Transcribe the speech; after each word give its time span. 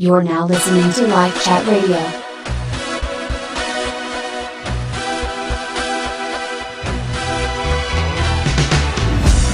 You're 0.00 0.22
now 0.22 0.46
listening 0.46 0.92
to 0.92 1.08
Life 1.12 1.42
Chat 1.42 1.66
Radio. 1.66 1.98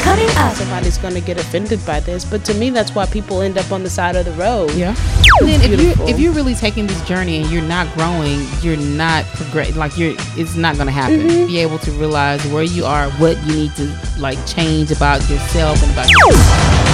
Coming 0.02 0.28
up. 0.36 0.52
Somebody's 0.52 0.98
gonna 0.98 1.22
get 1.22 1.40
offended 1.40 1.80
by 1.86 2.00
this, 2.00 2.26
but 2.26 2.44
to 2.44 2.52
me, 2.52 2.68
that's 2.68 2.94
why 2.94 3.06
people 3.06 3.40
end 3.40 3.56
up 3.56 3.72
on 3.72 3.82
the 3.82 3.88
side 3.88 4.16
of 4.16 4.26
the 4.26 4.32
road. 4.32 4.70
Yeah. 4.72 4.94
And 5.40 5.48
then 5.48 5.72
if 5.72 5.80
you 5.80 6.06
if 6.06 6.20
you're 6.20 6.34
really 6.34 6.54
taking 6.54 6.86
this 6.86 7.00
journey 7.08 7.40
and 7.40 7.50
you're 7.50 7.62
not 7.62 7.90
growing, 7.94 8.46
you're 8.60 8.76
not 8.76 9.24
progress 9.24 9.74
like 9.76 9.96
you're 9.96 10.14
it's 10.36 10.56
not 10.56 10.76
gonna 10.76 10.90
happen. 10.90 11.20
Mm-hmm. 11.20 11.46
Be 11.46 11.58
able 11.60 11.78
to 11.78 11.90
realize 11.92 12.44
where 12.48 12.64
you 12.64 12.84
are, 12.84 13.10
what 13.12 13.42
you 13.46 13.54
need 13.54 13.74
to 13.76 13.90
like 14.18 14.36
change 14.46 14.92
about 14.92 15.26
yourself 15.30 15.82
and 15.82 15.90
about 15.92 16.10
your 16.10 16.36
Hey 16.36 16.93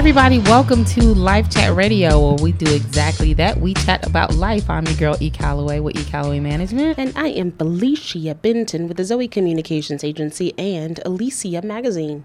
everybody, 0.00 0.38
welcome 0.38 0.82
to 0.82 1.02
Life 1.02 1.50
Chat 1.50 1.76
Radio, 1.76 2.18
where 2.18 2.42
we 2.42 2.52
do 2.52 2.74
exactly 2.74 3.34
that. 3.34 3.58
We 3.60 3.74
chat 3.74 4.06
about 4.06 4.34
life. 4.34 4.70
I'm 4.70 4.86
your 4.86 4.96
girl 4.96 5.16
E. 5.20 5.28
Calloway 5.28 5.78
with 5.78 5.94
E. 5.94 6.04
Calloway 6.04 6.40
Management. 6.40 6.98
And 6.98 7.12
I 7.18 7.28
am 7.28 7.52
Felicia 7.52 8.34
Benton 8.34 8.88
with 8.88 8.96
the 8.96 9.04
Zoe 9.04 9.28
Communications 9.28 10.02
Agency 10.02 10.58
and 10.58 11.00
Alicia 11.04 11.60
Magazine. 11.60 12.24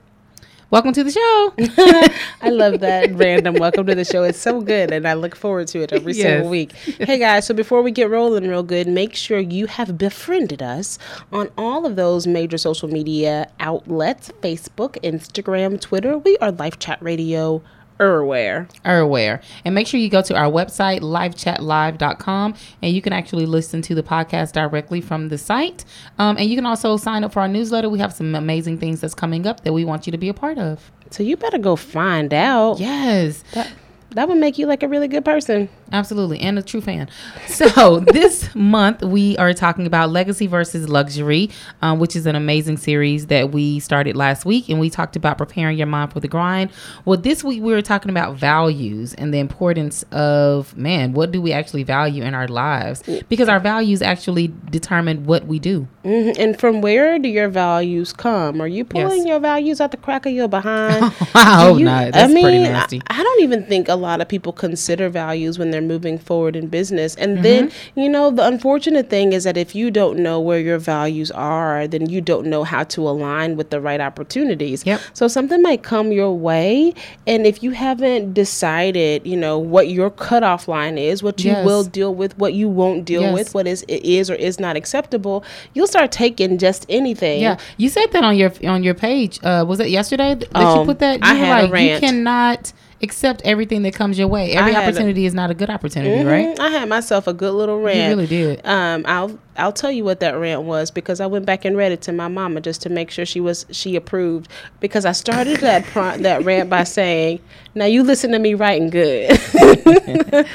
Welcome 0.72 0.94
to 0.94 1.04
the 1.04 1.12
show. 1.12 1.54
I 2.42 2.50
love 2.50 2.80
that 2.80 3.14
random 3.16 3.56
welcome 3.56 3.86
to 3.86 3.94
the 3.94 4.04
show. 4.04 4.24
It's 4.24 4.40
so 4.40 4.62
good, 4.62 4.92
and 4.92 5.08
I 5.08 5.14
look 5.14 5.36
forward 5.36 5.68
to 5.68 5.82
it 5.82 5.94
every 5.94 6.14
single 6.14 6.50
week. 6.50 6.72
Hey 6.72 7.20
guys, 7.20 7.46
so 7.46 7.54
before 7.54 7.84
we 7.84 7.92
get 7.92 8.10
rolling 8.10 8.48
real 8.48 8.64
good, 8.64 8.88
make 8.88 9.16
sure 9.16 9.38
you 9.38 9.68
have 9.68 9.98
befriended 9.98 10.64
us 10.64 10.98
on 11.32 11.52
all 11.56 11.86
of 11.86 11.96
those 11.96 12.26
major 12.26 12.58
social 12.58 12.90
media 12.90 13.48
outlets 13.60 14.32
Facebook, 14.42 15.00
Instagram, 15.04 15.80
Twitter. 15.80 16.18
We 16.18 16.36
are 16.40 16.52
Life 16.52 16.80
Chat 16.80 17.02
Radio 17.02 17.62
everywhere. 18.00 18.68
are 18.84 19.00
aware. 19.00 19.42
And 19.64 19.76
make 19.76 19.88
sure 19.88 20.00
you 20.00 20.10
go 20.10 20.22
to 20.22 20.36
our 20.36 20.52
website, 20.52 21.02
livechatlive.com, 21.02 22.56
and 22.82 22.94
you 22.94 23.02
can 23.02 23.14
actually 23.14 23.46
listen 23.46 23.82
to 23.84 23.96
the 23.96 24.04
podcast 24.04 24.54
directly 24.54 25.02
from 25.02 25.30
the 25.30 25.38
site. 25.38 25.86
Um, 26.20 26.38
and 26.38 26.50
you 26.50 26.56
can 26.56 26.66
also 26.66 26.98
sign 26.98 27.24
up 27.24 27.34
for 27.34 27.42
our 27.42 27.48
newsletter. 27.48 27.90
We 27.90 28.00
have 28.00 28.14
some 28.14 28.36
amazing 28.36 28.80
things 28.80 29.02
that's 29.02 29.16
coming 29.16 29.48
up 29.48 29.62
that 29.64 29.74
we 29.74 29.86
want 29.86 30.06
you 30.08 30.12
to 30.12 30.18
be 30.18 30.30
a 30.30 30.34
part 30.34 30.58
of. 30.58 30.92
So 31.12 31.24
you 31.24 31.38
better 31.38 31.58
go 31.58 31.76
find 31.76 32.34
out. 32.34 32.80
Yes. 32.80 33.44
That, 33.54 33.72
that 34.16 34.28
would 34.28 34.38
make 34.40 34.58
you 34.58 34.66
like 34.66 34.82
a 34.84 34.88
really 34.88 35.08
good 35.08 35.24
person. 35.24 35.70
Absolutely, 35.92 36.40
and 36.40 36.58
a 36.58 36.64
true 36.64 36.82
fan. 36.82 37.10
So 37.48 38.00
this 38.00 38.54
month 38.54 39.02
we 39.02 39.38
are 39.38 39.54
talking 39.54 39.88
about 39.88 40.10
legacy 40.10 40.46
versus 40.48 40.90
luxury, 40.90 41.50
um, 41.82 42.00
which 42.00 42.16
is 42.16 42.26
an 42.26 42.36
amazing 42.36 42.76
series 42.78 43.28
that 43.28 43.52
we 43.52 43.80
started 43.80 44.18
last 44.18 44.44
week, 44.46 44.68
and 44.68 44.80
we 44.80 44.90
talked 44.90 45.16
about 45.16 45.38
preparing 45.38 45.78
your 45.78 45.88
mind 45.88 46.12
for 46.12 46.20
the 46.20 46.28
grind. 46.28 46.72
Well, 47.06 47.18
this 47.18 47.44
week 47.44 47.62
we 47.64 47.72
were 47.72 47.82
talking 47.82 48.10
about 48.10 48.36
values 48.36 49.14
and 49.14 49.34
the 49.34 49.40
importance 49.40 50.04
of 50.12 50.76
man, 50.76 51.14
what 51.14 51.32
do 51.32 51.42
we 51.42 51.54
actually 51.54 51.84
value 51.84 52.24
in 52.24 52.34
our 52.34 52.48
lives? 52.48 53.04
Because 53.30 53.48
our 53.48 53.60
values 53.60 54.02
actually 54.02 54.52
determine 54.70 55.26
what 55.26 55.46
we 55.48 55.60
do. 55.60 55.88
Mhm. 56.04 56.38
And 56.40 56.60
from 56.60 56.82
where 56.82 57.18
do 57.20 57.30
your 57.30 57.48
values 57.48 58.12
come? 58.12 58.62
Are 58.62 58.68
you 58.68 58.84
pulling 58.86 59.20
Yes. 59.20 59.28
your 59.28 59.40
values 59.40 59.80
out 59.80 59.92
the 59.92 59.98
crack 59.98 60.26
of 60.26 60.34
your 60.34 60.48
behind? 60.48 61.06
I 61.34 61.62
hope 61.64 61.80
you- 61.80 61.86
not. 61.86 62.12
That's 62.12 62.34
pretty 62.34 62.58
I- 62.58 62.64
nasty. 62.70 63.02
I, 63.08 63.24
don't 63.24 63.44
even 63.44 63.66
think 63.66 63.88
a 63.88 63.96
lot 64.06 64.22
of 64.22 64.28
people 64.28 64.54
consider 64.54 65.10
values 65.10 65.58
when 65.60 65.72
they're 65.72 65.82
moving 65.82 66.18
forward 66.18 66.56
in 66.56 66.68
business. 66.68 67.16
And 67.16 67.44
then, 67.44 67.68
Mm-hmm. 67.70 68.00
you 68.00 68.10
know, 68.10 68.32
the 68.32 68.46
unfortunate 68.46 69.10
thing 69.10 69.34
is 69.34 69.44
that 69.44 69.58
if 69.58 69.76
you 69.76 69.92
don't 69.92 70.18
know 70.20 70.40
where 70.40 70.60
your 70.60 70.78
values 70.78 71.32
are, 71.32 71.88
then 71.88 72.10
you 72.10 72.22
don't 72.22 72.48
know 72.48 72.64
how 72.64 72.84
to 72.86 73.02
align 73.08 73.56
with 73.58 73.70
the 73.70 73.80
right 73.82 74.00
opportunities. 74.02 74.86
Yep. 74.86 75.02
So 75.14 75.28
something 75.28 75.62
might 75.62 75.84
come 75.84 76.12
your 76.12 76.34
way. 76.34 76.94
And 77.28 77.46
if 77.46 77.64
you 77.64 77.72
haven't 77.72 78.34
decided, 78.34 79.26
you 79.26 79.38
know, 79.38 79.58
what 79.58 79.90
your 79.90 80.10
cutoff 80.10 80.68
line 80.68 80.98
is, 80.98 81.22
what 81.24 81.44
you 81.44 81.52
Yes. 81.52 81.66
will 81.66 81.84
deal 81.84 82.14
with, 82.14 82.38
what 82.38 82.54
you 82.54 82.68
won't 82.70 83.06
deal 83.06 83.22
Yes. 83.22 83.34
with, 83.34 83.54
what 83.54 83.68
is 83.68 83.84
is 83.88 84.30
or 84.30 84.36
is 84.36 84.60
not 84.60 84.76
acceptable, 84.76 85.44
you'll 85.74 85.88
start 85.88 86.12
taking 86.12 86.58
just 86.58 86.86
anything. 86.90 87.42
Yeah, 87.42 87.58
you 87.78 87.90
said 87.90 88.08
that 88.14 88.24
on 88.24 88.36
your 88.38 88.52
on 88.68 88.84
your 88.84 88.94
page. 88.94 89.40
Uh, 89.44 89.64
was 89.68 89.80
it 89.80 89.90
yesterday 89.90 90.36
th- 90.36 90.50
that 90.52 90.62
you 90.62 90.80
Um, 90.82 90.86
put 90.86 91.00
that? 91.00 91.16
You 91.16 91.22
I 91.24 91.34
had 91.36 91.66
a 91.66 91.72
rant. 91.72 92.04
You 92.04 92.08
cannot 92.10 92.74
accept 93.04 93.42
everything 93.44 93.84
that 93.84 93.94
comes 93.94 94.18
your 94.18 94.28
way. 94.28 94.52
Every 94.54 94.74
had 94.74 94.84
a- 94.84 94.88
opportunity 94.88 95.26
is 95.26 95.34
not 95.34 95.52
a 95.52 95.54
good 95.54 95.70
opportunity, 95.70 96.24
right? 96.24 96.56
Mhm. 96.56 96.60
I 96.60 96.70
had 96.70 96.88
myself 96.90 97.28
a 97.28 97.34
good 97.34 97.54
little 97.54 97.82
rant. 97.82 97.98
You 97.98 98.08
really 98.10 98.28
did. 98.28 98.62
Um, 98.66 99.04
I'll 99.06 99.38
I'll 99.58 99.72
tell 99.74 99.92
you 99.92 100.04
what 100.04 100.20
that 100.22 100.32
rant 100.38 100.64
was 100.64 100.92
because 100.92 101.20
I 101.22 101.26
went 101.28 101.46
back 101.46 101.66
and 101.66 101.76
read 101.78 101.92
it 101.92 102.02
to 102.04 102.12
my 102.12 102.28
mama 102.28 102.62
just 102.62 102.82
to 102.84 102.90
make 102.90 103.12
sure 103.12 103.26
she 103.26 103.40
was 103.40 103.66
she 103.72 103.96
approved. 103.96 104.50
Because 104.80 105.06
I 105.06 105.12
started 105.12 105.60
that 105.62 105.84
pro- 105.92 106.18
that 106.18 106.44
rant 106.46 106.70
by 106.70 106.84
saying, 106.86 107.40
"Now 107.76 107.86
you 107.86 108.04
listen 108.04 108.32
to 108.32 108.40
me 108.40 108.54
right 108.54 108.82
and 108.82 108.92
good." 108.92 109.32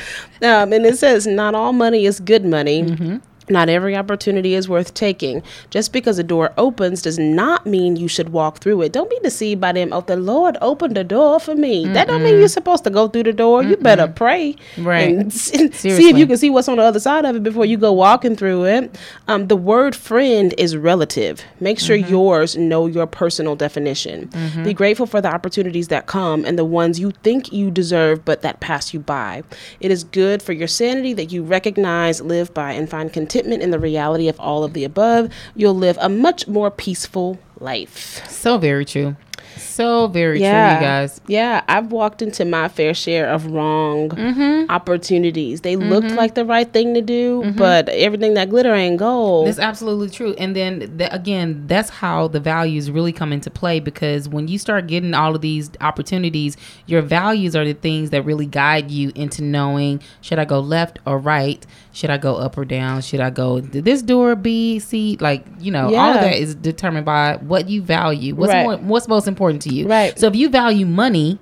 um, 0.43 0.73
and 0.73 0.87
it 0.87 0.99
says, 0.99 1.27
"Not 1.27 1.55
all 1.55 1.73
money 1.73 2.07
is 2.07 2.21
good 2.21 2.45
money." 2.45 2.83
Mm-hmm. 2.85 3.17
Not 3.51 3.69
every 3.69 3.97
opportunity 3.97 4.55
is 4.55 4.69
worth 4.69 4.95
taking. 4.95 5.43
Just 5.71 5.93
because 5.93 6.19
a 6.19 6.23
door 6.23 6.53
opens 6.57 7.03
does 7.03 7.19
not 7.19 7.67
mean 7.67 7.97
you 7.97 8.09
should 8.09 8.31
walk 8.31 8.59
through 8.61 8.83
it. 8.83 8.93
Don't 8.93 9.11
be 9.11 9.19
deceived 9.23 9.61
by 9.61 9.73
them. 9.73 9.93
Oh, 9.93 10.01
the 10.03 10.17
Lord 10.17 10.57
opened 10.61 10.97
the 10.97 11.05
door 11.05 11.41
for 11.41 11.55
me. 11.55 11.87
That 11.87 12.07
don't 12.07 12.23
mean 12.23 12.39
you're 12.39 12.49
supposed 12.49 12.85
to 12.85 12.91
go 12.91 13.09
through 13.09 13.25
the 13.25 13.33
door. 13.33 13.63
You 13.63 13.77
better 13.77 14.07
pray 14.09 14.57
Right. 14.79 15.15
and 15.17 15.33
see 15.33 15.65
if 15.75 16.17
you 16.17 16.27
can 16.27 16.37
see 16.39 16.49
what's 16.51 16.69
on 16.69 16.77
the 16.77 16.83
other 16.85 17.01
side 17.01 17.25
of 17.25 17.35
it 17.37 17.43
before 17.43 17.65
you 17.67 17.77
go 17.77 17.93
walking 17.93 18.37
through 18.37 18.65
it. 18.67 18.99
Um, 19.29 19.49
the 19.49 19.57
word 19.57 19.97
friend 19.97 20.55
is 20.57 20.77
relative. 20.77 21.43
Make 21.59 21.79
sure 21.81 21.97
Mm-hmm. 21.99 22.11
yours 22.11 22.57
know 22.57 22.87
your 22.87 23.07
personal 23.07 23.57
definition. 23.57 24.31
Be 24.63 24.73
grateful 24.73 25.07
for 25.07 25.21
the 25.21 25.33
opportunities 25.33 25.89
that 25.89 26.07
come 26.07 26.45
and 26.45 26.57
the 26.57 26.65
ones 26.65 27.01
you 27.01 27.11
think 27.25 27.53
you 27.53 27.71
deserve 27.71 28.25
but 28.25 28.43
that 28.43 28.61
pass 28.61 28.95
you 28.95 29.01
by. 29.01 29.43
It 29.81 29.91
is 29.91 30.05
good 30.05 30.41
for 30.43 30.53
your 30.53 30.69
sanity 30.69 31.13
that 31.15 31.33
you 31.33 31.43
recognize, 31.43 32.21
live 32.21 32.55
by, 32.55 32.73
and 32.75 32.89
find 32.89 33.13
contentment 33.13 33.40
in 33.47 33.71
the 33.71 33.79
reality 33.79 34.29
of 34.29 34.39
all 34.41 34.65
of 34.65 34.73
the 34.73 34.85
above. 34.85 35.31
You'll 35.55 35.75
live 35.75 35.99
a 36.01 36.09
much 36.09 36.47
more 36.49 36.71
peaceful 36.71 37.39
life. 37.59 38.27
So 38.29 38.59
very 38.59 38.85
true. 38.85 39.17
So 39.63 40.07
very 40.09 40.41
Yeah. 40.41 40.51
true, 40.69 40.75
you 40.77 40.81
guys. 40.87 41.21
Yeah, 41.27 41.63
I've 41.69 41.93
walked 41.93 42.23
into 42.23 42.45
my 42.45 42.69
fair 42.69 42.95
share 42.95 43.29
of 43.29 43.47
wrong 43.47 44.09
Mm-hmm. 44.11 44.71
opportunities. 44.71 45.61
They 45.63 45.77
looked 45.77 46.11
like 46.13 46.35
the 46.35 46.45
right 46.45 46.71
thing 46.73 46.95
to 46.95 47.01
do, 47.03 47.53
but 47.57 47.89
everything 47.89 48.35
that 48.35 48.51
glitter 48.51 48.75
ain't 48.75 48.99
gold. 48.99 49.47
That's 49.47 49.59
absolutely 49.59 50.11
true. 50.11 50.35
And 50.39 50.55
then 50.55 50.97
th- 50.99 51.11
again, 51.13 51.65
that's 51.67 51.91
how 51.91 52.29
the 52.29 52.41
values 52.41 52.91
really 52.91 53.13
come 53.13 53.33
into 53.33 53.51
play 53.51 53.81
because 53.81 54.29
when 54.29 54.49
you 54.49 54.59
start 54.59 54.87
getting 54.87 55.15
all 55.15 55.35
of 55.35 55.41
these 55.41 55.71
opportunities, 55.81 56.57
your 56.87 57.03
values 57.03 57.55
are 57.57 57.65
the 57.65 57.75
things 57.75 58.11
that 58.11 58.23
really 58.23 58.47
guide 58.47 58.91
you 58.91 59.13
into 59.15 59.43
knowing 59.43 60.01
should 60.21 60.39
I 60.39 60.45
go 60.45 60.61
left 60.61 60.99
or 61.07 61.19
right? 61.19 61.65
Should 61.93 62.11
I 62.11 62.19
go 62.19 62.37
up 62.37 62.57
or 62.57 62.65
down? 62.65 63.03
Should 63.03 63.21
I 63.21 63.31
go 63.31 63.61
did 63.61 63.85
this 63.85 64.03
door 64.03 64.37
B, 64.37 64.79
C? 64.79 65.17
Like, 65.21 65.45
you 65.59 65.71
know, 65.73 65.95
all 65.95 66.13
of 66.15 66.21
that 66.21 66.37
is 66.37 66.55
determined 66.55 67.05
by 67.05 67.37
what 67.37 67.69
you 67.69 67.83
value. 67.83 68.35
What's 68.35 68.53
Right. 68.53 68.63
more, 68.63 68.77
what's 68.77 69.09
most 69.09 69.27
important 69.27 69.50
to 69.59 69.75
you. 69.75 69.89
Right. 69.89 70.19
So 70.19 70.27
if 70.29 70.37
you 70.37 70.49
value 70.49 70.87
money, 70.87 71.39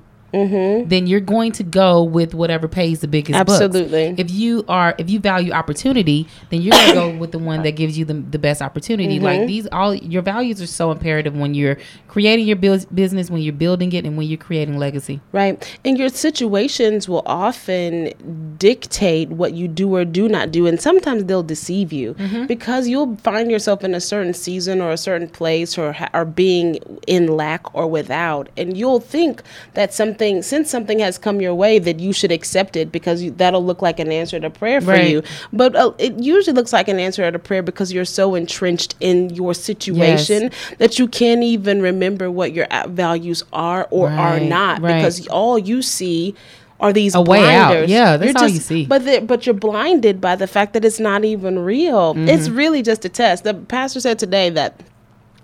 then 0.87 1.07
you're 1.07 1.21
going 1.21 1.53
to 1.53 1.63
go 1.63 2.03
with 2.03 2.35
whatever 2.35 2.69
pays 2.69 3.01
the 3.01 3.09
biggest. 3.09 3.39
Absolutely. 3.39 4.15
If 4.19 4.31
you 4.31 4.65
are 4.69 4.95
if 4.99 5.09
you 5.09 5.21
value 5.21 5.53
opportunity, 5.53 6.29
then 6.51 6.61
you're 6.61 6.73
gonna 6.73 6.93
go 6.93 7.17
with 7.17 7.33
the 7.33 7.39
one 7.39 7.63
that 7.63 7.73
gives 7.73 7.97
you 7.97 8.05
the, 8.05 8.15
the 8.15 8.39
best 8.39 8.61
opportunity. 8.61 9.17
Mm-hmm. 9.17 9.25
Like 9.25 9.47
these 9.47 9.67
all 9.73 9.95
your 9.95 10.23
values 10.23 10.61
are 10.61 10.67
so 10.67 10.91
imperative 10.91 11.35
when 11.37 11.55
you're 11.55 11.79
creating 12.19 12.47
your 12.49 12.57
bus- 12.57 12.85
business, 12.87 13.31
when 13.31 13.41
you're 13.43 13.53
building 13.53 13.93
it, 13.93 14.05
and 14.05 14.17
when 14.17 14.27
you're 14.27 14.37
creating 14.39 14.77
legacy. 14.77 15.21
Right. 15.31 15.55
And 15.85 15.97
your 15.97 16.09
situations 16.09 17.09
will 17.09 17.23
often 17.27 18.13
dictate 18.59 19.29
what 19.29 19.53
you 19.55 19.69
do 19.69 19.95
or 19.95 20.05
do 20.05 20.29
not 20.29 20.51
do. 20.51 20.67
And 20.67 20.81
sometimes 20.81 21.25
they'll 21.27 21.45
deceive 21.45 21.93
you 21.93 22.15
because 22.49 22.89
you'll 22.89 23.15
find 23.19 23.51
yourself 23.53 23.85
in 23.85 23.95
a 23.95 24.01
certain 24.01 24.35
season 24.35 24.81
or 24.81 24.91
a 24.91 24.97
certain 24.97 25.29
place 25.29 25.79
or, 25.79 25.93
ha- 25.93 26.11
or 26.13 26.25
being 26.25 26.77
in 27.07 27.29
lack 27.37 27.73
or 27.75 27.87
without. 27.87 28.49
And 28.57 28.77
you'll 28.77 28.99
think 29.01 29.43
that 29.75 29.95
something, 29.95 30.43
since 30.43 30.69
something 30.71 30.99
has 30.99 31.19
come 31.19 31.41
your 31.41 31.55
way, 31.55 31.79
that 31.79 32.01
you 32.01 32.13
should 32.13 32.33
accept 32.33 32.75
it 32.75 32.91
because 32.91 33.23
you, 33.23 33.31
that'll 33.31 33.65
look 33.65 33.81
like 33.81 34.01
an 34.01 34.11
answer 34.11 34.41
to 34.41 34.51
prayer 34.51 34.81
for 34.81 34.89
Right. 34.89 35.09
you. 35.11 35.23
But 35.53 35.77
uh, 35.77 35.93
it 35.99 36.15
usually 36.19 36.55
looks 36.55 36.73
like 36.73 36.89
an 36.89 36.99
answer 36.99 37.31
to 37.31 37.39
prayer 37.39 37.63
because 37.63 37.93
you're 37.93 38.05
so 38.05 38.35
entrenched 38.35 38.97
in 38.99 39.31
your 39.31 39.55
situation 39.55 40.51
that 40.79 40.99
you 40.99 41.07
can't 41.07 41.43
even 41.45 41.81
remember 41.81 42.08
what 42.17 42.53
your 42.53 42.67
values 42.89 43.45
are 43.53 43.87
or 43.91 44.09
are 44.09 44.41
not 44.41 44.81
right. 44.81 44.97
because 44.97 45.27
all 45.29 45.59
you 45.59 45.83
see 45.83 46.35
are 46.81 46.93
these 46.93 47.15
A 47.15 47.23
way 47.23 47.55
out. 47.55 47.89
Yeah, 47.89 48.17
that's 48.17 48.33
You're 48.33 48.43
all 48.43 48.49
you 48.49 48.61
see. 48.61 48.87
But 48.87 49.05
the, 49.05 49.21
but 49.21 49.47
you're 49.47 49.55
blinded 49.55 50.21
by 50.21 50.37
the 50.37 50.47
fact 50.47 50.75
that 50.75 50.85
it's 50.85 51.01
not 51.01 51.25
even 51.25 51.59
real. 51.59 52.15
Mm-hmm. 52.15 52.29
It's 52.29 52.49
really 52.49 52.83
just 52.83 53.05
a 53.05 53.09
test. 53.09 53.45
The 53.45 53.55
pastor 53.55 54.01
said 54.01 54.19
today 54.19 54.51
that 54.51 54.81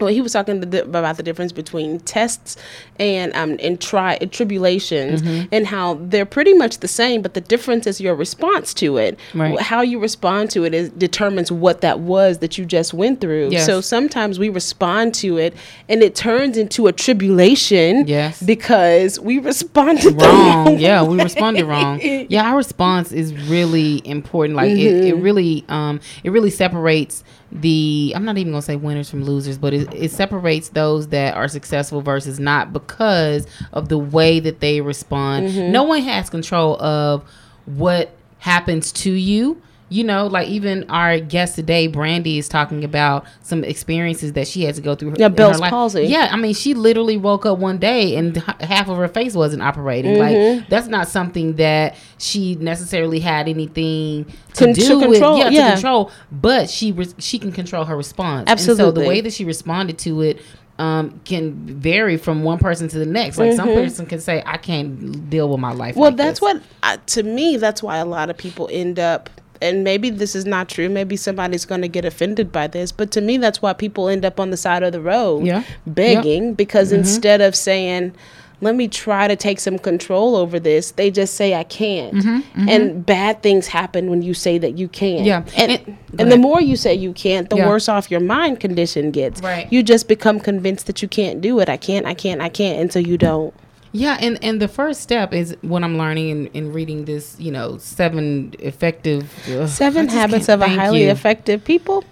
well, 0.04 0.12
he 0.14 0.20
was 0.20 0.32
talking 0.32 0.60
the, 0.60 0.82
about 0.84 1.16
the 1.16 1.22
difference 1.22 1.52
between 1.52 2.00
tests 2.00 2.56
and 2.98 3.34
um 3.34 3.56
and 3.60 3.80
try 3.80 4.16
tribulations 4.18 5.22
Mm-hmm. 5.22 5.48
and 5.52 5.66
how 5.66 5.94
they're 5.94 6.26
pretty 6.26 6.54
much 6.54 6.78
the 6.78 6.88
same, 6.88 7.22
but 7.22 7.34
the 7.34 7.40
difference 7.40 7.86
is 7.86 8.00
your 8.00 8.14
response 8.14 8.74
to 8.74 8.96
it. 8.96 9.18
Right. 9.34 9.58
How 9.60 9.80
you 9.82 9.98
respond 9.98 10.50
to 10.52 10.64
it 10.64 10.74
is 10.74 10.90
determines 10.90 11.50
what 11.52 11.80
that 11.80 12.00
was 12.00 12.38
that 12.38 12.58
you 12.58 12.64
just 12.64 12.94
went 12.94 13.20
through. 13.20 13.50
Yes. 13.50 13.66
So 13.66 13.80
sometimes 13.80 14.38
we 14.38 14.48
respond 14.48 15.14
to 15.16 15.38
it 15.38 15.54
and 15.88 16.02
it 16.02 16.14
turns 16.14 16.56
into 16.56 16.86
a 16.86 16.92
tribulation. 16.92 18.06
Yes. 18.06 18.42
Because 18.42 19.18
we 19.20 19.38
responded 19.38 20.20
wrong. 20.20 20.66
wrong 20.66 20.78
Yeah, 20.78 21.02
we 21.02 21.20
responded 21.22 21.64
wrong. 21.64 22.00
Yeah, 22.28 22.50
our 22.50 22.56
response 22.56 23.12
is 23.12 23.32
really 23.48 24.06
important. 24.06 24.56
Like 24.56 24.70
it, 24.70 25.04
it 25.04 25.14
really, 25.16 25.64
um, 25.68 26.00
it 26.22 26.30
really 26.30 26.50
separates 26.50 27.22
the. 27.54 28.12
I'm 28.14 28.24
not 28.24 28.36
even 28.36 28.52
gonna 28.52 28.62
say 28.62 28.76
winners 28.76 29.08
from 29.08 29.24
losers, 29.24 29.56
but 29.56 29.72
it, 29.72 29.92
it 29.94 30.10
separates 30.10 30.70
those 30.70 31.08
that 31.08 31.34
are 31.34 31.48
successful 31.48 32.02
versus 32.02 32.38
not 32.40 32.72
because 32.72 33.46
of 33.72 33.88
the 33.88 33.98
way 33.98 34.40
that 34.40 34.60
they 34.60 34.80
respond. 34.80 35.48
Mm-hmm. 35.48 35.72
No 35.72 35.84
one 35.84 36.02
has 36.02 36.28
control 36.28 36.80
of 36.82 37.24
what 37.66 38.14
happens 38.38 38.92
to 38.92 39.10
you. 39.10 39.62
You 39.94 40.02
know, 40.02 40.26
like 40.26 40.48
even 40.48 40.90
our 40.90 41.20
guest 41.20 41.54
today, 41.54 41.86
Brandie, 41.86 42.38
is 42.38 42.48
talking 42.48 42.82
about 42.82 43.26
some 43.42 43.62
experiences 43.62 44.32
that 44.32 44.48
she 44.48 44.64
had 44.64 44.74
to 44.74 44.80
go 44.80 44.96
through. 44.96 45.14
Yeah, 45.16 45.28
her 45.28 45.34
Bell's 45.34 45.60
life. 45.60 45.70
palsy. 45.70 46.06
Yeah, 46.06 46.30
I 46.32 46.36
mean, 46.36 46.52
she 46.52 46.74
literally 46.74 47.16
woke 47.16 47.46
up 47.46 47.58
one 47.58 47.78
day 47.78 48.16
and 48.16 48.36
h- 48.36 48.42
half 48.58 48.88
of 48.88 48.96
her 48.96 49.06
face 49.06 49.34
wasn't 49.34 49.62
operating. 49.62 50.16
Mm-hmm. 50.16 50.58
Like 50.58 50.68
that's 50.68 50.88
not 50.88 51.06
something 51.06 51.54
that 51.56 51.94
she 52.18 52.56
necessarily 52.56 53.20
had 53.20 53.48
anything 53.48 54.24
to 54.54 54.64
Con- 54.64 54.72
do 54.72 55.00
to 55.00 55.08
with. 55.08 55.20
Yeah, 55.20 55.50
yeah. 55.50 55.66
to 55.68 55.72
control. 55.74 56.10
But 56.32 56.68
she 56.68 56.90
re- 56.90 57.14
she 57.18 57.38
can 57.38 57.52
control 57.52 57.84
her 57.84 57.96
response. 57.96 58.50
And 58.50 58.58
so 58.58 58.90
the 58.90 59.00
way 59.00 59.20
that 59.20 59.32
she 59.32 59.44
responded 59.44 59.98
to 59.98 60.22
it. 60.22 60.40
Um, 60.76 61.20
can 61.24 61.52
vary 61.78 62.16
from 62.16 62.42
one 62.42 62.58
person 62.58 62.88
to 62.88 62.98
the 62.98 63.06
next. 63.06 63.38
Like 63.38 63.52
some 63.52 63.68
person 63.68 64.06
can 64.06 64.18
say, 64.18 64.42
"I 64.44 64.56
can't 64.56 65.30
deal 65.30 65.48
with 65.48 65.60
my 65.60 65.72
life." 65.72 65.92
Mm-hmm. 65.92 66.00
Well, 66.00 66.10
like 66.10 66.16
that's 66.16 66.40
this." 66.40 66.54
what 66.54 66.62
uh, 66.82 66.96
to 67.06 67.22
me. 67.22 67.58
That's 67.58 67.80
why 67.80 67.98
a 67.98 68.04
lot 68.04 68.28
of 68.28 68.36
people 68.36 68.68
end 68.72 68.98
up. 68.98 69.30
And 69.64 69.82
maybe 69.82 70.10
this 70.10 70.36
is 70.36 70.44
not 70.44 70.68
true. 70.68 70.88
Maybe 70.88 71.16
somebody's 71.16 71.64
going 71.64 71.82
to 71.82 71.88
get 71.88 72.04
offended 72.04 72.52
by 72.52 72.66
this. 72.66 72.92
But 72.92 73.10
to 73.12 73.20
me, 73.20 73.38
that's 73.38 73.60
why 73.62 73.72
people 73.72 74.08
end 74.08 74.24
up 74.24 74.38
on 74.38 74.50
the 74.50 74.56
side 74.56 74.82
of 74.82 74.92
the 74.92 75.00
road 75.00 75.44
Yeah. 75.46 75.64
begging 75.86 76.54
because 76.54 76.88
mm-hmm. 76.88 77.00
instead 77.00 77.40
of 77.40 77.56
saying, 77.56 78.14
let 78.60 78.76
me 78.76 78.88
try 78.88 79.26
to 79.28 79.36
take 79.36 79.58
some 79.60 79.78
control 79.78 80.36
over 80.36 80.60
this, 80.60 80.92
they 80.92 81.10
just 81.10 81.34
say, 81.34 81.54
I 81.54 81.64
can't. 81.64 82.14
Mm-hmm. 82.14 82.36
Mm-hmm. 82.60 82.68
And 82.68 83.04
bad 83.04 83.42
things 83.42 83.66
happen 83.66 84.08
when 84.08 84.22
you 84.22 84.32
say 84.32 84.58
that 84.58 84.78
you 84.78 84.88
can't. 84.88 85.24
Yeah. 85.24 85.44
And, 85.56 85.72
And- 85.72 85.86
and, 85.88 85.96
go 86.18 86.24
the 86.24 86.24
ahead. 86.26 86.40
more 86.40 86.60
you 86.60 86.76
say 86.76 86.94
you 86.94 87.12
can't, 87.12 87.50
the 87.50 87.56
Yeah. 87.56 87.68
worse 87.68 87.88
off 87.88 88.10
your 88.10 88.20
mind 88.20 88.60
condition 88.60 89.10
gets. 89.10 89.42
Right. 89.42 89.70
You 89.72 89.82
just 89.82 90.06
become 90.08 90.38
convinced 90.38 90.86
that 90.86 91.02
you 91.02 91.08
can't 91.08 91.40
do 91.40 91.58
it. 91.58 91.68
I 91.68 91.76
can't, 91.76 92.06
I 92.06 92.14
can't, 92.14 92.40
I 92.40 92.48
can't 92.48 92.80
until 92.80 93.02
you 93.02 93.18
don't. 93.18 93.52
Yeah, 93.96 94.18
and 94.20 94.42
and 94.42 94.60
the 94.60 94.66
first 94.66 95.00
step 95.02 95.32
is 95.32 95.56
what 95.62 95.84
I'm 95.84 95.96
learning 95.96 96.28
in, 96.28 96.46
in 96.48 96.72
reading 96.72 97.04
this, 97.04 97.36
you 97.38 97.52
know, 97.52 97.78
seven 97.78 98.52
effective 98.58 99.32
ugh, 99.48 99.68
Seven 99.68 100.08
habits 100.08 100.48
of 100.48 100.60
a 100.60 100.68
highly 100.68 101.04
you. 101.04 101.10
effective 101.10 101.64
people 101.64 102.02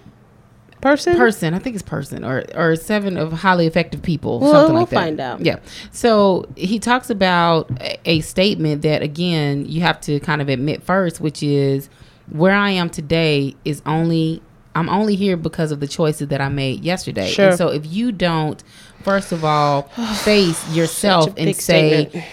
person. 0.79 1.17
person. 1.17 1.53
I 1.53 1.59
think 1.59 1.75
it's 1.75 1.83
person 1.83 2.23
or 2.23 2.45
or 2.55 2.77
seven 2.77 3.17
of 3.17 3.33
highly 3.33 3.67
effective 3.67 4.01
people. 4.01 4.39
Well, 4.39 4.51
something 4.53 4.73
we'll 4.73 4.81
like 4.83 4.89
that. 4.91 4.95
find 4.95 5.19
out. 5.19 5.41
Yeah. 5.41 5.59
So 5.91 6.47
he 6.55 6.79
talks 6.79 7.09
about 7.09 7.69
a, 7.81 7.99
a 8.09 8.21
statement 8.21 8.81
that 8.83 9.01
again 9.01 9.65
you 9.65 9.81
have 9.81 9.99
to 10.01 10.21
kind 10.21 10.41
of 10.41 10.47
admit 10.47 10.83
first, 10.83 11.19
which 11.19 11.43
is 11.43 11.89
where 12.29 12.55
I 12.55 12.69
am 12.69 12.89
today 12.89 13.55
is 13.65 13.81
only 13.85 14.41
I'm 14.75 14.89
only 14.89 15.15
here 15.15 15.37
because 15.37 15.71
of 15.71 15.79
the 15.81 15.87
choices 15.87 16.29
that 16.29 16.41
I 16.41 16.49
made 16.49 16.83
yesterday. 16.83 17.29
Sure. 17.29 17.49
And 17.49 17.57
so 17.57 17.67
if 17.67 17.85
you 17.85 18.11
don't, 18.11 18.63
first 19.03 19.31
of 19.31 19.43
all, 19.45 19.83
face 20.23 20.67
yourself 20.75 21.33
and 21.37 21.55
say. 21.55 22.05
statement. 22.05 22.25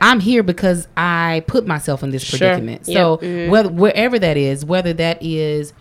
I'm 0.00 0.20
here 0.20 0.44
because 0.44 0.86
I 0.96 1.42
put 1.48 1.66
myself 1.66 2.02
in 2.04 2.10
this 2.10 2.22
Sure. 2.22 2.38
predicament. 2.38 2.82
Yep. 2.86 2.94
So 2.96 3.16
Mhm. 3.16 3.48
whether 3.48 3.68
wherever 3.68 4.16
that 4.18 4.36
is, 4.36 4.64
whether 4.64 4.92
that 4.92 5.18
is, 5.20 5.72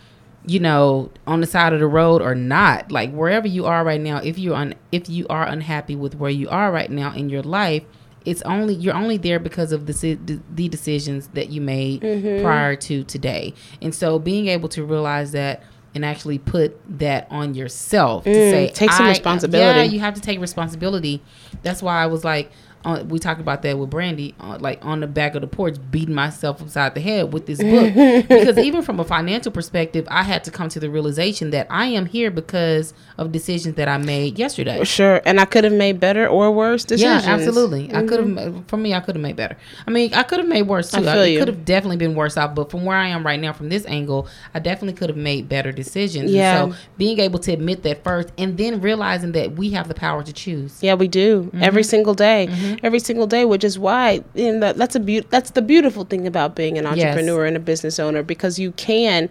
you 0.48 0.60
know, 0.60 1.12
on 1.28 1.40
the 1.42 1.46
side 1.46 1.72
of 1.74 1.80
the 1.80 1.86
road 1.88 2.22
or 2.24 2.34
not, 2.34 2.92
like 2.92 3.12
wherever 3.14 3.48
you 3.48 3.66
are 3.68 3.84
right 3.84 4.02
now, 4.02 4.18
if 4.24 4.40
you're 4.40 4.56
on, 4.56 4.74
if 4.92 5.08
you 5.08 5.28
are 5.30 5.46
unhappy 5.46 5.96
with 5.96 6.16
where 6.16 6.32
you 6.32 6.50
are 6.50 6.72
right 6.72 6.90
now 6.90 7.14
in 7.14 7.30
your 7.30 7.44
life, 7.44 7.84
it's 8.26 8.42
only 8.42 8.74
you're 8.74 8.96
only 8.96 9.18
there 9.18 9.40
because 9.40 9.72
of 9.72 9.86
the 9.86 10.18
the 10.56 10.68
decisions 10.68 11.30
that 11.36 11.50
you 11.52 11.62
made 11.62 12.02
Mm-hmm. 12.02 12.44
prior 12.44 12.76
to 12.76 13.04
today. 13.04 13.54
And 13.84 13.94
so 13.94 14.18
being 14.18 14.48
able 14.48 14.70
to 14.70 14.84
realize 14.84 15.32
that 15.34 15.62
and 15.96 16.06
actually 16.06 16.38
put 16.38 16.80
that 17.00 17.28
on 17.30 17.56
yourself 17.56 18.24
to 18.26 18.34
say 18.34 18.68
Mm, 18.68 18.74
take 18.74 18.92
some 18.92 19.08
responsibility. 19.08 19.80
Yeah, 19.80 19.84
you 19.84 20.00
have 20.00 20.14
to 20.16 20.22
take 20.22 20.40
responsibility. 20.40 21.22
That's 21.64 21.82
why 21.82 22.02
I 22.02 22.06
was 22.08 22.24
like, 22.24 22.52
uh, 22.88 23.04
we 23.04 23.20
talked 23.20 23.42
about 23.42 23.64
that 23.64 23.78
with 23.78 23.90
Brandie, 23.90 24.34
uh, 24.40 24.58
like 24.62 24.84
on 24.86 25.02
the 25.02 25.08
back 25.08 25.36
of 25.36 25.42
the 25.42 25.48
porch, 25.48 25.76
beating 25.92 26.16
myself 26.16 26.62
upside 26.62 26.96
the 26.96 27.02
head 27.02 27.34
with 27.34 27.46
this 27.46 27.62
book. 27.62 27.94
because 28.30 28.58
even 28.58 28.82
from 28.82 28.98
a 29.02 29.04
financial 29.04 29.52
perspective, 29.52 30.08
I 30.10 30.24
had 30.24 30.46
to 30.46 30.52
come 30.52 30.70
to 30.70 30.80
the 30.80 30.90
realization 30.90 31.50
that 31.50 31.68
I 31.70 31.88
am 31.88 32.06
here 32.06 32.32
because 32.32 32.94
of 33.18 33.34
decisions 33.34 33.76
that 33.76 33.90
I 33.90 33.98
made 33.98 34.40
yesterday. 34.40 34.86
Sure, 34.86 35.22
and 35.26 35.38
I 35.38 35.44
could 35.44 35.66
have 35.66 35.74
made 35.74 36.00
better 36.00 36.28
or 36.30 36.50
worse 36.50 36.86
decisions. 36.86 37.26
Yeah, 37.26 37.34
absolutely. 37.34 37.94
I 37.94 38.06
could 38.06 38.26
have. 38.26 38.68
For 38.68 38.78
me, 38.78 38.94
I 38.94 39.02
could 39.02 39.16
have 39.16 39.22
made 39.22 39.36
better. 39.36 39.58
I 39.86 39.92
mean, 39.92 40.14
I 40.14 40.24
could 40.24 40.40
have 40.40 40.48
made 40.48 40.62
worse 40.62 40.90
too. 40.90 41.06
I 41.06 41.24
I 41.24 41.38
could 41.38 41.50
have 41.50 41.66
definitely 41.66 41.98
been 41.98 42.16
worse 42.16 42.38
off. 42.38 42.56
But 42.56 42.72
from 42.72 42.86
where 42.86 42.96
I 42.96 43.10
am 43.10 43.26
right 43.26 43.40
now, 43.40 43.52
from 43.52 43.68
this 43.68 43.86
angle, 43.86 44.30
I 44.54 44.60
definitely 44.60 44.98
could 44.98 45.10
have 45.10 45.18
made 45.18 45.50
better 45.50 45.74
decisions. 45.74 46.32
Yeah. 46.32 46.64
And 46.64 46.74
so 46.74 46.80
being 46.98 47.20
able 47.20 47.40
to 47.40 47.52
admit 47.52 47.84
that 47.84 48.06
first, 48.06 48.32
and 48.38 48.58
then 48.58 48.80
realizing 48.80 49.34
that 49.34 49.58
we 49.58 49.72
have 49.72 49.90
the 49.90 49.94
power 49.94 50.24
to 50.24 50.32
choose. 50.32 50.82
Yeah, 50.82 50.94
we 50.94 51.10
do 51.10 51.52
every 51.60 51.84
single 51.84 52.14
day, 52.14 52.77
every 52.84 53.00
single 53.00 53.28
day, 53.28 53.46
which 53.46 53.64
is 53.64 53.78
why 53.80 54.24
in 54.36 54.60
that 54.60 54.78
that's 54.78 54.96
a 54.96 55.00
beau- 55.00 55.28
that's 55.30 55.52
the 55.52 55.62
beautiful 55.62 56.04
thing 56.04 56.28
about 56.28 56.56
being 56.56 56.78
an 56.78 56.86
entrepreneur 56.86 57.46
and 57.46 57.58
a 57.58 57.60
business 57.60 58.00
owner 58.00 58.24
because 58.24 58.60
you 58.60 58.72
can 58.74 59.30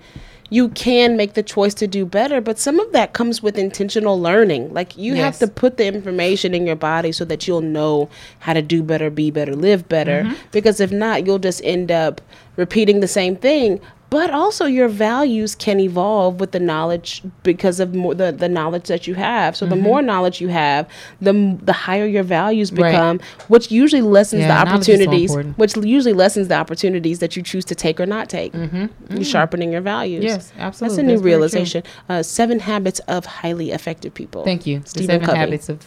you 0.48 0.68
can 0.70 1.16
make 1.16 1.34
the 1.34 1.42
choice 1.42 1.74
to 1.74 1.86
do 1.86 2.06
better, 2.06 2.40
but 2.40 2.58
some 2.58 2.78
of 2.78 2.92
that 2.92 3.12
comes 3.12 3.42
with 3.42 3.58
intentional 3.58 4.20
learning. 4.20 4.72
Like 4.72 4.96
you 4.96 5.16
have 5.16 5.38
to 5.40 5.48
put 5.48 5.76
the 5.76 5.86
information 5.86 6.54
in 6.54 6.66
your 6.66 6.76
body 6.76 7.12
so 7.12 7.24
that 7.24 7.48
you'll 7.48 7.62
know 7.62 8.08
how 8.38 8.52
to 8.52 8.62
do 8.62 8.82
better, 8.82 9.10
be 9.10 9.30
better, 9.30 9.56
live 9.56 9.88
better. 9.88 10.22
Mm-hmm. 10.22 10.34
Because 10.52 10.80
if 10.80 10.92
not, 10.92 11.26
you'll 11.26 11.40
just 11.40 11.60
end 11.64 11.90
up 11.90 12.20
repeating 12.56 13.00
the 13.00 13.08
same 13.08 13.36
thing. 13.36 13.80
But 14.16 14.30
also, 14.30 14.64
your 14.64 14.88
values 14.88 15.54
can 15.54 15.78
evolve 15.78 16.40
with 16.40 16.52
the 16.52 16.58
knowledge 16.58 17.22
because 17.42 17.80
of 17.80 17.94
more, 17.94 18.14
the, 18.14 18.32
the 18.32 18.48
knowledge 18.48 18.84
that 18.84 19.06
you 19.06 19.14
have. 19.14 19.54
So, 19.54 19.66
the 19.66 19.74
mm-hmm. 19.74 19.84
more 19.84 20.00
knowledge 20.00 20.40
you 20.40 20.48
have, 20.48 20.88
the 21.20 21.58
the 21.62 21.74
higher 21.74 22.06
your 22.06 22.22
values 22.22 22.72
Right. 22.72 22.92
become, 22.92 23.20
which 23.48 23.70
usually 23.70 24.00
lessens 24.00 24.40
Yeah, 24.40 24.64
the 24.64 24.70
is 24.70 24.86
so 24.86 24.94
opportunities, 24.94 25.36
which 25.58 25.76
usually 25.76 26.14
lessens 26.14 26.48
the 26.48 26.54
opportunities 26.54 27.18
that 27.18 27.36
you 27.36 27.42
choose 27.42 27.66
to 27.66 27.74
take 27.74 28.00
or 28.00 28.06
not 28.06 28.30
take. 28.30 28.54
Mm-hmm. 28.54 28.76
You're 28.76 28.88
mm-hmm. 28.88 29.22
sharpening 29.22 29.70
your 29.70 29.82
values. 29.82 30.24
Yes, 30.24 30.50
absolutely. 30.56 30.96
That's 30.96 30.98
a 30.98 31.06
new 31.06 31.16
That's 31.16 31.24
realization. 31.24 31.82
Uh, 32.08 32.22
seven 32.22 32.58
habits 32.60 33.00
of 33.00 33.26
highly 33.26 33.70
effective 33.70 34.14
people. 34.14 34.44
Thank 34.44 34.66
you. 34.66 34.78
The 34.78 34.88
Stephen 34.88 35.06
seven 35.06 35.26
Covey. 35.26 35.38
habits 35.38 35.68
of 35.68 35.86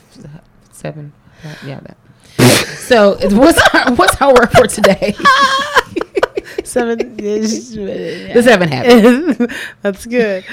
seven. 0.72 1.14
Yeah, 1.66 1.80
that. 1.80 1.98
so 2.78 3.18
what's 3.36 3.60
our, 3.74 3.96
what's 3.96 4.22
our 4.22 4.36
word 4.36 4.52
for 4.52 4.68
today? 4.68 5.16
Seven. 6.70 7.18
the 7.18 8.42
seven 8.44 8.70
habits. 8.70 9.54
That's 9.82 10.06
good. 10.06 10.46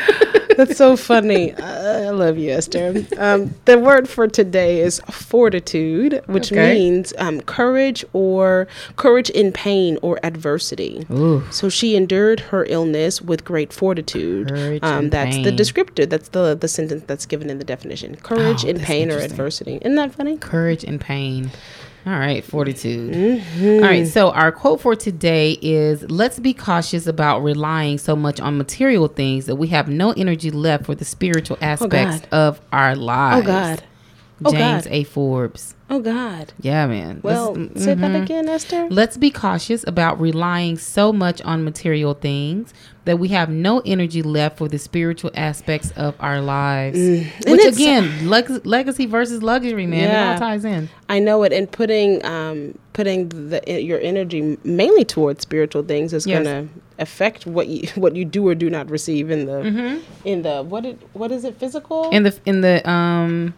That's 0.56 0.76
so 0.78 0.96
funny. 0.96 1.52
I 1.54 2.08
love 2.10 2.38
you, 2.38 2.50
Esther. 2.52 3.04
Um, 3.18 3.54
the 3.66 3.78
word 3.78 4.08
for 4.08 4.26
today 4.26 4.80
is 4.80 5.00
fortitude, 5.10 6.22
which 6.26 6.50
Okay. 6.50 6.72
means 6.74 7.12
um, 7.18 7.42
courage 7.42 8.04
or 8.14 8.66
courage 8.96 9.28
in 9.30 9.52
pain 9.52 9.98
or 10.00 10.18
adversity. 10.22 11.04
Ooh. 11.10 11.42
So 11.50 11.68
she 11.68 11.94
endured 11.94 12.40
her 12.40 12.64
illness 12.70 13.20
with 13.20 13.44
great 13.44 13.70
fortitude. 13.72 14.50
Um, 14.82 15.10
that's 15.10 15.36
the 15.36 15.44
pain. 15.50 15.56
descriptor. 15.58 16.08
That's 16.08 16.28
the 16.30 16.54
the 16.58 16.68
sentence 16.68 17.02
that's 17.06 17.26
given 17.26 17.50
in 17.50 17.58
the 17.58 17.64
definition. 17.64 18.16
Courage 18.16 18.64
Oh, 18.64 18.68
in 18.68 18.80
pain 18.80 19.10
or 19.10 19.18
adversity. 19.18 19.76
Isn't 19.82 19.96
that 19.96 20.14
funny? 20.14 20.38
Courage 20.38 20.84
in 20.84 20.98
pain. 20.98 21.50
All 22.06 22.12
right, 22.12 22.44
fortitude. 22.44 23.12
Mm-hmm. 23.12 23.82
All 23.82 23.90
right, 23.90 24.06
so 24.06 24.30
our 24.30 24.52
quote 24.52 24.80
for 24.80 24.94
today 24.94 25.58
is 25.60 26.08
Let's 26.08 26.38
be 26.38 26.54
cautious 26.54 27.08
about 27.08 27.40
relying 27.40 27.98
so 27.98 28.14
much 28.14 28.38
on 28.38 28.56
material 28.56 29.08
things 29.08 29.46
that 29.46 29.56
we 29.56 29.66
have 29.68 29.88
no 29.88 30.12
energy 30.12 30.52
left 30.52 30.84
for 30.84 30.94
the 30.94 31.04
spiritual 31.04 31.58
aspects 31.60 32.20
God. 32.20 32.28
of 32.30 32.60
our 32.72 32.94
lives. 32.94 33.44
Oh 33.44 33.50
lives. 33.50 33.80
God. 33.80 33.88
Oh, 34.44 34.50
James 34.52 34.84
God. 34.84 34.92
A. 34.92 35.04
Forbes. 35.04 35.74
Oh 35.88 36.00
God. 36.00 36.52
Yeah, 36.60 36.86
man. 36.86 37.20
Well, 37.22 37.54
Let's- 37.54 37.84
say 37.84 37.94
that 37.94 38.10
mhm. 38.10 38.22
again, 38.22 38.48
Esther. 38.48 38.86
Let's 38.90 39.16
be 39.16 39.30
cautious 39.30 39.82
about 39.86 40.20
relying 40.20 40.76
so 40.78 41.12
much 41.12 41.40
on 41.42 41.64
material 41.64 42.12
things 42.12 42.74
that 43.06 43.18
we 43.18 43.28
have 43.28 43.48
no 43.48 43.80
energy 43.86 44.20
left 44.22 44.58
for 44.58 44.68
the 44.68 44.78
spiritual 44.78 45.30
aspects 45.36 45.92
of 45.92 46.14
our 46.20 46.40
lives. 46.42 46.98
Mm. 46.98 47.50
Which 47.50 47.64
again, 47.64 48.28
leg- 48.28 48.66
legacy 48.66 49.06
versus 49.06 49.42
luxury, 49.44 49.86
man. 49.86 50.10
It 50.10 50.32
all 50.32 50.38
ties 50.38 50.64
in. 50.64 50.88
I 51.08 51.18
know 51.20 51.42
it, 51.44 51.52
and 51.52 51.70
putting 51.70 52.22
um, 52.26 52.76
putting 52.92 53.28
the 53.28 53.62
your 53.80 54.00
energy 54.00 54.58
mainly 54.64 55.04
towards 55.04 55.40
spiritual 55.42 55.84
things 55.84 56.12
is 56.12 56.26
Yes. 56.26 56.44
going 56.44 56.68
to 56.68 56.74
affect 56.98 57.46
what 57.46 57.68
you 57.68 57.88
what 57.94 58.16
you 58.16 58.24
do 58.24 58.46
or 58.48 58.54
do 58.56 58.68
not 58.68 58.90
receive 58.90 59.30
in 59.30 59.46
the 59.46 60.00
in 60.24 60.42
the 60.42 60.62
what 60.62 60.84
it 60.84 61.00
what 61.12 61.30
is 61.30 61.44
it 61.44 61.56
physical 61.58 62.10
In 62.10 62.24
the 62.24 62.36
in 62.44 62.60
the 62.62 62.86
um 62.90 63.54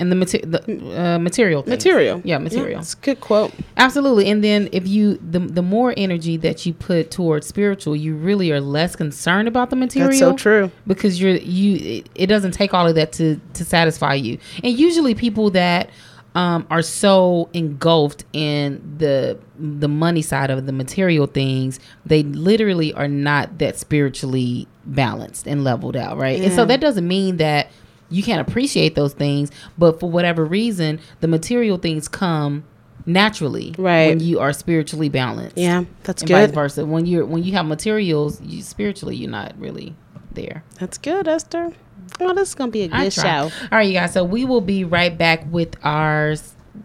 in 0.00 0.10
the, 0.10 0.16
mater- 0.16 0.38
the 0.44 0.60
uh, 1.00 1.18
material 1.18 1.62
things. 1.62 1.84
material 1.84 2.20
Yeah, 2.24 2.38
material. 2.38 2.80
it's 2.80 2.94
a 2.94 2.98
good 2.98 3.20
quote 3.20 3.52
Absolutely. 3.76 4.28
And 4.30 4.42
then 4.44 4.68
if 4.72 4.86
you 4.86 5.18
the 5.18 5.38
the 5.40 5.62
more 5.62 5.94
energy 5.96 6.36
that 6.38 6.64
you 6.66 6.72
put 6.74 7.10
towards 7.10 7.46
spiritual, 7.46 7.96
you 7.96 8.14
really 8.14 8.50
are 8.52 8.60
less 8.60 8.94
concerned 8.96 9.48
about 9.48 9.70
the 9.70 9.76
material. 9.76 10.08
that's 10.10 10.18
so 10.20 10.34
true 10.36 10.70
because 10.86 11.20
you're 11.20 11.36
you 11.36 11.76
it, 11.98 12.08
it 12.14 12.26
doesn't 12.26 12.52
take 12.52 12.72
all 12.74 12.86
of 12.86 12.94
that 12.94 13.12
to 13.12 13.40
to 13.54 13.64
satisfy 13.64 14.14
you 14.14 14.38
and 14.62 14.78
usually 14.78 15.14
people 15.14 15.50
that 15.50 15.90
um, 16.34 16.66
are 16.70 16.82
so 16.82 17.48
engulfed 17.52 18.24
in 18.32 18.80
the 18.98 19.38
the 19.58 19.88
money 19.88 20.22
side 20.22 20.50
of 20.50 20.66
the 20.66 20.72
material 20.72 21.26
things 21.26 21.80
they 22.06 22.22
literally 22.22 22.92
are 22.94 23.08
not 23.08 23.58
that 23.58 23.76
spiritually 23.78 24.68
balanced 24.84 25.46
and 25.48 25.64
leveled 25.64 25.96
out 25.96 26.16
right 26.18 26.40
and 26.40 26.52
so 26.52 26.64
that 26.64 26.80
doesn't 26.80 27.08
mean 27.08 27.38
that 27.38 27.70
you 28.10 28.22
can't 28.22 28.46
appreciate 28.46 28.94
those 28.94 29.12
things 29.12 29.50
but 29.76 30.00
for 30.00 30.10
whatever 30.10 30.44
reason 30.44 30.98
the 31.20 31.28
material 31.28 31.76
things 31.78 32.08
come 32.08 32.64
naturally 33.06 33.74
Right. 33.78 34.08
when 34.08 34.20
you 34.20 34.38
are 34.40 34.52
spiritually 34.52 35.08
balanced 35.08 35.56
yeah 35.56 35.84
that's 36.04 36.22
and 36.22 36.30
vice 36.30 36.46
good 36.48 36.54
versa 36.54 36.84
when 36.86 37.06
you're 37.06 37.24
when 37.24 37.42
you 37.42 37.52
have 37.52 37.66
materials 37.66 38.40
you 38.42 38.62
spiritually 38.62 39.16
you're 39.16 39.30
not 39.30 39.52
really 39.58 39.94
there 40.32 40.62
that's 40.78 40.98
good 40.98 41.26
Esther 41.28 41.72
oh 42.20 42.34
this 42.34 42.48
is 42.50 42.54
gonna 42.54 42.70
be 42.70 42.82
a 42.82 42.88
good 42.88 43.12
show 43.12 43.22
All 43.22 43.50
right, 43.72 43.82
you 43.88 43.92
guys. 43.94 44.12
So 44.12 44.24
we 44.24 44.44
will 44.44 44.60
be 44.60 44.84
right 44.84 45.16
back 45.16 45.44
with 45.50 45.74
our 45.84 46.34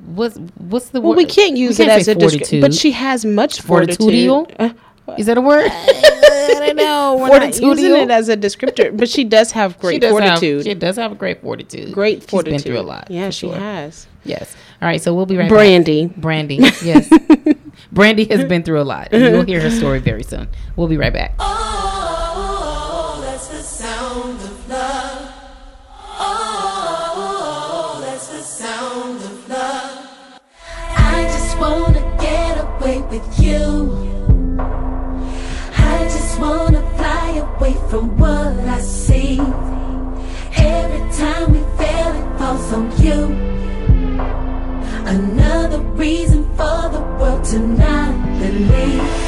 what's 0.05 0.37
what's 0.57 0.89
the 0.89 1.01
well 1.01 1.11
word? 1.11 1.17
we 1.17 1.25
can't 1.25 1.55
use 1.57 1.77
We 1.79 1.85
it 1.85 1.87
can't 1.87 1.99
as 1.99 2.05
say 2.05 2.11
a 2.13 2.15
description 2.15 2.39
fortitude. 2.39 2.61
but 2.61 2.73
she 2.73 2.91
has 2.93 3.25
much 3.25 3.61
Fortitudial? 3.61 4.45
fortitude 4.45 4.79
Uh, 5.07 5.13
is 5.17 5.25
that 5.27 5.37
a 5.37 5.41
word? 5.41 5.69
I 6.33 6.65
don't 6.67 6.75
know 6.75 7.17
we're 7.19 7.39
not 7.39 7.59
using 7.59 7.95
it 7.95 8.09
as 8.11 8.29
a 8.29 8.37
descriptor 8.37 8.95
but 8.95 9.09
she 9.09 9.23
does 9.23 9.51
have 9.51 9.73
she 9.73 9.79
great 9.79 10.01
does 10.01 10.11
fortitude 10.11 10.57
Have, 10.57 10.63
she 10.65 10.73
does 10.73 10.95
have 10.97 11.11
a 11.11 11.15
great 11.15 11.41
fortitude. 11.41 11.93
great 11.93 12.21
She's 12.21 12.29
fortitude 12.29 12.63
been 12.63 12.71
through 12.73 12.79
a 12.79 12.87
lot. 12.87 13.09
yeah 13.11 13.27
for 13.27 13.31
she 13.31 13.47
sure. 13.47 13.55
has 13.55 14.07
Yes. 14.25 14.55
All 14.81 14.87
right. 14.87 15.01
So 15.01 15.13
we'll 15.13 15.25
be 15.25 15.35
right 15.35 15.49
Brandie 15.49 16.07
back. 16.07 16.15
Brandie. 16.15 16.57
Brandie, 16.59 16.75
yes. 16.85 17.09
Brandie 17.91 18.23
has 18.25 18.45
been 18.45 18.63
through 18.63 18.79
a 18.79 18.83
lot, 18.83 19.09
and 19.11 19.21
you'll 19.21 19.43
hear 19.43 19.59
her 19.59 19.69
story 19.69 19.99
very 19.99 20.23
soon. 20.23 20.47
We'll 20.77 20.87
be 20.87 20.95
right 20.95 21.11
back. 21.11 21.35
Oh, 21.39 21.82
what 38.17 38.53
I 38.67 38.79
see. 38.79 39.39
Every 40.55 41.03
time 41.17 41.51
we 41.51 41.59
fail, 41.77 42.11
it 42.21 42.37
falls 42.37 42.73
on 42.73 42.85
you. 43.01 43.19
Another 45.05 45.79
reason 45.79 46.43
for 46.55 46.89
the 46.89 47.01
world 47.19 47.43
to 47.45 47.59
not 47.59 48.39
believe. 48.39 49.22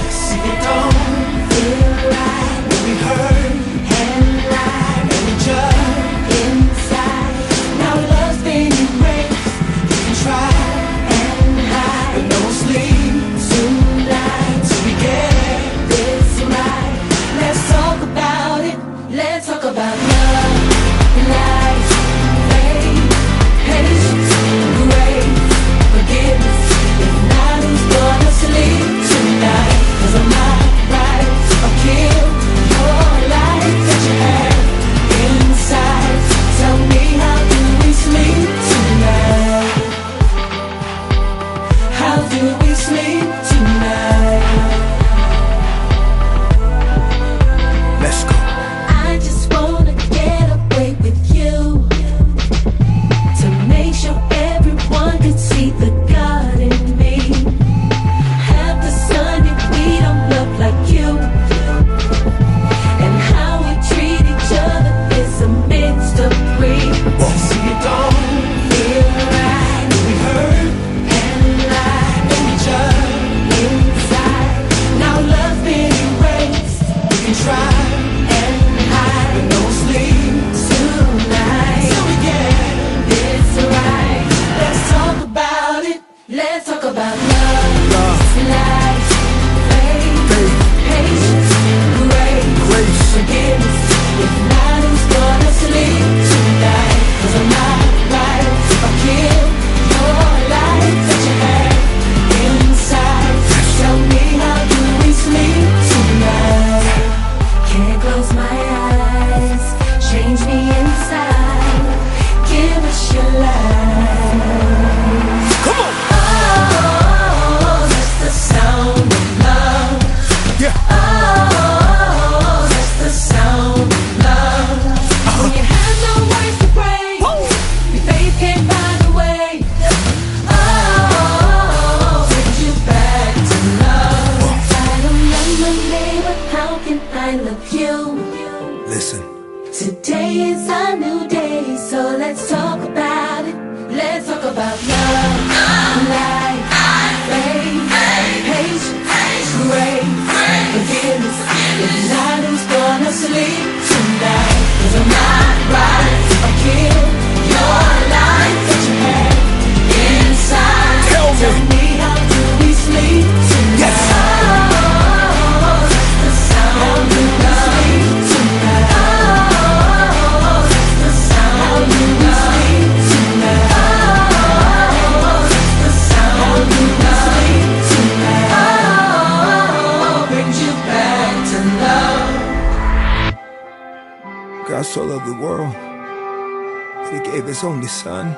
Loved 185.16 185.30
the 185.30 185.42
world 185.42 185.74
that 185.74 187.14
he 187.14 187.32
gave 187.32 187.46
his 187.46 187.64
only 187.64 187.88
Son. 187.88 188.36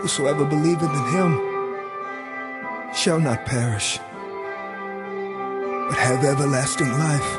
Whosoever 0.00 0.46
believeth 0.46 0.90
in 0.90 1.06
him 1.12 1.30
shall 2.94 3.20
not 3.20 3.44
perish, 3.44 3.98
but 5.88 5.98
have 5.98 6.24
everlasting 6.24 6.88
life. 6.88 7.30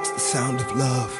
It's 0.00 0.10
the 0.10 0.18
sound 0.18 0.60
of 0.60 0.76
love. 0.76 1.12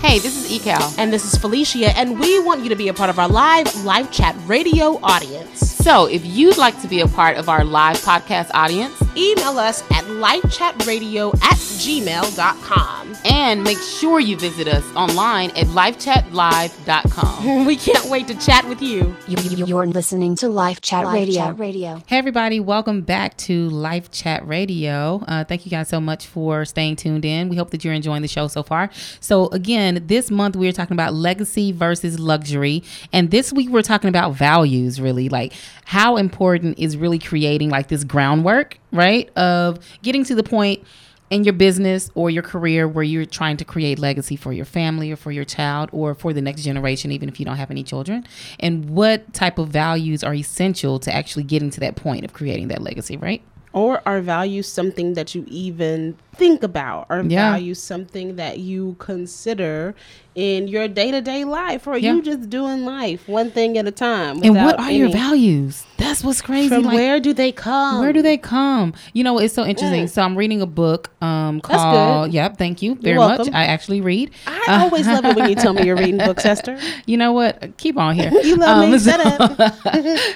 Hey, 0.00 0.20
this 0.20 0.36
is 0.36 0.52
Ecal. 0.52 0.94
And 0.98 1.12
this 1.12 1.24
is 1.24 1.36
Felicia, 1.36 1.96
and 1.98 2.20
we 2.20 2.38
want 2.38 2.62
you 2.62 2.68
to 2.68 2.76
be 2.76 2.86
a 2.86 2.94
part 2.94 3.10
of 3.10 3.18
our 3.18 3.28
live 3.28 3.84
live 3.84 4.12
chat 4.12 4.36
radio 4.46 5.00
audience. 5.02 5.73
So, 5.84 6.06
if 6.06 6.24
you'd 6.24 6.56
like 6.56 6.80
to 6.80 6.88
be 6.88 7.00
a 7.00 7.06
part 7.06 7.36
of 7.36 7.50
our 7.50 7.62
live 7.62 7.98
podcast 7.98 8.50
audience, 8.54 8.98
Email 9.16 9.58
us 9.60 9.80
at 9.92 10.02
livechatradio 10.06 11.32
at 11.40 11.56
gmail.com. 11.56 13.14
and 13.24 13.62
make 13.62 13.78
sure 13.78 14.18
you 14.18 14.36
visit 14.36 14.66
us 14.66 14.84
online 14.96 15.50
at 15.50 15.66
livechatlive.com. 15.68 17.66
We 17.66 17.76
can't 17.76 18.06
wait 18.10 18.26
to 18.26 18.34
chat 18.34 18.66
with 18.68 18.82
you. 18.82 19.14
You- 19.28 19.36
you- 19.38 19.66
You're 19.66 19.86
listening 19.86 20.34
to 20.36 20.48
Life 20.48 20.80
Chat 20.80 21.06
Radio. 21.06 21.52
Radio. 21.52 22.02
Hey, 22.06 22.18
everybody, 22.18 22.58
welcome 22.58 23.02
back 23.02 23.36
to 23.38 23.68
Life 23.68 24.10
Chat 24.10 24.44
Radio. 24.48 25.22
Uh, 25.28 25.44
thank 25.44 25.64
you 25.64 25.70
guys 25.70 25.88
so 25.88 26.00
much 26.00 26.26
for 26.26 26.64
staying 26.64 26.96
tuned 26.96 27.24
in. 27.24 27.48
We 27.48 27.54
hope 27.56 27.70
that 27.70 27.84
you're 27.84 27.94
enjoying 27.94 28.22
the 28.22 28.28
show 28.28 28.48
so 28.48 28.64
far. 28.64 28.90
So, 29.20 29.46
again, 29.50 30.02
this 30.08 30.28
month 30.30 30.56
we 30.56 30.66
are 30.68 30.72
talking 30.72 30.94
about 30.96 31.14
legacy 31.14 31.70
versus 31.70 32.18
luxury. 32.18 32.82
And 33.12 33.30
this 33.30 33.52
week 33.52 33.68
we're 33.70 33.82
talking 33.82 34.08
about 34.08 34.34
values, 34.34 35.00
really. 35.00 35.28
Like, 35.28 35.52
how 35.84 36.16
important 36.16 36.78
is 36.78 36.96
really 36.96 37.18
creating 37.18 37.70
like 37.70 37.88
this 37.88 38.04
groundwork, 38.04 38.78
right? 38.92 39.30
Of 39.36 39.78
getting 40.02 40.24
to 40.24 40.34
the 40.34 40.42
point 40.42 40.84
in 41.30 41.42
your 41.42 41.54
business 41.54 42.10
or 42.14 42.30
your 42.30 42.42
career 42.42 42.86
where 42.86 43.02
you're 43.02 43.24
trying 43.24 43.56
to 43.56 43.64
create 43.64 43.98
legacy 43.98 44.36
for 44.36 44.52
your 44.52 44.64
family 44.64 45.10
or 45.10 45.16
for 45.16 45.32
your 45.32 45.44
child 45.44 45.88
or 45.92 46.14
for 46.14 46.32
the 46.32 46.42
next 46.42 46.62
generation, 46.62 47.10
even 47.10 47.28
if 47.28 47.40
you 47.40 47.46
don't 47.46 47.56
have 47.56 47.70
any 47.70 47.82
children, 47.82 48.24
and 48.60 48.90
what 48.90 49.32
type 49.34 49.58
of 49.58 49.68
values 49.68 50.22
are 50.22 50.34
essential 50.34 50.98
to 51.00 51.12
actually 51.12 51.42
getting 51.42 51.70
to 51.70 51.80
that 51.80 51.96
point 51.96 52.24
of 52.24 52.32
creating 52.32 52.68
that 52.68 52.82
legacy, 52.82 53.16
right? 53.16 53.42
Or 53.72 54.00
are 54.06 54.20
values 54.20 54.68
something 54.68 55.14
that 55.14 55.34
you 55.34 55.44
even 55.48 56.16
think 56.36 56.62
about? 56.62 57.06
or 57.10 57.22
Yeah. 57.26 57.50
values 57.52 57.80
something 57.82 58.36
that 58.36 58.58
you 58.58 58.96
consider 58.98 59.94
in 60.34 60.66
your 60.66 60.88
day 60.88 61.10
to 61.12 61.20
day 61.20 61.44
life? 61.44 61.86
Or 61.86 61.96
Yeah. 61.96 62.14
you 62.14 62.22
just 62.22 62.50
doing 62.50 62.84
life 62.84 63.28
one 63.28 63.50
thing 63.50 63.78
at 63.78 63.86
a 63.86 63.90
time? 63.92 64.40
And 64.42 64.54
what 64.56 64.78
are 64.80 64.90
your 64.90 65.08
values? 65.10 65.84
That's 65.96 66.24
what's 66.24 66.42
crazy. 66.42 66.68
From 66.68 66.82
like, 66.84 66.94
where 66.96 67.20
do 67.20 67.32
they 67.32 67.52
come? 67.52 68.00
Where 68.00 68.12
do 68.12 68.20
they 68.20 68.36
come? 68.36 68.94
You 69.12 69.22
know, 69.24 69.38
it's 69.38 69.54
so 69.54 69.64
interesting. 69.64 70.08
So 70.08 70.22
I'm 70.22 70.36
reading 70.36 70.60
a 70.60 70.66
book 70.66 71.10
um, 71.22 71.60
That's 71.66 71.82
called. 71.82 72.26
good. 72.30 72.34
Yep, 72.34 72.58
thank 72.58 72.82
you 72.82 72.96
very 72.96 73.16
much. 73.16 73.48
I 73.52 73.64
actually 73.66 74.00
read. 74.00 74.30
I 74.46 74.82
always 74.82 75.06
love 75.06 75.24
it 75.24 75.36
when 75.36 75.48
you 75.48 75.54
tell 75.54 75.72
me 75.72 75.84
you're 75.86 75.96
reading 75.96 76.18
books, 76.18 76.44
Esther. 76.54 76.78
You 77.06 77.16
know 77.16 77.32
what? 77.32 77.76
Keep 77.78 77.96
on 77.96 78.14
here. 78.14 78.30
You 78.44 78.56
love 78.56 78.90
me. 78.90 78.98
so, 78.98 79.10
Shut 79.12 79.40
up. 79.40 79.56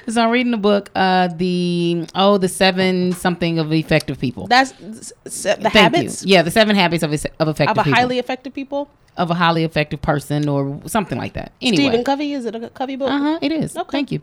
so 0.08 0.22
I'm 0.22 0.30
reading 0.30 0.52
the 0.52 0.56
book, 0.56 0.90
uh, 0.94 1.28
the 1.28 2.06
oh, 2.14 2.38
the 2.38 2.48
seven 2.48 3.12
something 3.12 3.58
of 3.58 3.72
effective 3.72 4.18
people. 4.18 4.46
That's 4.46 4.72
the 4.72 5.56
Thank 5.70 5.88
habits 5.97 6.25
you. 6.25 6.33
Yeah, 6.35 6.42
the 6.42 6.50
seven 6.50 6.76
habits 6.76 7.02
of 7.02 7.12
of 7.12 7.49
effective 7.49 7.71
of 7.71 7.78
a 7.78 7.85
people. 7.85 7.92
highly 7.95 8.18
effective 8.18 8.54
people. 8.54 8.88
of 9.16 9.30
a 9.33 9.35
highly 9.35 9.64
effective 9.64 10.00
person 10.00 10.49
or 10.49 10.80
something 10.87 11.18
like 11.18 11.33
that. 11.33 11.50
Anyway. 11.61 11.76
Stephen 11.88 12.04
Covey, 12.04 12.33
is 12.35 12.45
it 12.47 12.54
a 12.54 12.71
Covey 12.71 12.95
book? 12.95 13.11
Uh 13.11 13.18
huh. 13.18 13.38
It 13.42 13.50
is. 13.50 13.76
Okay. 13.76 13.90
Thank 13.90 14.12
you. 14.12 14.21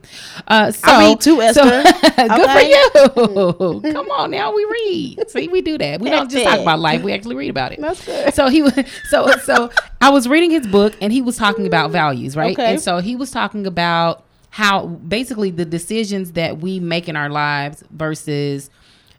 Uh, 0.47 0.71
so, 0.71 0.87
I 0.89 1.07
read 1.09 1.19
too, 1.19 1.35
so- 1.35 1.67
Esther. 1.67 1.83
good 2.37 2.49
for 2.55 3.83
you. 3.83 3.93
Come 3.93 4.09
on 4.11 4.31
now, 4.31 4.53
we 4.55 4.63
read. 4.65 5.29
See, 5.29 5.47
we 5.49 5.61
do 5.61 5.77
that. 5.77 5.99
We 5.99 6.09
don't 6.09 6.31
just 6.31 6.45
talk 6.45 6.59
about 6.59 6.79
life. 6.79 7.01
We 7.03 7.11
actually 7.11 7.35
read 7.35 7.49
about 7.49 7.73
it. 7.73 7.81
That's 7.81 8.05
good. 8.05 8.33
So 8.33 8.47
he 8.47 8.61
was. 8.61 8.73
So 9.09 9.29
so 9.43 9.69
I 10.01 10.09
was 10.11 10.27
reading 10.29 10.51
his 10.51 10.65
book, 10.67 10.93
and 11.01 11.11
he 11.11 11.21
was 11.21 11.35
talking 11.37 11.67
about 11.67 11.91
values, 11.91 12.35
right? 12.37 12.53
Okay. 12.57 12.71
And 12.73 12.81
so 12.81 12.99
he 12.99 13.15
was 13.17 13.31
talking 13.31 13.67
about 13.67 14.23
how 14.49 14.85
basically 14.85 15.51
the 15.51 15.65
decisions 15.65 16.31
that 16.33 16.59
we 16.59 16.79
make 16.79 17.09
in 17.09 17.15
our 17.17 17.29
lives 17.29 17.83
versus. 17.91 18.69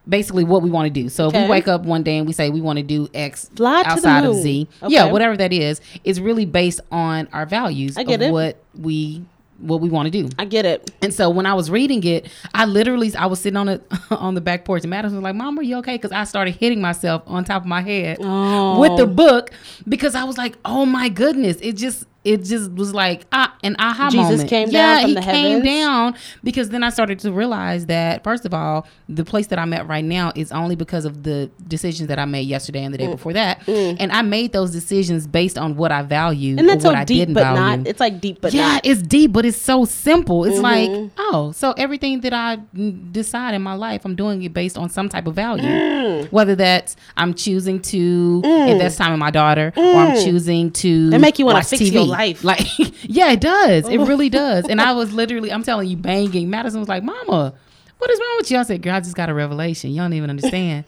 Basically, 0.08 0.44
what 0.44 0.62
we 0.62 0.70
want 0.70 0.86
to 0.86 1.02
do. 1.02 1.08
So 1.08 1.28
if 1.28 1.34
we 1.34 1.48
wake 1.48 1.66
up 1.68 1.82
one 1.84 2.02
day 2.02 2.18
and 2.18 2.26
we 2.26 2.32
say 2.32 2.48
we 2.50 2.60
want 2.60 2.78
to 2.78 2.82
do 2.84 3.08
X 3.12 3.50
Fly 3.56 3.82
outside 3.84 4.25
of. 4.25 4.36
Z, 4.36 4.68
yeah, 4.86 5.10
whatever 5.10 5.36
that 5.36 5.52
is, 5.52 5.80
is 6.04 6.20
really 6.20 6.44
based 6.46 6.80
on 6.92 7.28
our 7.32 7.46
values 7.46 7.96
I 7.96 8.04
get 8.04 8.20
of 8.22 8.28
it. 8.28 8.32
what 8.32 8.62
we 8.78 9.25
what 9.58 9.80
we 9.80 9.88
want 9.88 10.06
to 10.06 10.10
do. 10.10 10.28
I 10.38 10.44
get 10.44 10.64
it. 10.66 10.90
And 11.02 11.12
so 11.12 11.30
when 11.30 11.46
I 11.46 11.54
was 11.54 11.70
reading 11.70 12.04
it, 12.04 12.28
I 12.54 12.66
literally 12.66 13.14
I 13.16 13.26
was 13.26 13.40
sitting 13.40 13.56
on 13.56 13.66
the 13.66 13.82
on 14.10 14.34
the 14.34 14.40
back 14.40 14.64
porch 14.64 14.82
and 14.84 14.90
Madison 14.90 15.16
was 15.16 15.25
like, 15.25 15.34
"Mom, 15.34 15.58
are 15.58 15.62
you 15.62 15.78
okay?" 15.78 15.94
Because 15.94 16.12
I 16.12 16.25
started 16.25 16.54
hitting 16.56 16.80
myself 16.80 17.22
on 17.26 17.44
top 17.44 17.62
of 17.62 17.68
my 17.68 17.80
head 17.82 18.18
Oh. 18.20 18.80
with 18.80 18.96
the 18.96 19.04
oh. 19.04 19.06
book 19.06 19.50
because 19.88 20.14
I 20.14 20.25
was 20.25 20.38
like, 20.38 20.56
"Oh 20.64 20.86
my 20.86 21.08
goodness!" 21.08 21.56
It 21.60 21.76
just 21.76 22.04
it 22.26 22.42
just 22.45 22.73
was 22.73 22.92
like 22.92 23.25
ah, 23.33 23.54
an 23.62 23.76
aha 23.78 24.11
Jesus 24.11 24.30
moment. 24.33 24.50
came 24.50 24.68
yeah, 24.71 24.95
down 24.95 25.00
from 25.02 25.09
he 25.11 25.14
the 25.14 25.21
came 25.23 25.45
heavens. 25.62 25.64
down 25.64 26.14
because 26.42 26.68
then 26.71 26.83
I 26.83 26.90
started 26.90 27.18
to 27.21 27.33
realize 27.33 27.87
that 27.87 28.25
first 28.25 28.45
of 28.45 28.52
all, 28.52 28.87
the 29.09 29.25
place 29.25 29.47
that 29.49 29.59
I'm 29.59 29.73
at 29.73 29.87
right 29.88 30.04
now 30.04 30.32
is 30.34 30.50
only 30.52 30.75
because 30.76 31.04
of 31.04 31.23
the 31.23 31.50
decisions 31.69 32.08
that 32.08 32.19
I 32.19 32.25
made 32.25 32.43
yesterday 32.49 32.82
and 32.84 32.93
the 32.93 32.99
Mm. 32.99 33.06
day 33.06 33.06
before 33.08 33.32
that, 33.34 33.67
and 33.69 34.10
I 34.10 34.23
made 34.23 34.52
those 34.52 34.73
decisions 34.73 35.26
based 35.26 35.56
on 35.58 35.76
what 35.76 35.93
I 35.93 36.02
value 36.02 36.56
And 36.58 36.69
that's 36.69 36.82
so 36.82 36.91
I 36.93 37.04
deep, 37.04 37.19
didn't 37.21 37.34
but 37.34 37.43
value 37.45 37.60
not. 37.78 37.86
It's 37.86 38.00
like 38.00 38.21
deep, 38.21 38.41
but 38.41 38.52
yeah, 38.52 38.73
not. 38.75 38.86
it's 38.86 39.02
deep, 39.02 39.32
but 39.32 39.45
it's 39.45 39.56
so 39.60 39.84
simple. 39.84 40.45
It's 40.45 40.58
like, 40.58 40.91
Mm-hmm. 40.91 41.08
oh, 41.19 41.52
so 41.52 41.73
everything 41.78 42.21
that 42.23 42.32
I 42.32 42.56
mm, 42.75 43.12
decide 43.12 43.54
in 43.54 43.62
my 43.62 43.75
life, 43.75 44.04
I'm 44.04 44.17
doing 44.17 44.43
it 44.43 44.52
based 44.52 44.76
on 44.76 44.89
some 44.89 45.08
type 45.08 45.26
of 45.26 45.34
value. 45.34 45.62
Mm. 45.65 46.32
Whether 46.32 46.54
that's 46.56 46.97
I'm 47.17 47.34
choosing 47.34 47.80
to 47.93 48.43
invest 48.45 48.99
time 48.99 49.12
in 49.12 49.19
my 49.19 49.30
daughter, 49.30 49.73
or 49.76 49.82
I'm 50.02 50.17
choosing 50.25 50.71
to 50.73 51.10
It 51.12 51.19
make 51.21 51.39
you 51.39 51.45
wanna 51.47 51.58
watch 51.58 51.67
fix 51.69 51.82
TV. 51.82 51.93
your 51.93 52.04
life. 52.04 52.16
Like, 52.43 52.67
yeah, 53.02 53.33
it 53.33 53.41
does. 53.41 53.89
It 53.89 53.99
really 54.09 54.29
does. 54.29 54.67
And 54.69 54.81
I 54.81 54.93
was 54.93 55.13
literally, 55.13 55.52
I'm 55.52 55.63
telling 55.63 55.89
you, 55.89 55.97
banging. 55.97 56.50
Madison 56.50 56.81
was 56.81 56.89
like, 56.89 57.02
"Mama, 57.02 57.55
what 57.99 58.11
is 58.11 58.19
wrong 58.19 58.37
with 58.39 58.50
you?" 58.50 58.59
I 58.59 58.63
said, 58.63 58.83
"Girl, 58.83 58.95
I 58.95 59.00
just 59.00 59.17
got 59.17 59.29
a 59.29 59.35
revelation. 59.35 59.91
You 59.91 59.99
don't 59.99 60.13
even 60.13 60.31
understand." 60.31 60.85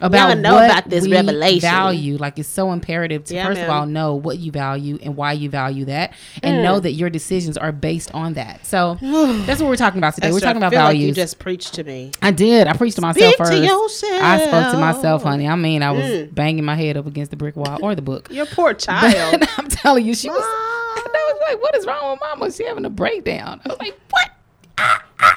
About 0.00 0.38
know 0.38 0.54
what 0.54 0.64
about 0.70 0.88
this 0.88 1.04
we 1.04 1.12
revelation. 1.12 1.60
value, 1.60 2.16
like 2.16 2.38
it's 2.38 2.48
so 2.48 2.72
imperative 2.72 3.24
to 3.24 3.34
Yeah, 3.34 3.46
first 3.46 3.60
of 3.60 3.68
all 3.68 3.86
know 3.86 4.14
what 4.14 4.38
you 4.38 4.50
value 4.50 4.98
and 5.02 5.16
why 5.16 5.32
you 5.32 5.50
value 5.50 5.84
that, 5.86 6.14
and 6.42 6.62
know 6.62 6.80
that 6.80 6.92
your 6.92 7.10
decisions 7.10 7.58
are 7.58 7.72
based 7.72 8.12
on 8.14 8.34
that. 8.34 8.64
So 8.64 8.96
that's 9.02 9.60
what 9.60 9.68
we're 9.68 9.76
talking 9.76 9.98
about 9.98 10.14
today. 10.14 10.30
we're 10.30 10.36
Esther, 10.36 10.46
talking 10.46 10.56
about 10.58 10.70
feel 10.70 10.80
values. 10.80 11.02
Like 11.02 11.08
you 11.08 11.14
just 11.14 11.38
preached 11.38 11.74
to 11.74 11.84
me. 11.84 12.12
I 12.22 12.30
did. 12.30 12.66
I 12.66 12.72
preached 12.72 12.96
to 12.96 13.02
myself 13.02 13.34
Speak 13.34 13.36
to 13.36 13.44
first. 13.44 13.62
yourself. 13.62 14.22
I 14.22 14.46
spoke 14.46 14.72
to 14.72 14.78
myself, 14.78 15.22
honey. 15.22 15.46
I 15.46 15.56
mean, 15.56 15.82
I 15.82 15.90
was 15.92 16.04
mm. 16.04 16.34
banging 16.34 16.64
my 16.64 16.76
head 16.76 16.96
up 16.96 17.06
against 17.06 17.30
the 17.30 17.36
brick 17.36 17.56
wall 17.56 17.78
or 17.82 17.94
the 17.94 18.02
book. 18.02 18.30
Your 18.30 18.46
poor 18.46 18.74
child. 18.74 19.34
And 19.34 19.48
I'm 19.58 19.68
telling 19.68 20.06
you, 20.06 20.14
she 20.14 20.30
was. 20.30 20.42
I 20.42 21.32
was 21.32 21.42
like, 21.48 21.62
"What 21.62 21.76
is 21.76 21.86
wrong 21.86 22.12
with 22.12 22.20
Mama? 22.20 22.52
She 22.52 22.64
having 22.64 22.84
a 22.84 22.90
breakdown." 22.90 23.60
I 23.64 23.68
was 23.68 23.78
like, 23.78 23.98
"What? 24.10 24.30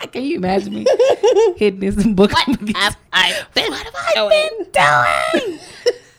Ah, 0.04 0.08
ah." 0.08 0.12
Can 0.12 0.24
you 0.24 0.36
imagine 0.38 0.74
me 0.74 0.86
hitting 1.58 1.80
this 1.80 1.96
book? 2.20 2.32
against- 2.48 2.74
I've, 2.76 2.96
I've 3.12 3.54
been 3.54 3.72
what 3.72 3.84
have 3.86 3.96
I 3.96 4.30
been 4.30 4.58
doing? 4.58 5.60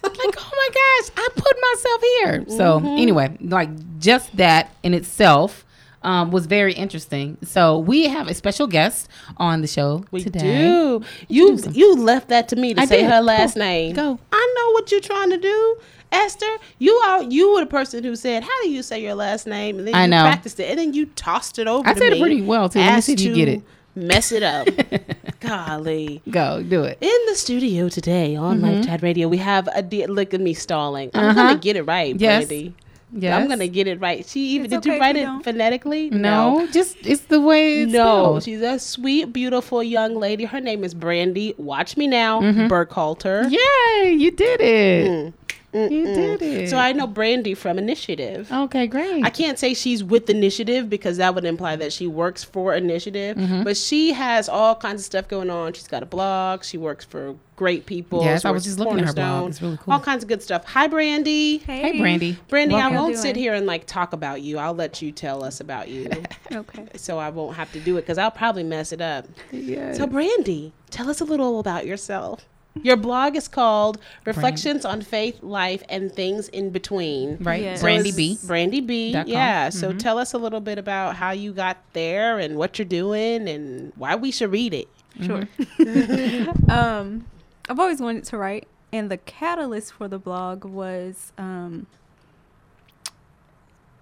like, 0.03 0.37
oh 0.38 0.53
my 0.53 0.68
gosh, 0.75 1.11
I 1.16 1.29
put 1.35 1.57
myself 1.73 2.03
here. 2.03 2.44
So 2.59 2.81
Mm-hmm. 2.81 3.03
anyway, 3.03 3.37
like 3.40 3.99
just 3.99 4.37
that 4.37 4.70
in 4.83 4.94
itself 4.94 5.64
um, 6.03 6.31
was 6.31 6.44
very 6.47 6.75
interesting. 6.75 7.38
So 7.42 7.79
we 7.79 8.09
have 8.09 8.29
a 8.29 8.35
special 8.35 8.66
guest 8.66 9.09
on 9.38 9.62
the 9.62 9.66
show 9.66 10.05
We 10.11 10.23
today. 10.23 10.40
do. 10.68 11.03
You 11.29 11.59
you 11.73 11.97
left 11.97 12.29
that 12.29 12.49
to 12.49 12.57
me 12.57 12.75
to 12.75 12.81
I 12.83 12.85
say 12.85 13.01
did. 13.03 13.11
her 13.11 13.20
last 13.23 13.55
Go. 13.55 13.61
name. 13.61 13.94
Go. 13.94 14.18
I 14.31 14.55
know 14.57 14.70
what 14.73 14.90
you're 14.92 15.01
trying 15.01 15.31
to 15.31 15.38
do, 15.38 15.77
Esther. 16.14 16.46
You 16.79 16.92
are 17.07 17.22
you 17.22 17.53
were 17.55 17.61
the 17.61 17.66
person 17.66 18.05
who 18.05 18.16
said, 18.16 18.42
"How 18.44 18.62
do 18.62 18.70
you 18.70 18.83
say 18.83 19.03
your 19.03 19.14
last 19.14 19.46
name?" 19.46 19.79
And 19.79 19.87
then 19.88 19.94
I 19.94 20.05
you 20.05 20.11
know. 20.11 20.22
practiced 20.22 20.59
it, 20.61 20.70
and 20.70 20.79
then 20.79 20.94
you 20.94 21.07
tossed 21.07 21.59
it 21.59 21.66
over. 21.66 21.87
I 21.88 21.92
to 21.94 21.98
said 21.98 22.12
it 22.14 22.20
pretty 22.20 22.42
well, 22.42 22.68
too. 22.68 22.79
Let 22.79 22.87
me 22.87 22.92
asked 22.92 23.07
see 23.07 23.12
if 23.14 23.20
you 23.20 23.35
get 23.35 23.48
it. 23.48 23.62
Mess 23.96 24.33
it 24.33 24.42
up. 24.42 24.66
Golly. 25.40 26.20
Go 26.31 26.62
do 26.62 26.83
it. 26.85 26.98
In 27.00 27.18
the 27.29 27.35
studio 27.35 27.88
today 27.88 28.35
on 28.37 28.61
Life 28.61 28.87
Chat 28.87 29.03
Radio, 29.03 29.29
we 29.29 29.37
have 29.38 29.68
a 29.74 29.83
de- 29.83 30.07
look 30.07 30.35
at 30.35 30.40
me 30.40 30.55
stalling. 30.55 31.11
I'm 31.14 31.20
Mm-hmm. 31.31 31.38
Uh-huh. 31.38 31.48
gonna 31.50 31.61
get 31.61 31.77
it 31.77 31.83
right, 31.83 32.18
Yes. 32.18 32.46
Brandie. 32.46 32.74
Yes. 33.16 33.40
I'm 33.40 33.48
gonna 33.48 33.68
get 33.68 33.87
it 33.87 34.00
right. 34.00 34.27
She 34.27 34.40
even 34.57 34.64
It's 34.64 34.72
did 34.72 34.79
okay 34.90 34.94
you 34.96 35.00
write 35.00 35.14
you 35.14 35.22
it 35.22 35.27
don't. 35.27 35.44
phonetically? 35.44 36.11
No, 36.11 36.66
just 36.72 36.96
it's 37.07 37.22
the 37.22 37.40
way 37.40 37.83
it's 37.83 37.92
No, 37.92 37.98
spelled. 38.00 38.42
she's 38.42 38.61
a 38.62 38.79
sweet, 38.81 39.33
beautiful 39.33 39.81
young 39.85 40.16
lady. 40.16 40.44
Her 40.46 40.61
name 40.61 40.83
is 40.83 40.94
Brandie. 40.94 41.55
Watch 41.57 41.96
me 41.96 42.09
now, 42.09 42.40
Mm-hmm. 42.40 42.66
Burkhalter. 42.66 43.48
Yay, 43.48 44.12
you 44.14 44.33
did 44.33 44.61
it. 44.61 45.33
You 45.75 46.05
did 46.07 46.41
it. 46.43 46.71
So 46.71 46.77
I 46.79 46.93
know 46.93 47.07
Brandie 47.07 47.55
from 47.55 47.79
Initiative. 47.79 48.51
okay, 48.53 48.87
great. 48.87 49.25
I 49.25 49.31
can't 49.31 49.59
say 49.59 49.75
she's 49.75 50.05
with 50.05 50.31
Initiative 50.31 50.89
because 50.89 51.17
that 51.17 51.35
would 51.35 51.45
imply 51.45 51.77
that 51.77 51.93
she 51.93 52.07
works 52.07 52.45
for 52.45 52.75
Initiative, 52.75 53.37
Mm-hmm. 53.37 53.65
but 53.65 53.77
she 53.77 54.13
has 54.13 54.49
all 54.49 54.75
kinds 54.77 55.01
of 55.03 55.05
stuff 55.07 55.27
going 55.29 55.51
on. 55.51 55.73
She's 55.73 55.89
got 55.89 56.03
a 56.03 56.07
blog. 56.07 56.63
She 56.65 56.79
works 56.79 57.05
for 57.05 57.35
great 57.57 57.87
people. 57.87 58.23
Yes, 58.25 58.43
She 58.43 58.49
I 58.49 58.51
was 58.51 58.65
just 58.65 58.79
looking 58.79 58.99
at 59.01 59.07
her 59.07 59.13
blog. 59.13 59.51
It's 59.51 59.61
really 59.63 59.77
cool. 59.79 59.95
All 59.95 60.01
kinds 60.01 60.23
of 60.25 60.29
good 60.29 60.43
stuff. 60.43 60.65
Hi, 60.67 60.87
Brandie. 60.89 61.59
hey, 61.59 61.99
Brandie. 61.99 62.37
Brandie, 62.49 62.75
I 62.77 62.89
won't 62.91 63.17
sit 63.17 63.37
here 63.37 63.55
and 63.55 63.67
like 63.67 63.87
talk 63.87 64.13
about 64.13 64.43
you. 64.43 64.59
I'll 64.59 64.75
let 64.75 65.03
you 65.03 65.11
tell 65.13 65.43
us 65.45 65.61
about 65.61 65.89
you, 65.89 66.09
Okay. 66.53 66.87
so 66.97 67.19
I 67.19 67.31
won't 67.31 67.57
have 67.57 67.73
to 67.73 67.81
do 67.81 67.97
it 67.97 68.03
because 68.03 68.19
I'll 68.19 68.31
probably 68.31 68.63
mess 68.65 68.93
it 68.93 69.01
up. 69.01 69.27
Yes. 69.53 69.97
So, 69.99 70.07
Brandie, 70.07 70.73
tell 70.91 71.09
us 71.11 71.21
a 71.21 71.25
little 71.25 71.59
about 71.61 71.87
yourself. 71.87 72.45
Your 72.83 72.97
blog 72.97 73.37
is 73.37 73.47
called 73.47 73.99
Reflections 74.25 74.85
on 74.85 75.01
Faith, 75.03 75.43
Life, 75.43 75.83
and 75.89 76.13
Things 76.13 76.49
in 76.49 76.71
Between. 76.71 77.37
Right. 77.41 77.63
Yes. 77.63 77.81
Brandie 77.81 78.13
B. 78.13 78.39
Brandie 78.45 78.81
B. 78.81 79.13
Dot 79.13 79.27
com. 79.27 79.33
Yeah. 79.33 79.69
So 79.69 79.93
tell 79.93 80.19
us 80.19 80.33
a 80.35 80.39
little 80.39 80.61
bit 80.61 80.79
about 80.79 81.17
how 81.17 81.31
you 81.31 81.53
got 81.53 81.79
there 81.93 82.39
and 82.39 82.57
what 82.57 82.79
you're 82.79 82.85
doing 82.87 83.49
and 83.49 83.93
why 83.97 84.17
we 84.17 84.31
should 84.33 84.51
read 84.51 84.75
it. 84.75 84.89
Sure. 85.23 85.49
um, 86.69 87.27
I've 87.69 87.79
always 87.79 88.01
wanted 88.01 88.25
to 88.25 88.39
write, 88.39 88.67
and 88.93 89.11
the 89.11 89.19
catalyst 89.19 89.93
for 89.93 90.09
the 90.09 90.19
blog 90.19 90.65
was 90.65 91.33
um, 91.39 91.87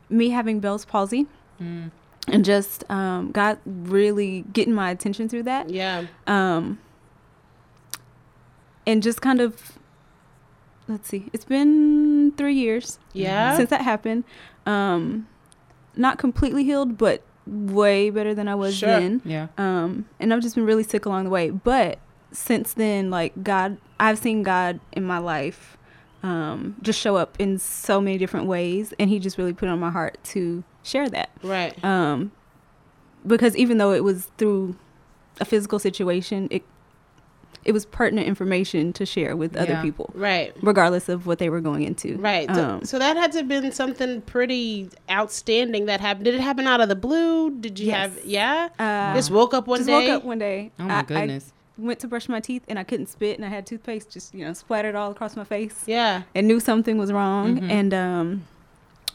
me 0.08 0.30
having 0.30 0.60
Bell's 0.60 0.86
palsy, 0.86 1.26
and 1.60 2.44
just 2.44 2.90
um, 2.90 3.30
God 3.32 3.58
really 3.66 4.44
getting 4.52 4.74
my 4.74 4.90
attention 4.90 5.28
through 5.28 5.44
that. 5.44 5.68
Yeah. 5.68 6.06
Um, 6.26 6.78
and 8.86 9.02
just 9.02 9.20
kind 9.20 9.40
of, 9.40 9.78
let's 10.88 11.08
see, 11.08 11.28
it's 11.32 11.44
been 11.44 12.32
three 12.36 12.54
years 12.54 12.98
Yeah. 13.12 13.56
since 13.56 13.70
that 13.70 13.82
happened. 13.82 14.24
Um, 14.66 15.26
not 15.96 16.18
completely 16.18 16.64
healed, 16.64 16.96
but 16.98 17.22
way 17.46 18.08
better 18.10 18.34
than 18.34 18.46
I 18.48 18.54
was 18.54 18.76
Sure. 18.76 18.88
then 18.88 19.20
Yeah. 19.24 19.48
um 19.58 20.06
and 20.20 20.32
i've 20.32 20.40
just 20.40 20.54
been 20.54 20.64
really 20.64 20.84
sick 20.84 21.06
along 21.06 21.24
the 21.24 21.30
way 21.30 21.50
but 21.50 21.98
since 22.30 22.72
then 22.74 23.10
like 23.10 23.32
god 23.42 23.78
i've 23.98 24.16
seen 24.18 24.44
god 24.44 24.78
in 24.92 25.02
my 25.02 25.18
life 25.18 25.76
um 26.22 26.76
just 26.82 27.00
show 27.00 27.16
up 27.16 27.34
in 27.40 27.58
so 27.58 28.00
many 28.00 28.16
different 28.16 28.46
ways 28.46 28.94
and 28.96 29.10
he 29.10 29.18
just 29.18 29.38
really 29.38 29.52
put 29.52 29.66
it 29.68 29.72
on 29.72 29.80
my 29.80 29.90
heart 29.90 30.18
to 30.22 30.62
share 30.84 31.10
that 31.10 31.30
Right. 31.42 31.74
um 31.84 32.30
because 33.26 33.56
even 33.56 33.78
though 33.78 33.92
it 33.92 34.04
was 34.04 34.30
through 34.38 34.76
a 35.40 35.44
physical 35.44 35.80
situation 35.80 36.46
it 36.52 36.62
it 37.64 37.72
was 37.72 37.84
pertinent 37.86 38.26
information 38.26 38.92
to 38.94 39.06
share 39.06 39.36
with 39.36 39.56
other 39.56 39.72
Yeah. 39.74 39.82
people 39.82 40.10
Right. 40.14 40.52
regardless 40.62 41.08
of 41.08 41.26
what 41.26 41.38
they 41.38 41.48
were 41.48 41.60
going 41.60 41.82
into 41.82 42.16
Right. 42.16 42.52
So, 42.54 42.64
um, 42.64 42.84
so 42.84 42.98
that 42.98 43.16
had 43.16 43.32
to 43.32 43.38
have 43.38 43.48
been 43.48 43.70
something 43.72 44.20
pretty 44.22 44.90
outstanding 45.10 45.86
that 45.86 46.00
happened. 46.00 46.24
Did 46.24 46.34
it 46.34 46.40
happen 46.40 46.66
out 46.66 46.80
of 46.80 46.88
the 46.88 46.96
blue? 46.96 47.50
Did 47.50 47.78
you 47.78 47.86
Yes. 47.88 47.96
have, 48.14 48.24
yeah? 48.24 48.68
uh, 48.78 49.14
Just 49.14 49.30
woke 49.30 49.54
up 49.54 49.66
one 49.66 49.78
just 49.78 49.86
day? 49.88 50.08
woke 50.08 50.18
up 50.18 50.24
one 50.24 50.38
day 50.38 50.72
Oh 50.80 50.84
I- 50.84 50.86
my 50.86 50.98
I 50.98 51.02
goodness. 51.02 51.52
went 51.78 51.98
to 52.00 52.08
brush 52.08 52.28
my 52.28 52.38
teeth 52.38 52.62
and 52.68 52.78
i 52.78 52.84
couldn't 52.84 53.06
spit 53.08 53.36
and 53.38 53.44
i 53.46 53.48
had 53.48 53.64
toothpaste 53.66 54.10
just 54.10 54.34
you 54.34 54.44
know 54.44 54.52
splattered 54.52 54.94
all 54.94 55.10
across 55.10 55.36
my 55.36 55.42
face 55.44 55.82
Yeah. 55.86 56.22
and 56.34 56.46
knew 56.46 56.60
something 56.60 56.98
was 56.98 57.10
wrong 57.12 57.60
Mhm. 57.60 57.70
and 57.70 57.94
um 57.94 58.42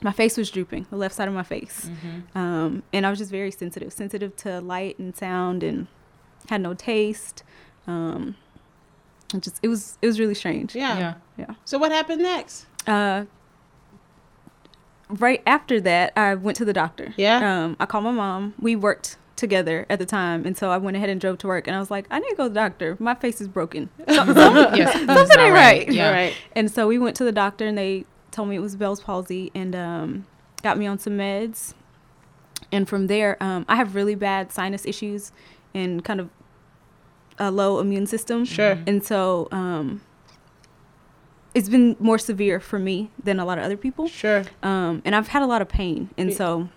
my 0.02 0.12
face 0.12 0.38
was 0.38 0.50
drooping 0.50 0.86
the 0.90 0.96
left 0.98 1.14
side 1.16 1.28
of 1.28 1.34
my 1.36 1.44
face 1.44 1.90
Mm-hmm. 1.90 2.38
um 2.38 2.84
and 2.92 3.06
i 3.06 3.10
was 3.12 3.20
just 3.20 3.32
very 3.32 3.52
sensitive 3.52 3.94
sensitive 3.94 4.36
to 4.38 4.60
light 4.60 4.98
and 5.00 5.16
sound 5.16 5.64
and 5.64 5.88
had 6.50 6.62
no 6.62 6.74
taste 6.74 7.44
um 7.88 8.36
it 9.34 9.42
just 9.42 9.60
it 9.64 9.68
was 9.68 9.98
it 10.02 10.08
was 10.08 10.20
really 10.20 10.34
strange 10.36 10.76
Yeah. 10.76 10.98
Yeah. 10.98 11.14
yeah 11.38 11.56
So 11.66 11.78
what 11.78 11.92
happened 11.92 12.22
next? 12.22 12.66
uh 12.86 13.26
right 15.10 15.42
after 15.48 15.80
that 15.82 16.12
i 16.18 16.36
went 16.36 16.58
to 16.58 16.66
the 16.66 16.74
doctor 16.74 17.14
Yeah. 17.18 17.64
um 17.64 17.78
i 17.80 17.86
called 17.86 18.04
my 18.04 18.12
mom 18.12 18.54
we 18.60 18.76
worked 18.76 19.18
together 19.38 19.86
at 19.90 20.00
the 20.00 20.06
time 20.06 20.46
and 20.46 20.58
so 20.58 20.70
i 20.70 20.78
went 20.78 20.98
ahead 20.98 21.10
and 21.10 21.22
drove 21.22 21.38
to 21.40 21.48
work 21.48 21.68
and 21.68 21.76
i 21.76 21.80
was 21.80 21.90
like 21.92 22.08
i 22.12 22.20
need 22.20 22.30
to 22.30 22.36
go 22.36 22.44
to 22.44 22.50
the 22.50 22.56
doctor 22.56 22.98
my 23.00 23.14
face 23.16 23.40
is 23.40 23.48
broken 23.48 23.90
Some- 24.10 24.34
some- 24.34 24.76
Yes. 24.76 24.94
something 24.94 25.40
ain't 25.40 25.54
right 25.54 25.90
Yeah. 25.92 26.12
Right. 26.12 26.34
And 26.56 26.70
so 26.72 26.88
we 26.88 26.98
went 27.00 27.16
to 27.18 27.24
the 27.24 27.32
doctor 27.32 27.66
and 27.66 27.78
they 27.78 28.06
told 28.32 28.50
me 28.50 28.56
it 28.58 28.60
was 28.60 28.76
Bell's 28.76 29.00
palsy 29.02 29.52
and 29.56 29.76
um, 29.76 30.26
got 30.64 30.78
me 30.78 30.86
on 30.86 31.00
some 31.00 31.14
meds. 31.18 31.74
And 32.72 32.88
from 32.90 33.08
there, 33.08 33.42
um, 33.42 33.66
I 33.70 33.76
have 33.78 33.96
really 33.96 34.16
bad 34.16 34.52
sinus 34.52 34.86
issues 34.86 35.32
and 35.74 36.04
kind 36.04 36.20
of 36.20 36.30
a 37.40 37.52
low 37.52 37.80
immune 37.80 38.08
system. 38.08 38.46
Sure. 38.46 38.78
And 38.88 39.04
so 39.04 39.48
um, 39.52 40.02
it's 41.54 41.70
been 41.70 41.96
more 42.00 42.18
severe 42.18 42.60
for 42.60 42.80
me 42.80 43.10
than 43.24 43.40
a 43.40 43.46
lot 43.46 43.58
of 43.58 43.64
other 43.64 43.78
people. 43.78 44.08
Sure. 44.08 44.44
Um, 44.64 45.02
and 45.06 45.16
I've 45.16 45.30
had 45.30 45.42
a 45.42 45.46
lot 45.48 45.62
of 45.62 45.68
pain. 45.70 46.10
And 46.18 46.30
Yeah. 46.32 46.36
so 46.38 46.70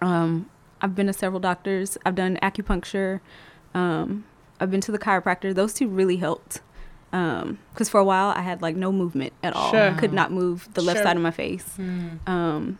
um, 0.00 0.48
I've 0.80 0.94
been 0.94 1.06
to 1.06 1.12
several 1.12 1.40
doctors. 1.40 1.96
I've 2.04 2.14
done 2.14 2.38
acupuncture. 2.42 3.20
Um, 3.74 4.24
I've 4.60 4.70
been 4.70 4.80
to 4.82 4.92
the 4.92 4.98
chiropractor. 4.98 5.54
Those 5.54 5.74
two 5.74 5.88
really 5.88 6.16
helped. 6.18 6.60
Because 7.10 7.88
for 7.90 8.00
a 8.00 8.04
while 8.04 8.28
I 8.28 8.40
had 8.40 8.62
like 8.62 8.74
no 8.74 8.90
movement 8.90 9.32
at 9.42 9.54
all. 9.54 9.70
Sure. 9.70 9.94
Could 9.98 10.12
not 10.14 10.32
move 10.32 10.68
the 10.74 10.80
left 10.80 10.98
Sure. 10.98 11.04
side 11.04 11.16
of 11.16 11.22
my 11.22 11.30
face. 11.30 11.74
Mm. 11.78 12.26
Um, 12.28 12.78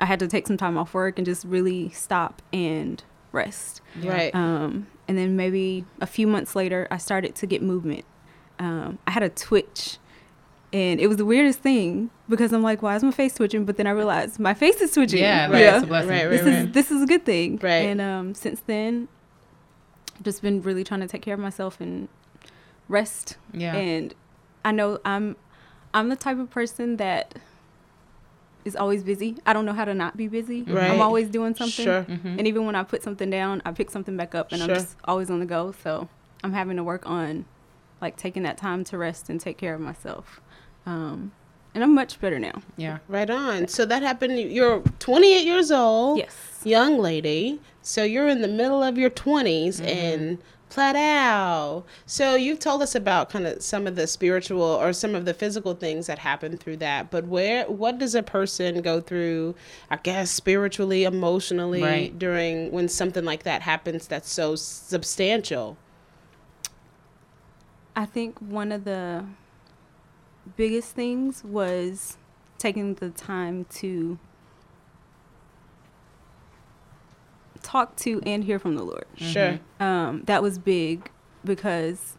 I 0.00 0.04
had 0.04 0.18
to 0.20 0.28
take 0.28 0.46
some 0.46 0.56
time 0.56 0.76
off 0.76 0.92
work 0.94 1.18
and 1.18 1.24
just 1.24 1.44
really 1.44 1.88
stop 1.90 2.42
and 2.52 3.02
rest. 3.32 3.80
Yeah. 4.00 4.12
Right. 4.12 4.34
Um, 4.34 4.86
and 5.08 5.16
then 5.18 5.36
maybe 5.36 5.84
a 6.00 6.06
few 6.06 6.26
months 6.26 6.54
later, 6.54 6.86
I 6.90 6.98
started 6.98 7.34
to 7.36 7.46
get 7.46 7.62
movement. 7.62 8.04
Um, 8.58 8.98
I 9.06 9.10
had 9.12 9.22
a 9.22 9.30
twitch, 9.30 9.98
and 10.72 11.00
it 11.00 11.06
was 11.06 11.16
the 11.16 11.24
weirdest 11.24 11.60
thing 11.60 12.10
because 12.28 12.52
I'm 12.52 12.62
like, 12.62 12.82
why 12.82 12.94
is 12.94 13.02
my 13.02 13.10
face 13.10 13.34
twitching? 13.34 13.64
But 13.64 13.78
then 13.78 13.86
I 13.86 13.90
realized 13.90 14.38
my 14.38 14.54
face 14.54 14.80
is 14.80 14.92
twitching. 14.92 15.20
Yeah, 15.20 15.50
Right. 15.50 15.62
It's 15.62 15.84
a 15.84 15.86
blessing. 15.86 16.10
Right, 16.10 16.24
right, 16.24 16.30
This 16.30 16.46
is 16.46 16.72
this 16.72 16.90
is 16.90 17.02
a 17.02 17.06
good 17.06 17.24
thing. 17.24 17.58
Right. 17.62 17.86
And 17.86 18.00
um, 18.00 18.34
since 18.34 18.60
then, 18.66 19.08
I've 20.16 20.24
just 20.24 20.42
been 20.42 20.60
really 20.62 20.84
trying 20.84 21.00
to 21.00 21.08
take 21.08 21.22
care 21.22 21.34
of 21.34 21.40
myself 21.40 21.80
and 21.80 22.08
rest. 22.88 23.36
Yeah. 23.52 23.74
And 23.74 24.14
I 24.64 24.72
know 24.72 25.00
I'm 25.04 25.36
I'm 25.94 26.10
the 26.10 26.16
type 26.16 26.38
of 26.38 26.50
person 26.50 26.98
that 26.98 27.36
is 28.68 28.76
always 28.76 29.02
busy. 29.02 29.36
I 29.44 29.52
don't 29.52 29.64
know 29.66 29.72
how 29.72 29.84
to 29.84 29.94
not 29.94 30.16
be 30.16 30.28
busy. 30.28 30.62
Right. 30.62 30.90
I'm 30.92 31.00
always 31.00 31.28
doing 31.28 31.54
something. 31.56 31.84
Sure. 31.84 32.04
Mhm. 32.04 32.38
And 32.38 32.46
even 32.46 32.64
when 32.66 32.76
I 32.76 32.84
put 32.84 33.02
something 33.02 33.28
down, 33.30 33.60
I 33.64 33.72
pick 33.72 33.90
something 33.90 34.16
back 34.16 34.34
up 34.36 34.52
and 34.52 34.60
Sure. 34.62 34.70
I'm 34.70 34.74
just 34.80 34.96
always 35.04 35.30
on 35.30 35.40
the 35.40 35.46
go. 35.46 35.72
So 35.82 36.08
I'm 36.44 36.52
having 36.52 36.76
to 36.76 36.84
work 36.84 37.04
on 37.06 37.44
like 38.00 38.16
taking 38.16 38.44
that 38.44 38.56
time 38.56 38.84
to 38.84 38.96
rest 38.98 39.28
and 39.28 39.40
take 39.40 39.58
care 39.58 39.74
of 39.74 39.80
myself. 39.80 40.40
Um, 40.86 41.32
and 41.74 41.82
I'm 41.84 41.94
much 41.94 42.20
better 42.20 42.38
now. 42.38 42.62
Yeah. 42.76 42.98
Right 43.08 43.28
on. 43.28 43.66
So 43.68 43.84
that 43.86 44.02
happened. 44.02 44.38
You're 44.38 44.80
28 45.00 45.44
years 45.44 45.70
old. 45.72 46.18
Yes. 46.18 46.60
Young 46.64 46.98
lady. 46.98 47.60
So 47.82 48.04
you're 48.04 48.28
in 48.28 48.40
the 48.42 48.48
middle 48.48 48.82
of 48.82 48.96
your 48.98 49.10
20s 49.10 49.80
Mm-hmm. 49.80 49.88
in 49.88 50.38
Plateau. 50.68 51.84
So 52.06 52.34
you've 52.34 52.58
told 52.58 52.82
us 52.82 52.94
about 52.94 53.30
kind 53.30 53.46
of 53.46 53.62
some 53.62 53.86
of 53.86 53.96
the 53.96 54.06
spiritual 54.06 54.62
or 54.62 54.92
some 54.92 55.14
of 55.14 55.24
the 55.24 55.34
physical 55.34 55.74
things 55.74 56.06
that 56.06 56.18
happen 56.18 56.56
through 56.56 56.76
that. 56.78 57.10
But 57.10 57.26
where, 57.26 57.64
what 57.66 57.98
does 57.98 58.14
a 58.14 58.22
person 58.22 58.82
go 58.82 59.00
through, 59.00 59.54
I 59.90 59.96
guess, 59.96 60.30
spiritually, 60.30 61.04
emotionally 61.04 61.82
Right. 61.82 62.18
during 62.18 62.70
when 62.70 62.88
something 62.88 63.24
like 63.24 63.44
that 63.44 63.62
happens 63.62 64.06
that's 64.06 64.30
so 64.30 64.56
substantial? 64.56 65.76
I 67.96 68.04
think 68.04 68.38
one 68.40 68.70
of 68.70 68.84
the 68.84 69.24
biggest 70.56 70.94
things 70.94 71.42
was 71.42 72.16
taking 72.58 72.94
the 72.94 73.10
time 73.10 73.64
to 73.70 74.18
talk 77.62 77.96
to 77.96 78.20
and 78.26 78.44
hear 78.44 78.58
from 78.58 78.74
the 78.76 78.82
Lord. 78.82 79.04
Sure. 79.16 79.58
Um, 79.80 80.22
that 80.26 80.42
was 80.42 80.58
big 80.58 81.10
because 81.44 82.16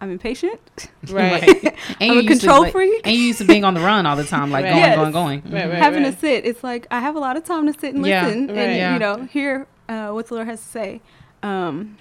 I'm 0.00 0.10
impatient. 0.10 0.60
Right. 1.10 1.42
And 2.00 2.10
I'm 2.12 2.16
you 2.16 2.20
a 2.20 2.22
used 2.22 2.40
to, 2.42 2.46
control 2.46 2.62
like- 2.62 2.72
freak. 2.72 3.00
And 3.06 3.14
you 3.16 3.22
used 3.22 3.38
to 3.38 3.44
being 3.44 3.64
on 3.64 3.74
the 3.74 3.80
run 3.80 4.04
all 4.06 4.14
the 4.16 4.24
time, 4.24 4.50
like 4.50 4.64
Right. 4.64 4.70
going, 4.72 4.80
Yes. 4.82 4.96
going, 4.96 5.12
going. 5.12 5.42
Right, 5.52 5.68
right, 5.68 5.78
having 5.78 6.02
right. 6.04 6.12
to 6.14 6.18
sit, 6.20 6.44
it's 6.44 6.62
like 6.62 6.86
I 6.90 7.00
have 7.00 7.16
a 7.16 7.18
lot 7.20 7.36
of 7.36 7.44
time 7.44 7.66
to 7.72 7.78
sit 7.78 7.94
and 7.94 8.04
Yeah, 8.06 8.26
listen 8.26 8.46
right. 8.48 8.56
and 8.58 8.76
Yeah. 8.76 8.92
you 8.92 8.98
know 8.98 9.24
hear 9.26 9.66
uh, 9.88 10.10
what 10.10 10.26
the 10.28 10.34
Lord 10.34 10.46
has 10.46 10.60
to 10.60 10.66
say. 10.68 11.00
Um, 11.42 11.96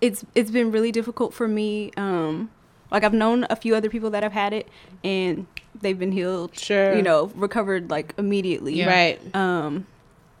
it's 0.00 0.24
it's 0.34 0.50
been 0.50 0.70
really 0.70 0.92
difficult 0.92 1.32
for 1.32 1.48
me. 1.48 1.90
Um, 1.96 2.50
like 2.90 3.02
I've 3.04 3.14
known 3.14 3.46
a 3.50 3.56
few 3.56 3.74
other 3.74 3.88
people 3.88 4.10
that 4.10 4.22
have 4.22 4.32
had 4.32 4.52
it 4.52 4.68
and 5.02 5.46
they've 5.80 5.98
been 5.98 6.12
healed. 6.12 6.56
Sure. 6.58 6.94
you 6.94 7.02
know, 7.02 7.32
recovered 7.34 7.90
like 7.90 8.14
immediately. 8.18 8.74
Yeah. 8.74 8.86
Right. 8.86 9.34
Um, 9.34 9.86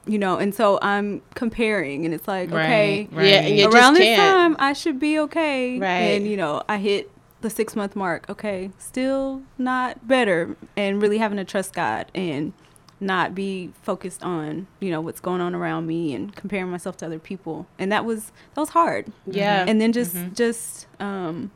you 0.06 0.18
know, 0.18 0.36
and 0.36 0.54
so 0.54 0.78
I'm 0.82 1.22
comparing, 1.34 2.04
and 2.04 2.12
it's 2.14 2.28
like 2.28 2.50
Right, 2.50 2.64
okay, 2.64 3.08
right. 3.12 3.26
Yeah, 3.26 3.40
and 3.40 3.56
you 3.56 3.64
just 3.64 3.74
around 3.76 3.94
this 3.94 4.02
can't. 4.04 4.20
time 4.20 4.56
I 4.58 4.72
should 4.74 4.98
be 5.00 5.18
okay. 5.20 5.78
Right. 5.78 5.88
And 6.16 6.28
you 6.28 6.36
know, 6.36 6.62
I 6.68 6.78
hit 6.78 7.10
the 7.40 7.50
six 7.50 7.74
month 7.76 7.96
mark. 7.96 8.28
Okay, 8.28 8.70
still 8.78 9.42
not 9.58 10.06
better, 10.06 10.56
and 10.76 11.00
really 11.00 11.18
having 11.18 11.38
to 11.38 11.44
trust 11.44 11.72
God 11.74 12.06
and 12.14 12.52
not 13.00 13.34
be 13.34 13.70
focused 13.82 14.22
on 14.22 14.66
you 14.80 14.90
know 14.90 15.00
what's 15.00 15.20
going 15.20 15.40
on 15.40 15.54
around 15.54 15.86
me 15.86 16.14
and 16.14 16.34
comparing 16.36 16.70
myself 16.70 16.96
to 16.98 17.06
other 17.06 17.18
people. 17.18 17.66
And 17.78 17.90
that 17.92 18.04
was 18.04 18.26
that 18.54 18.60
was 18.60 18.70
hard. 18.70 19.10
Yeah. 19.26 19.64
And 19.66 19.80
then 19.80 19.92
just 19.92 20.16
just 20.34 20.86
um, 21.00 21.50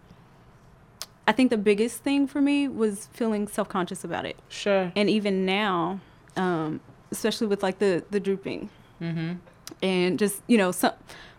I 1.27 1.33
think 1.33 1.51
the 1.51 1.59
biggest 1.59 2.03
thing 2.03 2.27
for 2.27 2.41
me 2.41 2.67
was 2.69 3.09
feeling 3.13 3.47
self 3.49 3.69
conscious 3.69 4.05
about 4.05 4.25
it 4.25 4.37
Sure. 4.49 4.91
and 4.97 5.11
even 5.11 5.45
now 5.45 6.01
um 6.37 6.81
especially 7.11 7.47
with 7.47 7.63
like 7.63 7.79
the 7.79 8.05
the 8.11 8.21
drooping 8.21 8.69
Mm-hmm. 9.01 9.35
and 9.83 10.19
just 10.19 10.43
you 10.49 10.59
know 10.59 10.73
some 10.73 10.93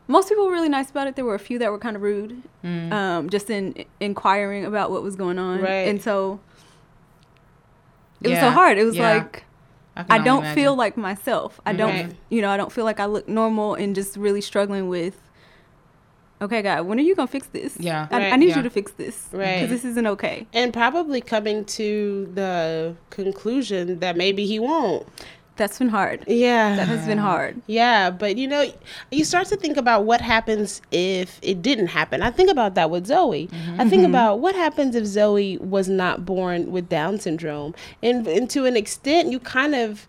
most 0.08 0.30
people 0.30 0.46
were 0.46 0.52
really 0.52 0.70
nice 0.70 0.90
about 0.90 1.08
it 1.08 1.16
there 1.18 1.26
were 1.26 1.36
a 1.36 1.40
few 1.40 1.60
that 1.60 1.72
were 1.72 1.78
kind 1.80 1.96
of 1.98 2.02
rude 2.02 2.42
Mm. 2.64 2.92
um 2.94 3.30
just 3.30 3.50
in 3.50 3.84
inquiring 4.00 4.64
about 4.66 4.92
what 4.92 5.04
was 5.04 5.16
going 5.16 5.38
on 5.38 5.62
Right. 5.62 5.88
and 5.90 6.02
so 6.02 6.40
it 8.22 8.30
was 8.30 8.40
so 8.40 8.50
hard 8.52 8.78
it 8.78 8.84
was 8.86 8.96
Yeah. 8.96 9.14
like 9.14 9.44
can 9.96 10.06
i 10.10 10.18
don't 10.20 10.40
imagine. 10.44 10.56
feel 10.56 10.76
like 10.76 10.96
myself 10.98 11.60
i 11.66 11.74
don't 11.74 11.90
Right. 11.92 12.16
you 12.30 12.42
know 12.42 12.50
i 12.50 12.58
don't 12.58 12.72
feel 12.72 12.86
like 12.86 13.00
i 13.00 13.06
look 13.06 13.28
normal 13.28 13.76
and 13.76 13.94
just 13.96 14.16
really 14.18 14.42
struggling 14.42 14.88
with 14.88 15.20
okay, 16.42 16.62
God, 16.62 16.86
when 16.88 16.98
are 16.98 17.02
you 17.02 17.16
gonna 17.16 17.28
fix 17.28 17.48
this? 17.48 17.76
Yeah. 17.82 18.08
I, 18.10 18.32
I 18.32 18.36
need 18.38 18.48
Yeah. 18.52 18.58
you 18.60 18.64
to 18.64 18.70
fix 18.70 18.94
this, 18.94 19.28
Right. 19.34 19.56
Because 19.60 19.70
this 19.72 19.84
isn't 19.84 20.08
okay. 20.08 20.48
and 20.54 20.72
probably 20.72 21.20
coming 21.20 21.66
to 21.66 22.32
the 22.34 22.96
conclusion 23.10 24.00
that 24.00 24.16
maybe 24.16 24.46
he 24.46 24.58
won't. 24.58 25.06
That's 25.60 25.78
been 25.78 25.90
hard. 25.90 26.24
Yeah. 26.26 26.78
That 26.78 26.88
has 26.88 27.06
been 27.06 27.18
hard. 27.18 27.62
Yeah, 27.68 28.12
but 28.12 28.38
you 28.38 28.48
know, 28.48 28.72
you 29.12 29.26
start 29.26 29.48
to 29.48 29.58
think 29.58 29.76
about 29.76 30.06
what 30.06 30.22
happens 30.22 30.82
if 30.90 31.38
it 31.42 31.62
didn't 31.62 31.88
happen. 31.88 32.22
I 32.22 32.32
think 32.32 32.50
about 32.50 32.76
that 32.76 32.90
with 32.90 33.06
Zoe. 33.06 33.50
I 33.78 33.90
think 33.90 34.04
mm-hmm. 34.04 34.06
about 34.06 34.40
what 34.40 34.56
happens 34.56 34.96
if 34.96 35.06
Zoe 35.06 35.58
was 35.58 35.90
not 35.90 36.26
born 36.26 36.72
with 36.72 36.88
Down 36.88 37.20
syndrome. 37.20 37.76
And, 38.02 38.26
and 38.26 38.50
to 38.52 38.66
an 38.66 38.78
extent, 38.78 39.30
you 39.32 39.40
kind 39.40 39.76
of. 39.76 40.08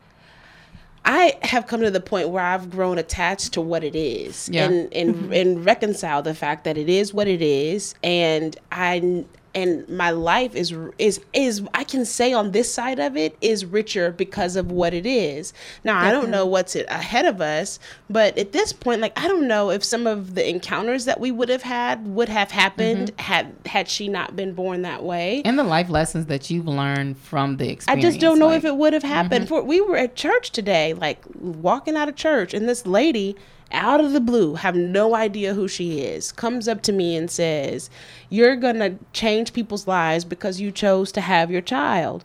I 1.02 1.38
have 1.42 1.66
come 1.66 1.80
to 1.80 1.90
the 1.90 2.00
point 2.00 2.28
where 2.28 2.44
I've 2.44 2.70
grown 2.70 2.98
attached 2.98 3.54
to 3.54 3.62
what 3.62 3.82
it 3.82 3.96
is 3.96 4.50
Yeah. 4.52 4.66
and 4.66 4.92
and 4.92 5.14
mm-hmm. 5.14 5.32
and 5.32 5.64
reconcile 5.64 6.22
the 6.22 6.34
fact 6.34 6.64
that 6.64 6.76
it 6.76 6.90
is 6.90 7.14
what 7.14 7.26
it 7.26 7.40
is 7.40 7.94
and 8.04 8.54
I 8.70 9.24
and 9.54 9.88
my 9.88 10.10
life 10.10 10.54
is 10.54 10.74
is 10.98 11.20
is 11.32 11.62
I 11.74 11.84
can 11.84 12.04
say 12.04 12.32
on 12.32 12.52
this 12.52 12.72
side 12.72 12.98
of 12.98 13.16
it 13.16 13.36
is 13.40 13.64
richer 13.64 14.12
because 14.12 14.56
of 14.56 14.70
what 14.70 14.94
it 14.94 15.06
is. 15.06 15.52
Now 15.84 15.98
I 15.98 16.10
don't 16.10 16.30
know 16.30 16.46
what's 16.46 16.76
it 16.76 16.86
ahead 16.88 17.26
of 17.26 17.40
us, 17.40 17.78
but 18.08 18.36
at 18.38 18.52
this 18.52 18.72
point, 18.72 19.00
like 19.00 19.18
I 19.18 19.28
don't 19.28 19.48
know 19.48 19.70
if 19.70 19.82
some 19.84 20.06
of 20.06 20.34
the 20.34 20.48
encounters 20.48 21.04
that 21.06 21.20
we 21.20 21.30
would 21.30 21.48
have 21.48 21.62
had 21.62 22.06
would 22.06 22.28
have 22.28 22.50
happened 22.50 23.12
mm-hmm. 23.12 23.20
had 23.20 23.54
had 23.66 23.88
she 23.88 24.08
not 24.08 24.36
been 24.36 24.52
born 24.54 24.82
that 24.82 25.02
way. 25.02 25.42
And 25.44 25.58
the 25.58 25.64
life 25.64 25.90
lessons 25.90 26.26
that 26.26 26.50
you've 26.50 26.68
learned 26.68 27.18
from 27.18 27.56
the 27.56 27.70
experience. 27.70 28.04
I 28.04 28.08
just 28.08 28.20
don't 28.20 28.38
know 28.38 28.48
like- 28.48 28.58
if 28.58 28.64
it 28.64 28.76
would 28.76 28.92
have 28.92 29.02
happened. 29.02 29.46
Mm-hmm. 29.46 29.54
For 29.54 29.62
we 29.62 29.80
were 29.80 29.96
at 29.96 30.16
church 30.16 30.50
today, 30.50 30.94
like 30.94 31.24
walking 31.34 31.96
out 31.96 32.08
of 32.08 32.16
church, 32.16 32.54
and 32.54 32.68
this 32.68 32.86
lady, 32.86 33.36
out 33.72 34.00
of 34.00 34.12
the 34.12 34.20
blue, 34.20 34.54
have 34.54 34.74
no 34.76 35.14
idea 35.14 35.54
who 35.54 35.68
she 35.68 36.00
is, 36.00 36.33
comes 36.33 36.66
up 36.68 36.83
to 36.83 36.92
me 36.92 37.16
and 37.16 37.30
says, 37.30 37.90
"You're 38.28 38.56
gonna 38.56 38.96
change 39.12 39.52
people's 39.52 39.87
lives 39.87 40.24
because 40.24 40.61
you 40.61 40.70
chose 40.72 41.12
to 41.12 41.20
have 41.20 41.50
your 41.50 41.61
child." 41.62 42.24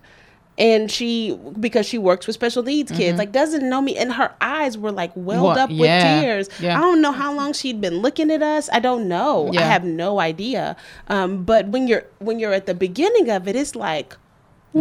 And 0.58 0.90
she, 0.90 1.38
because 1.60 1.84
she 1.84 1.98
works 1.98 2.26
with 2.26 2.32
special 2.32 2.62
needs 2.62 2.90
kids, 2.90 3.18
like 3.18 3.30
doesn't 3.30 3.68
know 3.68 3.82
me, 3.82 3.94
and 3.98 4.10
her 4.14 4.32
eyes 4.40 4.78
were 4.78 4.90
like 4.90 5.12
welled 5.14 5.42
What- 5.44 5.58
up 5.58 5.70
yeah, 5.70 6.14
with 6.14 6.22
tears. 6.22 6.48
yeah. 6.60 6.78
I 6.78 6.80
don't 6.80 7.02
know 7.02 7.12
how 7.12 7.34
long 7.34 7.52
she'd 7.52 7.78
been 7.78 7.98
looking 7.98 8.30
at 8.30 8.42
us. 8.42 8.70
I 8.72 8.80
don't 8.80 9.06
know. 9.06 9.50
I 9.54 9.60
have 9.60 9.84
no 9.84 10.18
idea. 10.18 10.74
Um, 11.08 11.44
but 11.44 11.68
when 11.68 11.86
you're 11.88 12.04
when 12.20 12.38
you're 12.38 12.54
at 12.54 12.64
the 12.64 12.74
beginning 12.74 13.28
of 13.30 13.46
it, 13.46 13.54
it's 13.54 13.76
like, 13.76 14.16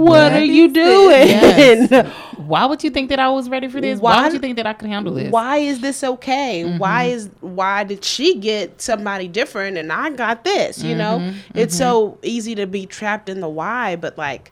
what 0.04 0.34
are 0.34 0.44
you 0.44 0.68
doing? 0.72 1.28
Yes. 1.28 2.14
Why 2.38 2.66
would 2.66 2.84
you 2.84 2.90
think 2.90 3.10
that 3.10 3.20
I 3.20 3.30
was 3.30 3.50
ready 3.50 3.68
for 3.68 3.80
this? 3.82 4.00
Why, 4.00 4.16
Why- 4.18 4.24
would 4.26 4.34
you 4.34 4.40
think 4.40 4.58
that 4.58 4.68
I 4.68 4.74
could 4.74 4.90
handle 4.90 5.14
this? 5.14 5.32
Why 5.32 5.58
is 5.58 5.80
this 5.80 6.04
okay? 6.04 6.78
Why 6.78 7.06
Mm-hmm. 7.08 7.16
is 7.16 7.30
why 7.42 7.84
did 7.86 8.04
she 8.04 8.36
get 8.36 8.82
somebody 8.82 9.28
different 9.28 9.78
and 9.78 9.92
I 9.92 10.10
got 10.12 10.44
this? 10.44 10.84
You 10.84 10.96
know, 10.96 11.20
Mm-hmm. 11.20 11.58
it's 11.58 11.78
so 11.78 12.18
easy 12.24 12.56
to 12.56 12.68
be 12.68 12.86
trapped 12.86 13.30
in 13.30 13.40
the 13.40 13.50
why, 13.50 13.96
but 13.96 14.18
like, 14.18 14.52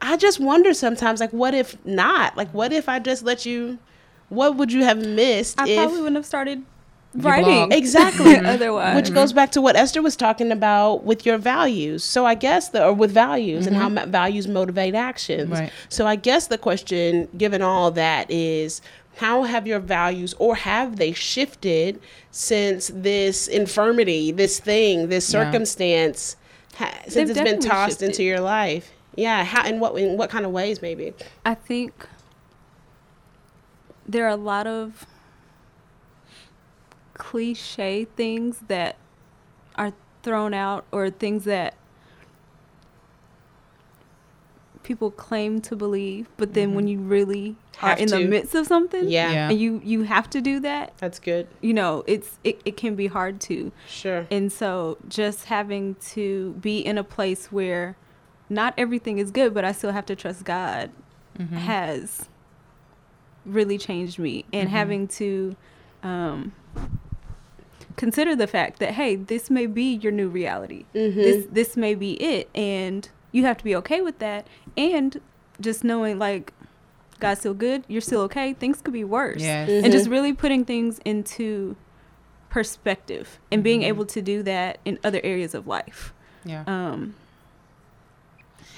I 0.00 0.16
just 0.16 0.40
wonder 0.40 0.72
sometimes, 0.74 1.20
like, 1.20 1.32
what 1.32 1.54
if 1.54 1.76
not? 1.84 2.36
Like, 2.36 2.50
what 2.54 2.72
if 2.72 2.88
I 2.88 2.98
just 2.98 3.24
let 3.24 3.44
you? 3.46 3.78
What 4.30 4.56
would 4.56 4.72
you 4.72 4.84
have 4.84 4.98
missed 4.98 5.60
I 5.60 5.68
if? 5.68 5.76
probably 5.78 5.98
wouldn't 5.98 6.16
have 6.16 6.26
started 6.26 6.58
blog. 6.58 6.66
Writing 7.14 7.72
Exactly. 7.72 8.34
Mm-hmm. 8.34 8.46
otherwise. 8.46 8.96
Which 8.96 9.14
goes 9.14 9.32
back 9.32 9.52
to 9.52 9.60
what 9.60 9.76
Esther 9.76 10.02
was 10.02 10.16
talking 10.16 10.52
about 10.52 11.04
with 11.04 11.24
your 11.24 11.38
values. 11.38 12.04
So 12.04 12.26
I 12.26 12.34
guess 12.34 12.68
the 12.68 12.84
or 12.84 12.92
with 12.92 13.10
values 13.10 13.66
and 13.66 13.76
how 13.76 13.88
mm-hmm. 13.88 14.10
values 14.10 14.46
motivate 14.46 14.94
actions. 14.94 15.50
Right. 15.50 15.72
So 15.88 16.06
I 16.06 16.16
guess 16.16 16.46
the 16.46 16.58
question, 16.58 17.28
given 17.36 17.62
all 17.62 17.90
that, 17.92 18.30
is 18.30 18.80
how 19.16 19.42
have 19.42 19.66
your 19.66 19.80
values 19.80 20.34
or 20.38 20.54
have 20.54 20.96
they 20.96 21.12
shifted 21.12 22.00
since 22.30 22.90
this 22.94 23.48
infirmity, 23.48 24.30
this 24.30 24.60
thing, 24.60 25.08
this 25.08 25.32
Yeah. 25.32 25.44
circumstance, 25.44 26.36
ha- 26.76 26.92
since 27.02 27.14
They've 27.14 27.30
it's 27.30 27.38
been 27.38 27.44
definitely 27.44 27.68
tossed 27.68 28.02
into 28.02 28.22
your 28.22 28.40
life? 28.40 28.92
Yeah. 29.16 29.42
How 29.44 29.66
in 29.66 29.80
what 29.80 29.96
in 29.96 30.16
what 30.16 30.30
kind 30.30 30.46
of 30.46 30.52
ways 30.52 30.80
maybe? 30.80 31.14
I 31.44 31.54
think 31.54 32.06
there 34.06 34.24
are 34.24 34.30
a 34.30 34.36
lot 34.36 34.66
of 34.66 35.04
cliche 37.18 38.06
things 38.16 38.60
that 38.68 38.96
are 39.76 39.92
thrown 40.22 40.54
out 40.54 40.86
or 40.90 41.10
things 41.10 41.44
that 41.44 41.74
people 44.82 45.10
claim 45.10 45.60
to 45.60 45.76
believe, 45.76 46.28
but 46.38 46.54
then 46.54 46.74
when 46.74 46.86
mm-hmm. 46.86 47.02
you 47.02 47.06
really 47.06 47.56
are 47.82 47.90
Have 47.90 48.00
in 48.00 48.08
the 48.08 48.20
midst 48.20 48.54
of 48.54 48.66
something, 48.66 49.06
Yeah. 49.06 49.30
Yeah. 49.30 49.50
and 49.50 49.60
you 49.60 49.82
you 49.84 50.04
have 50.04 50.30
to 50.30 50.40
do 50.40 50.60
that, 50.60 50.94
That's 50.96 51.18
good. 51.18 51.46
you 51.60 51.74
know, 51.74 52.04
it's 52.06 52.38
it, 52.42 52.60
it 52.64 52.78
can 52.78 52.94
be 52.94 53.06
hard 53.08 53.38
to. 53.42 53.70
Sure. 53.86 54.26
And 54.30 54.50
so 54.50 54.96
just 55.06 55.44
having 55.44 55.96
to 56.12 56.54
be 56.54 56.78
in 56.78 56.96
a 56.96 57.04
place 57.04 57.52
where 57.52 57.96
not 58.48 58.72
everything 58.78 59.18
is 59.18 59.30
good, 59.30 59.52
but 59.52 59.62
I 59.62 59.72
still 59.72 59.92
have 59.92 60.06
to 60.06 60.16
trust 60.16 60.44
God 60.44 60.90
mm-hmm. 61.38 61.54
has 61.54 62.28
really 63.44 63.76
changed 63.76 64.18
me. 64.18 64.46
And 64.52 64.68
mm-hmm. 64.68 64.76
having 64.76 65.08
to 65.08 65.56
um, 66.02 66.52
consider 67.98 68.34
the 68.34 68.46
fact 68.46 68.78
that, 68.78 68.94
hey, 68.94 69.16
this 69.16 69.50
may 69.50 69.66
be 69.66 69.96
your 69.96 70.12
new 70.12 70.28
reality. 70.28 70.86
Mm-hmm. 70.94 71.20
This 71.20 71.46
this 71.50 71.76
may 71.76 71.94
be 71.94 72.12
it. 72.14 72.48
And 72.54 73.06
you 73.32 73.44
have 73.44 73.58
to 73.58 73.64
be 73.64 73.76
okay 73.76 74.00
with 74.00 74.18
that. 74.20 74.46
And 74.76 75.20
just 75.60 75.84
knowing 75.84 76.18
like 76.18 76.54
God's 77.20 77.40
still 77.40 77.54
good, 77.54 77.84
you're 77.88 78.00
still 78.00 78.22
okay. 78.22 78.54
Things 78.54 78.80
could 78.80 78.94
be 78.94 79.04
worse 79.04 79.42
Yes. 79.42 79.68
Mm-hmm. 79.68 79.84
and 79.84 79.92
just 79.92 80.08
really 80.08 80.32
putting 80.32 80.64
things 80.64 81.00
into 81.04 81.76
perspective 82.48 83.38
and 83.52 83.62
being 83.62 83.80
mm-hmm. 83.80 83.88
able 83.88 84.06
to 84.06 84.22
do 84.22 84.42
that 84.44 84.78
in 84.84 84.98
other 85.04 85.20
areas 85.22 85.54
of 85.54 85.66
life. 85.66 86.14
Yeah. 86.44 86.62
Um, 86.66 87.14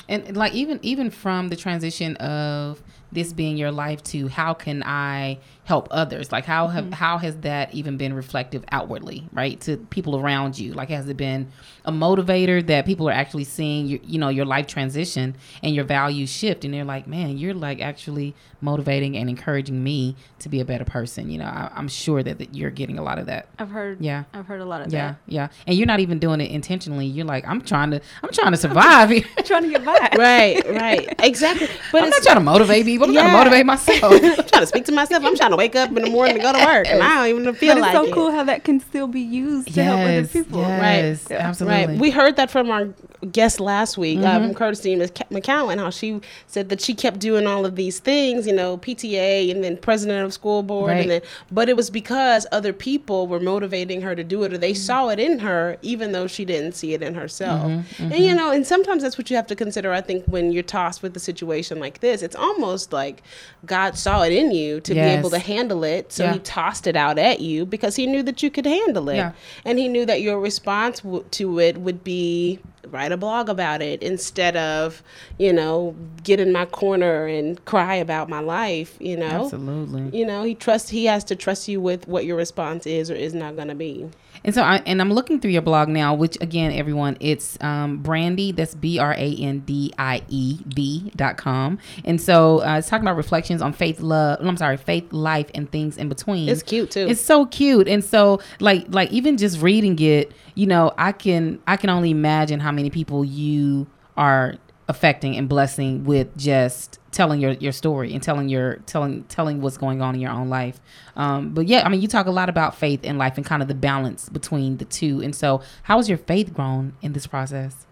and 0.09 0.37
like 0.37 0.55
even 0.55 0.81
even 0.83 1.11
from 1.11 1.49
the 1.49 1.57
transition 1.57 2.17
of 2.17 2.83
this 3.13 3.33
being 3.33 3.57
your 3.57 3.71
life 3.71 4.03
to 4.03 4.29
how 4.29 4.55
can 4.55 4.83
I 4.85 5.39
help 5.65 5.89
others? 5.91 6.33
Like 6.33 6.45
how 6.45 6.69
have 6.69 6.85
mm-hmm. 6.85 6.93
how 6.93 7.19
has 7.19 7.37
that 7.39 7.75
even 7.75 7.97
been 7.97 8.13
reflective 8.13 8.65
outwardly, 8.71 9.29
right? 9.33 9.61
To 9.63 9.77
people 9.77 10.17
around 10.19 10.59
you? 10.59 10.73
Like 10.73 10.91
has 10.91 11.09
it 11.09 11.17
been 11.17 11.49
a 11.85 11.93
motivator 11.93 12.65
that 12.67 12.85
people 12.85 13.09
are 13.09 13.13
actually 13.13 13.45
seeing 13.45 13.87
your 13.87 14.01
you 14.03 14.19
know, 14.19 14.29
your 14.29 14.45
life 14.45 14.67
transition 14.67 15.37
and 15.63 15.75
your 15.75 15.85
values 15.85 16.31
shift 16.31 16.65
and 16.65 16.75
they're 16.75 16.85
like, 16.85 17.07
Man, 17.07 17.39
you're 17.39 17.55
like 17.55 17.81
actually 17.81 18.35
motivating 18.61 19.17
and 19.17 19.31
encouraging 19.31 19.83
me 19.83 20.17
to 20.41 20.49
be 20.49 20.61
a 20.61 20.65
better 20.65 20.85
person. 20.85 21.31
You 21.31 21.39
know, 21.39 21.47
I, 21.47 21.71
I'm 21.75 21.89
sure 21.89 22.23
that, 22.23 22.39
that 22.39 22.55
you're 22.55 22.71
getting 22.71 22.99
a 22.99 23.03
lot 23.03 23.19
of 23.19 23.27
that. 23.27 23.49
I've 23.59 23.71
heard. 23.71 24.01
Yeah. 24.01 24.25
I've 24.35 24.47
heard 24.47 24.61
a 24.61 24.67
lot 24.67 24.83
of 24.83 24.93
Yeah, 24.93 25.13
that. 25.13 25.19
yeah. 25.27 25.41
Yeah 25.43 25.49
and 25.67 25.77
you're 25.79 25.87
not 25.87 26.01
even 26.01 26.19
doing 26.19 26.41
it 26.41 26.51
intentionally. 26.51 27.07
You're 27.07 27.27
like, 27.27 27.47
I'm 27.47 27.61
trying 27.61 27.91
to 27.93 28.01
I'm 28.23 28.31
trying 28.33 28.51
to 28.51 28.57
survive 28.57 29.11
here. 29.11 29.23
trying 29.45 29.63
to 29.63 29.71
get 29.71 29.85
by. 29.85 30.11
right. 30.19 30.63
Right. 30.69 31.15
Exactly. 31.21 31.69
But 31.93 32.05
I'm 32.05 32.11
not 32.11 32.23
trying 32.23 32.37
to 32.37 32.41
motivate 32.41 32.85
people. 32.85 33.09
I'm 33.09 33.15
trying 33.15 33.27
to 33.27 33.33
motivate 33.33 33.67
myself. 33.67 34.13
I'm 34.13 34.21
trying 34.21 34.63
to 34.63 34.67
speak 34.67 34.85
to 34.87 34.93
myself. 34.93 35.25
I'm 35.25 35.37
trying 35.37 35.50
to 35.51 35.57
wake 35.57 35.77
up 35.77 35.89
in 35.89 36.03
the 36.03 36.11
morning 36.11 36.37
to 36.37 36.43
go 36.43 36.53
to 36.53 36.59
work, 36.65 36.87
and 36.89 37.03
I 37.03 37.27
don't 37.29 37.41
even 37.41 37.55
feel 37.55 37.75
But 37.75 37.79
it's 37.79 37.87
like 37.87 37.93
so 37.95 38.05
it. 38.07 38.13
cool 38.15 38.31
how 38.31 38.45
that 38.45 38.65
can 38.65 38.81
still 38.81 39.07
be 39.07 39.21
used 39.21 39.73
to 39.75 39.83
help 39.85 40.01
other 40.01 40.27
people. 40.27 40.61
Yes, 40.63 41.27
Right. 41.31 41.39
absolutely. 41.41 41.87
Right. 41.87 41.99
We 41.99 42.11
heard 42.11 42.37
that 42.37 42.51
from 42.51 42.71
our 42.71 42.89
guest 43.33 43.61
last 43.61 43.99
week, 43.99 44.19
uh, 44.21 44.23
Mm-hmm. 44.23 44.45
from 44.47 44.55
Courtesy 44.55 44.97
Mc- 44.97 45.29
McCowan, 45.31 45.79
how 45.79 45.91
she 45.91 46.21
said 46.47 46.71
that 46.71 46.81
she 46.81 46.95
kept 46.95 47.19
doing 47.19 47.47
all 47.47 47.67
of 47.67 47.77
these 47.77 47.99
things, 47.99 48.47
you 48.47 48.53
know, 48.55 48.79
PTA 48.79 49.51
and 49.51 49.63
then 49.63 49.77
president 49.77 50.25
of 50.25 50.33
school 50.33 50.63
board, 50.63 50.91
Right. 50.91 51.01
and 51.03 51.11
then, 51.11 51.21
but 51.51 51.69
it 51.69 51.77
was 51.77 51.91
because 51.91 52.47
other 52.51 52.73
people 52.73 53.27
were 53.27 53.41
motivating 53.41 54.01
her 54.03 54.15
to 54.15 54.25
do 54.25 54.43
it, 54.45 54.47
or 54.47 54.55
Mm-hmm. 54.55 54.61
they 54.63 54.75
saw 54.75 55.09
it 55.09 55.19
in 55.21 55.39
her, 55.41 55.77
even 55.83 56.13
though 56.13 56.27
she 56.27 56.45
didn't 56.47 56.73
see 56.75 56.95
it 56.95 57.03
in 57.03 57.15
herself. 57.15 57.63
Mm-hmm, 57.71 58.13
And 58.13 58.25
you 58.25 58.35
know, 58.35 58.51
and 58.51 58.67
sometimes 58.67 59.03
that's 59.03 59.19
what 59.19 59.29
you 59.29 59.37
have 59.37 59.47
to 59.49 59.57
consider. 59.57 59.93
I 59.93 60.01
think 60.01 60.25
when 60.27 60.51
you're 60.53 60.63
tossed 60.63 61.03
with 61.03 61.15
a 61.17 61.21
situation 61.21 61.79
like 61.79 62.01
this, 62.01 62.23
it's 62.23 62.37
almost 62.37 62.93
like 62.93 63.23
God 63.67 63.99
saw 63.99 64.23
it 64.23 64.33
in 64.33 64.51
you 64.53 64.81
to 64.81 64.95
be 64.95 65.01
able 65.01 65.29
to 65.31 65.37
Yes. 65.37 65.40
Handle 65.41 65.83
it, 65.85 66.13
so 66.13 66.25
Yeah. 66.25 66.35
He 66.35 66.39
tossed 66.39 66.87
it 66.87 66.97
out 66.97 67.19
at 67.19 67.41
you 67.41 67.67
because 67.67 67.97
He 67.97 68.07
knew 68.07 68.23
that 68.23 68.43
you 68.43 68.51
could 68.51 68.67
handle 68.67 69.09
it 69.09 69.17
Yeah. 69.17 69.33
and 69.65 69.79
he 69.79 69.89
knew 69.89 70.07
that 70.07 70.21
your 70.23 70.39
response 70.41 71.01
w- 71.01 71.25
to 71.33 71.59
it 71.59 71.79
would 71.79 72.05
be 72.05 72.59
write 72.91 73.13
a 73.13 73.17
blog 73.17 73.49
about 73.49 73.83
it 73.83 74.03
instead 74.03 74.57
of 74.57 75.03
you 75.39 75.53
know 75.53 75.95
get 76.25 76.41
in 76.41 76.51
my 76.53 76.65
corner 76.65 77.27
and 77.27 77.63
cry 77.67 77.95
about 77.95 78.29
my 78.29 78.41
life 78.41 78.97
you 79.01 79.17
know 79.17 79.45
Absolutely. 79.45 80.19
you 80.19 80.25
know 80.25 80.43
he 80.45 80.55
trusts 80.55 80.89
he 80.91 81.05
has 81.05 81.23
to 81.25 81.37
trust 81.37 81.69
you 81.69 81.81
with 81.81 82.09
what 82.09 82.25
your 82.25 82.37
response 82.37 82.87
is 82.87 83.11
or 83.11 83.15
is 83.15 83.35
not 83.35 83.55
going 83.55 83.69
to 83.69 83.75
be 83.75 84.09
And 84.45 84.55
so, 84.55 84.63
I, 84.63 84.77
and 84.87 85.01
I'm 85.01 85.13
looking 85.13 85.41
through 85.41 85.51
your 85.51 85.63
blog 85.63 85.89
now, 85.89 86.15
which 86.15 86.39
again, 86.41 86.73
everyone, 86.73 87.17
it's 87.21 87.59
um, 87.63 87.99
Brandie. 87.99 88.53
That's 88.53 88.75
B 88.75 88.99
R 88.99 89.13
A 89.13 89.37
N 89.37 89.61
D 89.61 89.93
I 89.99 90.23
E 90.29 90.59
D 90.69 91.13
dot 91.17 91.37
com. 91.37 91.79
And 92.05 92.21
so, 92.21 92.63
uh, 92.63 92.79
it's 92.79 92.89
talking 92.89 93.05
about 93.05 93.17
reflections 93.17 93.61
on 93.63 93.73
faith, 93.73 94.01
love. 94.01 94.39
I'm 94.41 94.57
sorry, 94.57 94.77
faith, 94.77 95.13
life, 95.13 95.51
and 95.55 95.71
things 95.71 95.97
in 95.97 96.09
between. 96.09 96.49
It's 96.49 96.63
cute, 96.63 96.91
too. 96.91 97.07
It's 97.09 97.21
so 97.21 97.47
cute, 97.47 97.89
and 97.89 98.05
so 98.05 98.41
like 98.61 98.87
like 98.89 99.11
even 99.11 99.37
just 99.37 99.61
reading 99.61 99.99
it, 99.99 100.33
you 100.55 100.67
know, 100.67 100.93
I 100.97 101.13
can 101.13 101.61
I 101.67 101.77
can 101.77 101.91
only 101.91 102.11
imagine 102.11 102.61
how 102.61 102.73
many 102.73 102.91
people 102.91 103.25
you 103.25 103.87
are 104.17 104.55
affecting 104.89 105.37
and 105.37 105.49
blessing 105.49 106.05
with 106.05 106.37
just 106.37 106.99
telling 107.13 107.41
your, 107.41 107.53
your 107.53 107.73
story 107.73 108.15
and 108.15 108.23
telling 108.23 108.49
your 108.49 108.77
telling 108.87 109.25
telling 109.25 109.61
what's 109.61 109.77
going 109.77 110.01
on 110.01 110.15
in 110.15 110.21
your 110.21 110.31
own 110.31 110.49
life. 110.49 110.81
Um, 111.17 111.51
but 111.55 111.67
yeah, 111.67 111.85
I 111.85 111.89
mean, 111.89 112.01
you 112.01 112.09
talk 112.09 112.27
a 112.27 112.31
lot 112.31 112.49
about 112.49 112.75
faith 112.77 113.05
in 113.05 113.19
life 113.19 113.37
and 113.37 113.45
kind 113.45 113.63
of 113.63 113.69
the 113.69 113.75
balance 113.75 114.29
between 114.29 114.77
the 114.77 114.85
two. 114.85 115.21
And 115.21 115.35
so, 115.35 115.61
how 115.85 115.97
has 115.97 116.09
your 116.09 116.19
faith 116.19 116.55
grown 116.55 116.95
in 117.03 117.13
this 117.13 117.27
process? 117.27 117.87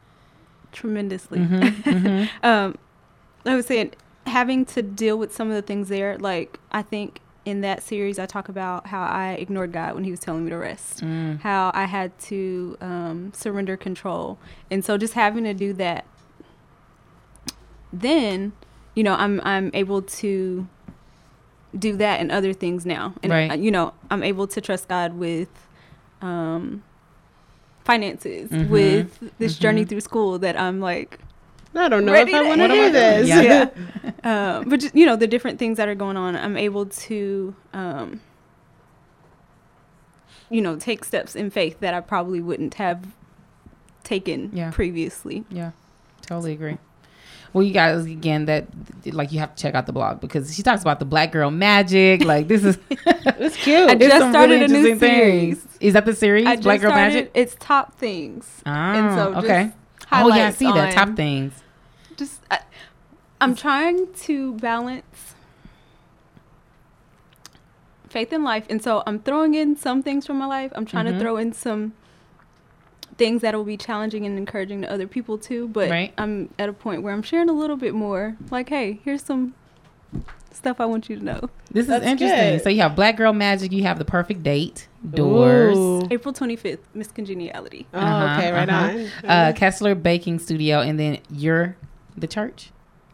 tremendously. 0.70 1.38
Mm-hmm, 1.38 2.26
um, 2.46 2.76
I 3.46 3.56
was 3.56 3.64
saying, 3.66 3.94
having 4.26 4.66
to 4.66 4.82
deal 4.82 5.18
with 5.18 5.34
some 5.34 5.48
of 5.48 5.54
the 5.54 5.62
things 5.62 5.88
there, 5.88 6.18
like 6.18 6.60
I 6.70 6.82
think 6.82 7.20
in 7.46 7.62
that 7.62 7.82
series, 7.82 8.18
I 8.18 8.26
talk 8.26 8.50
about 8.50 8.86
how 8.88 9.00
I 9.02 9.32
ignored 9.40 9.72
God 9.72 9.94
when 9.94 10.04
He 10.04 10.10
was 10.10 10.20
telling 10.20 10.44
me 10.44 10.50
to 10.50 10.58
rest, 10.58 11.02
Mm. 11.02 11.40
how 11.40 11.70
I 11.74 11.86
had 11.86 12.16
to 12.24 12.76
um, 12.82 13.32
surrender 13.34 13.76
control, 13.78 14.38
and 14.70 14.84
so 14.84 14.98
just 14.98 15.14
having 15.14 15.44
to 15.44 15.54
do 15.54 15.72
that, 15.72 16.04
then, 17.92 18.52
you 18.98 19.04
know, 19.04 19.14
I'm 19.14 19.40
I'm 19.44 19.70
able 19.74 20.02
to 20.22 20.66
do 21.86 21.96
that 21.96 22.20
and 22.20 22.32
other 22.32 22.52
things 22.52 22.84
now, 22.84 23.14
and 23.22 23.30
Right. 23.32 23.58
you 23.58 23.70
know, 23.70 23.92
I'm 24.10 24.22
able 24.22 24.46
to 24.54 24.60
trust 24.60 24.88
God 24.88 25.10
with. 25.14 25.48
Um, 26.20 26.82
finances 27.84 28.50
Mhm. 28.50 28.68
with 28.68 29.08
this 29.38 29.56
Mhm. 29.56 29.60
journey 29.62 29.84
through 29.86 30.02
school 30.02 30.38
that 30.40 30.60
I'm 30.60 30.78
like 30.90 31.20
I 31.74 31.88
don't 31.88 32.04
know 32.04 32.12
Ready 32.12 32.32
if 32.32 32.36
I 32.38 32.42
want 32.48 32.60
to 32.60 32.68
What 32.68 32.74
do 32.74 32.90
this. 32.92 33.28
Yeah. 33.28 33.40
yeah. 33.40 33.68
um, 34.58 34.68
but 34.68 34.80
just, 34.80 34.94
you 34.94 35.06
know 35.06 35.16
the 35.16 35.26
different 35.34 35.58
things 35.58 35.76
that 35.78 35.88
are 35.88 35.94
going 35.94 36.16
on 36.18 36.36
i'm 36.36 36.56
able 36.58 36.84
to 37.08 37.54
um, 37.72 38.20
you 40.50 40.60
know 40.60 40.76
take 40.76 41.04
steps 41.04 41.34
in 41.36 41.48
faith 41.50 41.80
that 41.80 41.94
i 41.94 42.00
probably 42.00 42.40
wouldn't 42.40 42.74
have 42.74 43.06
taken 44.04 44.50
Yeah. 44.52 44.70
previously 44.70 45.44
Yeah, 45.50 45.70
totally 46.22 46.52
agree. 46.52 46.76
Well, 47.58 47.66
you 47.66 47.72
guys, 47.72 48.04
again, 48.06 48.44
that 48.44 48.68
like 49.06 49.32
you 49.32 49.40
have 49.40 49.54
to 49.56 49.60
check 49.62 49.74
out 49.74 49.86
the 49.86 49.92
blog 49.92 50.20
because 50.20 50.54
she 50.54 50.62
talks 50.62 50.82
about 50.82 51.00
the 51.00 51.04
black 51.04 51.32
girl 51.32 51.50
magic. 51.50 52.22
Like 52.24 52.46
this 52.46 52.62
is 52.62 52.78
It's 52.90 53.56
cute. 53.56 53.88
I 53.88 53.92
it's 53.94 54.06
just 54.06 54.30
started 54.30 54.62
a 54.62 54.68
new 54.68 54.74
interesting 54.86 54.98
things. 55.00 55.58
series. 55.62 55.78
Is 55.80 55.92
that 55.94 56.04
the 56.06 56.14
series? 56.14 56.46
i 56.46 56.54
black 56.56 56.80
girl 56.80 56.90
started 56.90 57.14
magic. 57.14 57.30
it's 57.34 57.56
top 57.58 57.94
things 57.98 58.46
Ah, 58.64 58.94
and 58.94 59.14
so 59.18 59.32
just 59.34 59.44
okay. 59.44 59.72
Oh 60.12 60.28
yeah, 60.28 60.46
I 60.46 60.50
see 60.50 60.66
that 60.70 60.94
top 60.94 61.16
things. 61.16 61.52
just 62.16 62.40
I, 62.50 62.60
i'm 63.40 63.54
trying 63.54 64.12
to 64.26 64.54
balance 64.54 65.34
faith 68.08 68.32
in 68.32 68.42
life 68.42 68.64
and 68.70 68.82
so 68.82 69.02
i'm 69.06 69.18
throwing 69.20 69.54
in 69.54 69.76
some 69.76 70.02
things 70.02 70.26
from 70.26 70.38
my 70.38 70.46
life 70.46 70.72
i'm 70.74 70.86
trying 70.86 71.06
Mhm. 71.06 71.12
to 71.14 71.18
throw 71.20 71.36
in 71.36 71.52
some 71.52 71.92
things 73.18 73.42
that 73.42 73.54
will 73.54 73.64
be 73.64 73.76
challenging 73.76 74.24
and 74.24 74.38
encouraging 74.38 74.80
to 74.82 74.90
other 74.90 75.06
people 75.06 75.36
too 75.36 75.68
but 75.68 75.90
Right. 75.90 76.14
i'm 76.16 76.48
at 76.58 76.68
a 76.68 76.72
point 76.72 77.02
where 77.02 77.12
i'm 77.12 77.22
sharing 77.22 77.48
a 77.48 77.52
little 77.52 77.76
bit 77.76 77.92
more 77.92 78.36
like 78.50 78.68
hey 78.70 79.00
here's 79.04 79.22
some 79.22 79.54
stuff 80.52 80.80
i 80.80 80.86
want 80.86 81.08
you 81.10 81.16
to 81.16 81.24
know 81.24 81.50
This 81.70 81.86
is 81.88 81.92
interesting. 82.02 82.28
good. 82.54 82.62
So 82.62 82.68
you 82.70 82.80
have 82.80 82.96
black 82.96 83.16
girl 83.16 83.32
magic. 83.34 83.70
You 83.72 83.82
have 83.82 83.98
the 83.98 84.04
perfect 84.04 84.42
date. 84.42 84.88
Doors. 85.08 85.76
Ooh. 85.76 86.08
april 86.10 86.32
25th 86.32 86.78
miss 86.94 87.08
congeniality 87.12 87.86
Oh, 87.92 87.98
Uh-huh, 87.98 88.38
okay, 88.40 88.52
right 88.52 88.68
uh-huh. 88.68 88.98
on. 89.24 89.28
Uh, 89.30 89.52
Kessler 89.54 89.94
Baking 89.94 90.38
Studio, 90.38 90.80
and 90.80 90.98
then 90.98 91.18
you're 91.30 91.76
the 92.16 92.26
church. 92.26 92.70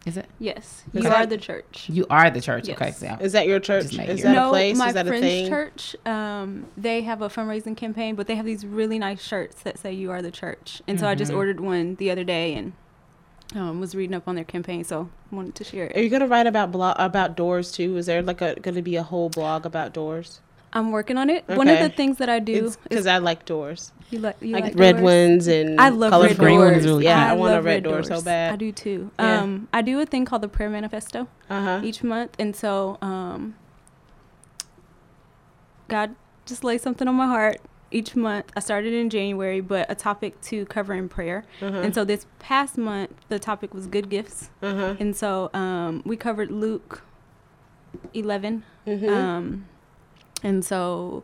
Is 0.06 0.16
it? 0.18 0.26
yes 0.38 0.82
Is 0.92 1.02
you 1.04 1.08
that- 1.10 1.12
are 1.12 1.26
the 1.26 1.38
church 1.38 1.86
You 1.88 2.06
are 2.10 2.30
the 2.30 2.40
church. 2.40 2.68
Yes. 2.68 2.76
Okay, 2.76 2.90
so 2.92 3.16
Is 3.20 3.32
that 3.32 3.46
your 3.46 3.58
church? 3.60 3.86
Is 3.98 4.22
that 4.22 4.32
no, 4.34 4.48
a 4.48 4.50
place? 4.50 4.76
my 4.76 4.88
Is 4.88 4.94
that 4.94 5.06
a 5.06 5.08
friend's 5.08 5.26
thing? 5.26 5.48
church, 5.48 5.96
um, 6.04 6.66
they 6.76 7.02
have 7.02 7.22
a 7.22 7.28
fundraising 7.28 7.76
campaign, 7.76 8.14
but 8.14 8.26
they 8.26 8.34
have 8.36 8.44
these 8.44 8.66
really 8.66 8.98
nice 8.98 9.22
shirts 9.22 9.62
that 9.62 9.78
say 9.78 9.92
"You 9.92 10.10
are 10.10 10.20
the 10.20 10.30
church." 10.30 10.82
And 10.86 11.00
so 11.00 11.06
I 11.06 11.14
just 11.14 11.32
Mhm. 11.32 11.36
ordered 11.36 11.60
one 11.60 11.94
the 11.96 12.10
other 12.10 12.24
day 12.24 12.54
and 12.54 12.72
um, 13.54 13.78
was 13.80 13.94
reading 13.94 14.14
up 14.16 14.26
on 14.26 14.34
their 14.34 14.44
campaign, 14.44 14.82
so 14.84 15.08
wanted 15.30 15.54
to 15.54 15.64
share 15.64 15.90
Are 15.94 16.00
you 16.00 16.08
gonna 16.10 16.26
write 16.26 16.46
about 16.46 16.72
blog 16.72 16.96
about 16.98 17.36
doors 17.36 17.70
too? 17.72 17.96
Is 17.96 18.06
there 18.06 18.20
like 18.22 18.40
a 18.42 18.56
gonna 18.60 18.82
be 18.82 18.96
a 18.96 19.02
whole 19.02 19.28
blog 19.30 19.64
about 19.64 19.92
doors? 19.94 20.40
I'm 20.72 20.90
working 20.90 21.16
on 21.16 21.30
it. 21.30 21.44
One 21.46 21.68
of 21.68 21.78
the 21.78 21.88
things 21.88 22.18
that 22.18 22.28
I 22.28 22.40
do 22.40 22.72
Because 22.88 23.06
I 23.06 23.18
like 23.18 23.44
doors, 23.44 23.92
you 24.10 24.18
like 24.20 24.36
you 24.40 24.52
like, 24.52 24.64
like 24.64 24.74
red 24.78 24.92
doors? 24.96 25.02
ones 25.04 25.46
and 25.48 25.80
I 25.80 25.88
love 25.88 26.10
colorful 26.10 26.28
red 26.36 26.38
green 26.38 26.58
doors. 26.60 26.72
ones 26.72 26.86
really 26.86 27.04
Yeah, 27.04 27.30
I, 27.30 27.34
want 27.34 27.52
a 27.52 27.56
love 27.56 27.64
red 27.64 27.82
door 27.84 28.02
so 28.02 28.20
bad. 28.22 28.52
I 28.52 28.56
do 28.56 28.70
too. 28.72 29.10
Yeah. 29.18 29.40
Um, 29.42 29.68
I 29.72 29.82
do 29.82 29.98
a 30.00 30.06
thing 30.06 30.24
called 30.24 30.42
the 30.42 30.48
prayer 30.48 30.70
manifesto. 30.70 31.26
Uh 31.50 31.60
huh. 31.62 31.80
each 31.84 32.02
month 32.02 32.34
and 32.38 32.54
so 32.56 32.96
um 33.02 33.54
god 35.88 36.14
just 36.46 36.64
lays 36.64 36.82
something 36.82 37.06
on 37.08 37.14
my 37.14 37.26
heart 37.26 37.58
each 37.90 38.16
month 38.16 38.50
i 38.56 38.60
started 38.60 38.92
in 38.94 39.10
january 39.10 39.60
but 39.60 39.84
a 39.90 39.94
topic 39.94 40.40
to 40.40 40.64
cover 40.66 40.94
in 40.94 41.08
prayer 41.08 41.44
Uh-huh. 41.60 41.78
and 41.80 41.94
so 41.94 42.04
this 42.04 42.26
past 42.38 42.78
month 42.78 43.10
the 43.28 43.38
topic 43.38 43.74
was 43.74 43.86
good 43.86 44.08
gifts 44.08 44.50
Uh 44.62 44.74
huh. 44.74 44.94
and 44.98 45.14
so 45.14 45.50
um 45.52 46.02
we 46.04 46.16
covered 46.16 46.50
luke 46.50 47.02
11 48.14 48.64
Mhm. 48.86 49.08
um 49.10 49.66
and 50.42 50.64
so 50.64 51.22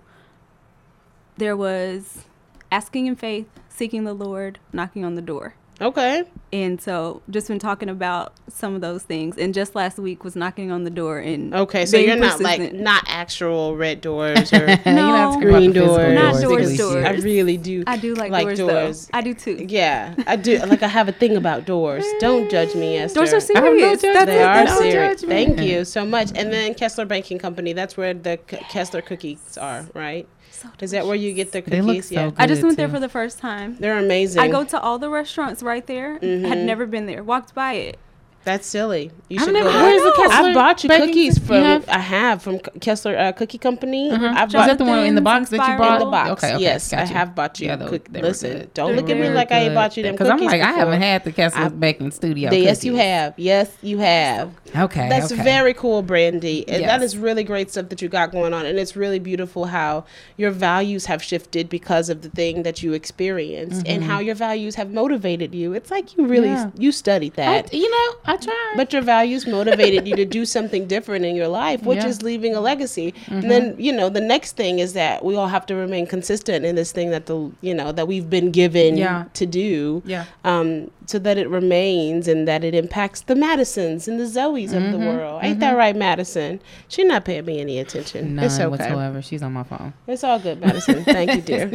there 1.39 1.57
was 1.57 2.27
asking 2.73 3.07
in 3.07 3.17
faith 3.17 3.47
seeking 3.69 4.05
the 4.05 4.15
lord 4.15 4.59
knocking 4.73 5.05
on 5.05 5.15
the 5.15 5.23
door 5.23 5.55
okay. 5.81 6.25
and 6.53 6.81
so 6.83 7.23
just 7.31 7.49
been 7.49 7.59
talking 7.59 7.89
about 7.89 8.35
some 8.49 8.75
of 8.75 8.83
those 8.83 9.03
things 9.03 9.39
and 9.39 9.55
just 9.55 9.75
last 9.75 9.97
week 9.99 10.23
was 10.25 10.37
knocking 10.37 10.71
on 10.71 10.85
the 10.85 10.91
door 10.91 11.19
and 11.19 11.55
Okay, 11.55 11.87
so 11.87 11.97
you're 11.97 12.17
not 12.17 12.39
like 12.41 12.73
not 12.75 13.03
actual 13.07 13.75
red 13.77 14.01
doors 14.03 14.53
or 14.53 14.59
You're 14.59 14.67
not 14.69 14.85
No. 14.85 15.11
talking 15.33 15.41
green 15.41 15.73
the 15.73 15.81
physical 15.81 15.97
doors. 15.97 16.15
Not 16.15 16.33
doors, 16.33 16.43
doors, 16.43 16.61
at 16.63 16.69
least 16.69 16.79
doors. 16.81 17.05
I 17.07 17.11
really 17.25 17.57
do. 17.57 17.85
I 17.87 17.97
do 17.97 18.15
like, 18.15 18.31
like 18.31 18.45
doors, 18.45 18.59
doors. 18.59 19.11
I 19.15 19.23
do 19.23 19.33
too. 19.33 19.65
Yeah, 19.69 20.15
I 20.27 20.37
do. 20.37 20.59
Like 20.59 20.83
I 20.83 20.89
have 20.89 21.09
a 21.09 21.13
thing 21.13 21.37
about 21.37 21.65
doors. 21.65 22.05
Don't 22.19 22.51
judge 22.51 22.75
me, 22.75 22.97
mm. 22.97 23.01
Esther. 23.03 23.21
Doors 23.25 23.33
are 23.33 23.37
I 23.57 23.61
have 23.61 23.65
no 23.65 23.79
serious. 23.79 24.03
judgment. 24.03 24.15
That's 24.15 24.27
They 24.27 24.39
it. 24.41 24.43
are 24.43 24.55
That's 24.65 24.73
it. 24.73 24.77
serious. 24.93 25.21
judgment. 25.23 25.57
Thank 25.57 25.61
you 25.71 25.85
so 25.87 26.05
much. 26.05 26.29
And 26.35 26.53
then 26.53 26.75
Kessler 26.75 27.07
Banking 27.07 27.39
Company. 27.39 27.73
That's 27.73 27.97
where 27.97 28.13
the 28.13 28.39
K- 28.47 28.59
Kessler 28.69 29.01
cookies 29.01 29.57
are, 29.57 29.87
right? 29.95 30.29
So 30.63 30.69
Is 30.81 30.91
that 30.91 31.07
where 31.07 31.17
you 31.17 31.33
get 31.33 31.53
the 31.53 31.61
They 31.61 31.81
cookies? 31.81 31.85
look 31.87 32.03
so 32.05 32.15
yeah, 32.15 32.25
good. 32.27 32.35
I 32.39 32.47
just 32.47 32.63
went 32.63 32.77
there 32.77 32.89
for 32.89 33.01
the 33.01 33.09
first 33.09 33.39
time. 33.39 33.77
they're 33.79 33.99
amazing. 33.99 34.43
I 34.43 34.49
go 34.49 34.65
to 34.65 34.81
all 34.81 34.99
the 34.99 35.09
restaurants 35.09 35.63
right 35.63 35.87
there. 35.87 36.15
Had 36.15 36.21
Mhm. 36.23 36.65
never 36.65 36.87
been 36.87 37.07
there. 37.07 37.23
Walked 37.23 37.55
by 37.55 37.75
it. 37.75 37.99
That's 38.43 38.67
silly. 38.67 39.11
You 39.29 39.39
I've 39.39 39.45
should 39.45 39.53
never- 39.53 39.69
go 39.69 39.73
there. 39.75 39.83
where's 39.85 40.03
the 40.03 40.13
Kessler 40.23 40.49
I've 40.49 40.55
bought 40.55 40.83
you 40.83 40.89
Baking 40.89 41.07
cookies 41.09 41.39
from. 41.39 41.63
Have? 41.63 41.89
I 41.91 41.99
have 41.99 42.43
from 42.43 42.59
Kessler 42.81 43.17
uh, 43.19 43.33
Cookie 43.33 43.59
Company. 43.59 44.11
Mhm. 44.11 44.35
I've 44.35 44.49
Is 44.49 44.55
bought 44.55 44.67
that 44.67 44.79
the 44.79 44.85
one 44.87 45.01
in 45.05 45.15
the 45.15 45.21
box 45.21 45.51
that 45.51 45.59
you 45.59 45.63
Spiral. 45.63 45.77
brought? 45.79 45.93
in 46.01 46.07
the 46.07 46.11
box. 46.11 46.31
Okay, 46.45 46.55
okay, 46.55 46.63
yes, 46.63 46.93
I 46.95 47.05
have 47.05 47.35
bought 47.35 47.61
you. 47.61 47.67
Yeah, 47.67 47.77
they 47.77 47.87
cook- 47.87 48.09
Listen, 48.13 48.53
good. 48.61 48.75
don't 48.75 48.91
They 48.93 48.97
look 49.03 49.11
at 49.11 49.19
me 49.19 49.29
like 49.29 49.53
I 49.53 49.59
ain't 49.65 49.75
bought 49.75 49.95
you 49.99 50.03
them 50.05 50.15
Because 50.15 50.31
I'm 50.31 50.39
cookies 50.39 50.53
like, 50.53 50.63
I 50.63 50.73
haven't 50.73 51.03
had 51.03 51.25
the 51.25 51.33
Kessler 51.33 51.65
I- 51.65 51.69
Baking 51.69 52.11
Studio. 52.13 52.51
Yes, 52.51 52.83
you 52.83 52.97
have. 52.97 53.35
Yes, 53.37 53.71
you 53.83 53.99
have. 53.99 54.51
Okay, 54.75 55.09
That's 55.11 55.31
okay. 55.33 55.43
very 55.43 55.75
cool, 55.75 56.03
Brandie. 56.03 56.65
And 56.67 56.81
Yes. 56.81 57.03
is 57.03 57.19
really 57.19 57.45
great 57.45 57.71
stuff 57.71 57.91
that 57.91 58.01
you 58.01 58.09
got 58.09 58.33
going 58.33 58.55
on. 58.55 58.65
And 58.65 58.79
it's 58.79 58.97
really 58.97 59.19
beautiful 59.19 59.67
how 59.67 60.05
your 60.39 60.51
values 60.51 61.07
have 61.07 61.23
shifted 61.23 61.69
because 61.69 62.09
of 62.09 62.23
the 62.23 62.31
thing 62.31 62.63
that 62.63 62.83
you 62.83 62.95
experienced 62.95 63.87
and 63.87 64.03
how 64.05 64.19
your 64.21 64.35
values 64.35 64.77
have 64.77 64.91
motivated 64.91 65.55
you. 65.55 65.75
It's 65.75 65.91
like 65.91 66.17
you 66.17 66.25
really 66.27 66.49
Mm-hmm. 66.49 66.51
Yeah. 66.79 66.83
you 66.83 66.91
studied 66.93 67.35
I, 67.39 67.63
that. 67.63 67.75
you 67.75 67.89
know, 67.91 68.17
I 68.33 68.37
tried. 68.37 68.73
But 68.77 68.93
your 68.93 69.03
values 69.03 69.47
motivated 69.47 70.07
you 70.09 70.15
to 70.17 70.25
do 70.25 70.45
something 70.45 70.87
different 70.87 71.25
in 71.25 71.35
your 71.37 71.49
life, 71.49 71.83
which 71.83 71.97
Yeah. 71.97 72.03
Mm-hmm. 72.03 72.11
is 72.11 72.23
leaving 72.23 72.55
a 72.55 72.61
legacy. 72.61 73.15
And 73.29 73.51
then, 73.51 73.75
you 73.79 73.93
know, 73.93 74.09
the 74.09 74.21
next 74.35 74.57
thing 74.57 74.79
is 74.79 74.93
that 74.95 75.25
we 75.25 75.35
all 75.37 75.49
have 75.49 75.67
to 75.67 75.75
remain 75.75 76.07
consistent 76.07 76.65
in 76.65 76.75
this 76.77 76.93
thing 76.93 77.11
that 77.11 77.27
the, 77.27 77.51
you 77.61 77.75
know, 77.75 77.91
that 77.93 78.07
we've 78.09 78.29
been 78.31 78.51
given 78.51 78.97
Yeah. 78.97 79.25
to 79.35 79.45
do. 79.47 80.03
yeah. 80.07 80.25
Um, 80.45 80.91
so 81.11 81.19
that 81.19 81.37
it 81.37 81.49
remains 81.49 82.29
and 82.29 82.47
that 82.47 82.63
it 82.63 82.75
impacts 82.75 83.23
the 83.23 83.35
Madisons 83.35 84.07
and 84.07 84.19
the 84.21 84.25
Zoes 84.25 84.67
of 84.73 84.83
the 84.93 84.99
Mm-hmm. 84.99 85.07
world. 85.07 85.41
Ain't 85.43 85.61
that 85.61 85.73
right, 85.77 85.97
Madison? 85.97 86.61
She 86.89 87.03
not 87.05 87.25
paying 87.25 87.45
me 87.45 87.61
any 87.61 87.79
attention. 87.79 88.37
None 88.37 88.45
it's 88.45 88.55
okay. 88.57 88.67
whatsoever. 88.67 89.21
She's 89.23 89.43
on 89.43 89.53
my 89.53 89.63
phone. 89.65 89.93
It's 90.07 90.23
all 90.25 90.39
good, 90.39 90.61
Madison. 90.61 91.05
Thank 91.05 91.35
you, 91.35 91.41
dear. 91.43 91.67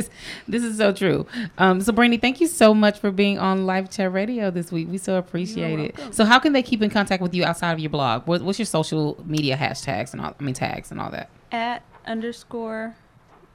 this 0.48 0.64
is 0.64 0.78
so 0.78 0.92
true. 0.94 1.26
Um, 1.58 1.82
so, 1.82 1.92
Brandie, 1.92 2.18
thank 2.18 2.40
you 2.40 2.48
so 2.48 2.74
much 2.74 3.00
for 3.00 3.12
being 3.12 3.38
on 3.40 3.66
Life 3.66 3.90
Chat 3.92 4.12
Radio 4.14 4.52
this 4.52 4.72
week. 4.72 4.88
We 4.90 4.98
so 4.98 5.18
appreciate 5.18 5.80
it. 5.80 5.96
So, 6.14 6.24
how 6.26 6.40
can 6.40 6.54
they 6.54 6.64
keep 6.64 6.82
in 6.82 6.90
contact 6.90 7.22
with 7.22 7.34
you 7.34 7.44
outside 7.44 7.72
of 7.74 7.80
your 7.80 7.90
blog? 7.90 8.26
What, 8.28 8.42
what's 8.42 8.58
your 8.60 8.66
social 8.66 9.22
media 9.26 9.58
hashtags 9.58 10.14
and 10.14 10.22
all? 10.22 10.36
I 10.40 10.44
mean, 10.44 10.56
tags 10.56 10.92
and 10.92 11.00
all 11.02 11.12
that. 11.12 11.30
At 11.52 11.84
underscore 12.06 12.96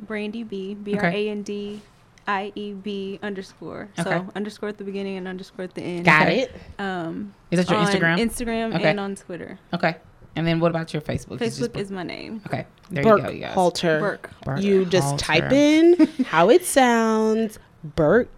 Brandie 0.00 0.44
B 0.44 0.74
B 0.74 0.96
R 0.98 1.04
A 1.06 1.28
N 1.28 1.42
D 1.42 1.80
I 2.26 2.52
E 2.54 2.72
B 2.72 3.18
underscore. 3.22 3.88
Okay. 3.98 4.08
So 4.10 4.26
underscore 4.36 4.68
at 4.68 4.78
the 4.78 4.84
beginning 4.84 5.16
and 5.16 5.26
underscore 5.26 5.64
at 5.64 5.74
the 5.74 5.82
end. 5.82 6.04
Got 6.04 6.22
Okay. 6.28 6.40
it. 6.42 6.52
Um, 6.78 7.34
Is 7.50 7.58
that 7.58 7.68
your 7.70 7.78
on 7.78 7.86
Instagram? 7.86 8.18
Instagram 8.18 8.74
Okay. 8.76 8.90
and 8.90 9.00
on 9.00 9.16
Twitter. 9.16 9.58
okay. 9.74 9.96
And 10.36 10.46
then 10.46 10.60
what 10.60 10.70
about 10.70 10.92
your 10.94 11.02
Facebook? 11.02 11.38
Facebook 11.38 11.76
is 11.76 11.90
my 11.90 12.04
name. 12.04 12.40
okay. 12.46 12.64
There 12.90 13.02
you 13.04 13.22
go, 13.22 13.30
you 13.30 13.40
guys. 13.40 13.52
Halter. 13.54 13.98
Burke. 13.98 14.30
Burke 14.44 14.60
You 14.62 14.84
just 14.84 15.08
Halter. 15.08 15.24
type 15.24 15.52
in 15.52 15.94
how 16.26 16.50
it 16.50 16.64
sounds. 16.64 17.58
Burke 17.82 18.28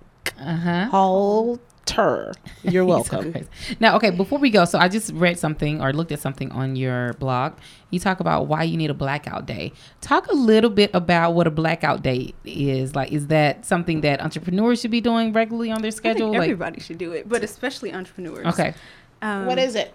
Uh 0.40 0.56
huh. 0.56 0.84
Halter. 0.86 1.62
Tur. 1.94 2.32
You're 2.62 2.84
He's 2.96 3.06
so 3.06 3.18
welcome. 3.20 3.48
Now, 3.80 3.96
okay, 3.96 4.10
before 4.10 4.38
we 4.38 4.50
go, 4.50 4.64
so 4.64 4.78
I 4.78 4.88
just 4.88 5.12
read 5.12 5.38
something 5.38 5.80
or 5.82 5.92
looked 5.92 6.12
at 6.12 6.20
something 6.20 6.50
on 6.52 6.76
your 6.76 7.12
blog. 7.14 7.54
You 7.90 8.00
talk 8.00 8.20
about 8.20 8.46
why 8.46 8.62
you 8.62 8.76
need 8.76 8.90
a 8.90 8.94
blackout 8.94 9.46
day. 9.46 9.72
Talk 10.00 10.26
a 10.28 10.34
little 10.34 10.70
bit 10.70 10.90
about 10.94 11.34
what 11.34 11.46
a 11.46 11.50
blackout 11.50 12.02
day 12.02 12.32
is. 12.44 12.94
Like, 12.94 13.12
is 13.12 13.26
that 13.28 13.64
something 13.66 14.00
that 14.00 14.22
entrepreneurs 14.22 14.80
should 14.80 14.90
be 14.90 15.00
doing 15.00 15.32
regularly 15.32 15.70
on 15.70 15.82
their 15.82 15.88
I 15.88 15.90
schedule? 15.90 16.28
think 16.30 16.38
Like, 16.38 16.50
everybody 16.50 16.80
should 16.80 16.98
do 16.98 17.12
it, 17.12 17.28
but 17.28 17.44
especially 17.44 17.92
entrepreneurs. 17.92 18.46
okay, 18.54 18.74
Um, 19.20 19.46
what 19.46 19.58
is 19.58 19.74
it? 19.74 19.94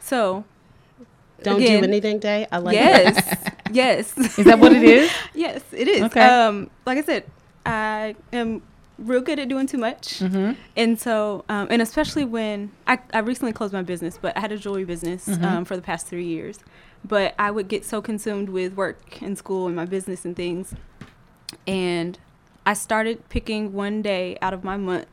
So 0.00 0.44
Don't 1.42 1.62
again, 1.62 1.80
do 1.82 1.88
anything 1.88 2.18
day. 2.18 2.46
I 2.52 2.58
like 2.58 2.74
yes, 2.74 3.50
yes. 3.72 4.18
is 4.18 4.44
that 4.44 4.58
what 4.58 4.72
it 4.72 4.82
is? 4.82 5.10
yes, 5.34 5.62
it 5.72 5.88
is. 5.88 6.02
Okay. 6.02 6.20
Um, 6.20 6.70
like 6.84 6.98
I 6.98 7.02
said, 7.02 7.24
I 7.64 8.16
am 8.32 8.62
real 9.00 9.20
good 9.22 9.38
at 9.38 9.48
doing 9.48 9.66
too 9.66 9.78
much, 9.78 10.20
Mm-hmm. 10.20 10.52
and 10.76 11.00
so, 11.00 11.44
um, 11.48 11.66
and 11.70 11.80
especially 11.82 12.24
when 12.24 12.70
I, 12.86 12.98
I 13.12 13.18
recently 13.20 13.52
closed 13.52 13.72
my 13.72 13.82
business, 13.82 14.18
but 14.20 14.36
I 14.36 14.40
had 14.40 14.52
a 14.52 14.58
jewelry 14.58 14.84
business 14.84 15.26
Mhm. 15.26 15.42
um, 15.44 15.64
for 15.64 15.74
the 15.74 15.82
past 15.82 16.06
three 16.06 16.26
years. 16.26 16.58
But 17.02 17.34
I 17.38 17.50
would 17.50 17.68
get 17.68 17.84
so 17.86 18.02
consumed 18.02 18.50
with 18.50 18.74
work 18.74 19.22
and 19.22 19.36
school 19.38 19.66
and 19.66 19.74
my 19.74 19.86
business 19.86 20.24
and 20.26 20.36
things, 20.36 20.74
and 21.66 22.18
I 22.66 22.74
started 22.74 23.26
picking 23.30 23.72
one 23.72 24.02
day 24.02 24.36
out 24.42 24.52
of 24.52 24.62
my 24.64 24.76
month, 24.76 25.06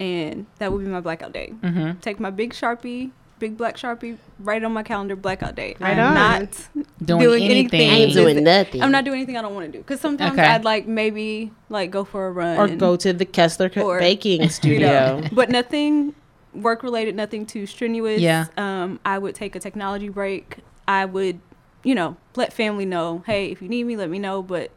and 0.00 0.46
that 0.58 0.72
would 0.72 0.82
be 0.84 0.90
my 0.90 1.00
blackout 1.00 1.32
day. 1.32 1.52
Mm-hmm. 1.62 2.00
Take 2.00 2.18
my 2.18 2.30
big 2.30 2.52
sharpie, 2.54 3.10
big 3.42 3.56
black 3.56 3.76
sharpie, 3.76 4.16
write 4.38 4.62
it 4.62 4.64
on 4.64 4.72
my 4.72 4.84
calendar, 4.84 5.16
blackout 5.16 5.56
day. 5.56 5.74
Right 5.80 5.98
I'm 5.98 6.06
on. 6.06 6.14
not 6.14 6.68
Doing, 7.04 7.20
Doing 7.22 7.42
anything. 7.42 7.80
anything. 7.80 7.90
Ain't 7.90 8.12
doing 8.12 8.44
nothing. 8.44 8.80
I'm 8.82 8.92
not 8.92 9.04
doing 9.04 9.16
anything 9.18 9.36
I 9.36 9.42
don't 9.42 9.52
want 9.52 9.66
to 9.66 9.72
do. 9.72 9.78
Because 9.78 10.00
sometimes 10.00 10.38
Okay. 10.38 10.46
I'd 10.46 10.64
like 10.64 10.86
maybe 10.86 11.50
like 11.68 11.90
go 11.90 12.04
for 12.04 12.28
a 12.28 12.30
run 12.30 12.56
or 12.56 12.66
and, 12.66 12.78
go 12.78 12.94
to 12.94 13.12
the 13.12 13.24
Kessler 13.24 13.68
Co- 13.68 13.82
Or, 13.88 13.98
Baking 13.98 14.42
you 14.42 14.48
Studio. 14.48 14.88
know, 15.20 15.28
but 15.32 15.50
nothing 15.50 16.14
work 16.54 16.84
related, 16.84 17.16
nothing 17.16 17.44
too 17.44 17.66
strenuous. 17.66 18.20
Yeah. 18.20 18.46
Um, 18.56 19.00
I 19.04 19.18
would 19.18 19.34
take 19.34 19.56
a 19.56 19.60
technology 19.60 20.08
break. 20.08 20.58
I 20.86 21.04
would, 21.04 21.40
you 21.82 21.96
know, 21.96 22.16
let 22.36 22.52
family 22.52 22.84
know, 22.86 23.24
hey, 23.26 23.46
if 23.50 23.60
you 23.60 23.68
need 23.68 23.82
me, 23.84 23.96
let 23.96 24.08
me 24.08 24.20
know. 24.20 24.40
But 24.40 24.70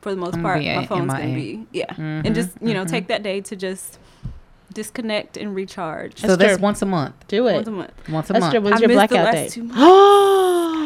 for 0.00 0.10
the 0.10 0.16
most 0.16 0.40
part, 0.42 0.58
my 0.62 0.66
at 0.82 0.88
phone's 0.88 1.12
gonna 1.12 1.32
be 1.34 1.64
yeah, 1.72 1.92
Mhm, 1.94 2.24
and 2.26 2.34
just 2.34 2.50
you 2.60 2.74
know 2.74 2.84
mhm. 2.84 2.90
take 2.90 3.06
that 3.06 3.22
day 3.22 3.40
to 3.42 3.54
just 3.54 3.98
disconnect 4.72 5.36
and 5.36 5.54
recharge. 5.54 6.20
So 6.20 6.36
that's 6.36 6.60
once 6.60 6.82
a 6.82 6.86
month. 6.86 7.14
Do 7.28 7.46
it. 7.48 7.54
once 7.54 7.68
a 7.68 7.70
month. 7.70 8.08
Once 8.08 8.30
a 8.30 8.32
That's 8.32 8.42
month. 8.42 8.52
true. 8.52 8.60
When's 8.60 8.76
I 8.76 8.78
your 8.80 8.88
missed 8.88 9.08
the 9.08 9.14
blackout 9.14 9.34
last 9.34 9.54
day? 9.54 9.60
two 9.60 9.70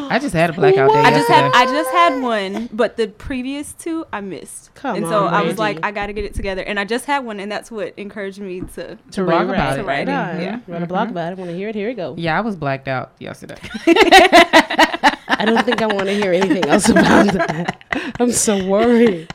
I 0.07 0.19
just 0.21 0.33
had 0.33 0.49
a 0.51 0.53
blackout 0.53 0.91
day. 0.91 0.99
I 0.99 1.09
just 1.09 1.29
yesterday. 1.29 1.33
had 1.33 1.51
I 1.55 1.65
just 1.65 1.91
had 1.91 2.21
one, 2.21 2.69
but 2.71 2.97
the 2.97 3.07
previous 3.07 3.73
two 3.73 4.05
I 4.13 4.21
missed. 4.21 4.73
Come 4.75 4.97
and 4.97 5.05
so 5.07 5.25
on, 5.25 5.33
I 5.33 5.41
was 5.41 5.57
like, 5.57 5.79
I 5.83 5.91
got 5.91 6.07
to 6.07 6.13
get 6.13 6.25
it 6.25 6.35
together, 6.35 6.61
and 6.61 6.79
I 6.79 6.85
just 6.85 7.05
had 7.05 7.25
one, 7.25 7.39
and 7.39 7.51
that's 7.51 7.71
what 7.71 7.93
encouraged 7.97 8.39
me 8.39 8.61
to. 8.61 8.97
to 9.11 9.23
blog 9.23 9.47
Right, 9.47 9.55
about 9.55 9.57
right, 9.57 9.79
it. 9.79 9.83
Right 9.83 10.09
on. 10.09 10.41
Yeah. 10.41 10.59
Write 10.67 10.83
a 10.83 10.85
blog 10.85 11.07
mm-hmm. 11.07 11.11
about 11.11 11.33
it. 11.33 11.37
Want 11.37 11.49
to 11.49 11.57
hear 11.57 11.69
it? 11.69 11.75
Here 11.75 11.89
we 11.89 11.95
go. 11.95 12.15
Yeah, 12.17 12.37
I 12.37 12.41
was 12.41 12.55
blacked 12.55 12.87
out 12.87 13.13
yesterday. 13.19 13.57
I 15.37 15.45
don't 15.45 15.63
think 15.65 15.81
I 15.81 15.87
want 15.87 16.05
to 16.07 16.13
hear 16.13 16.31
anything 16.33 16.65
else 16.65 16.89
about 16.89 17.27
that. 17.33 17.81
I'm 18.19 18.31
so 18.31 18.65
worried. 18.67 19.31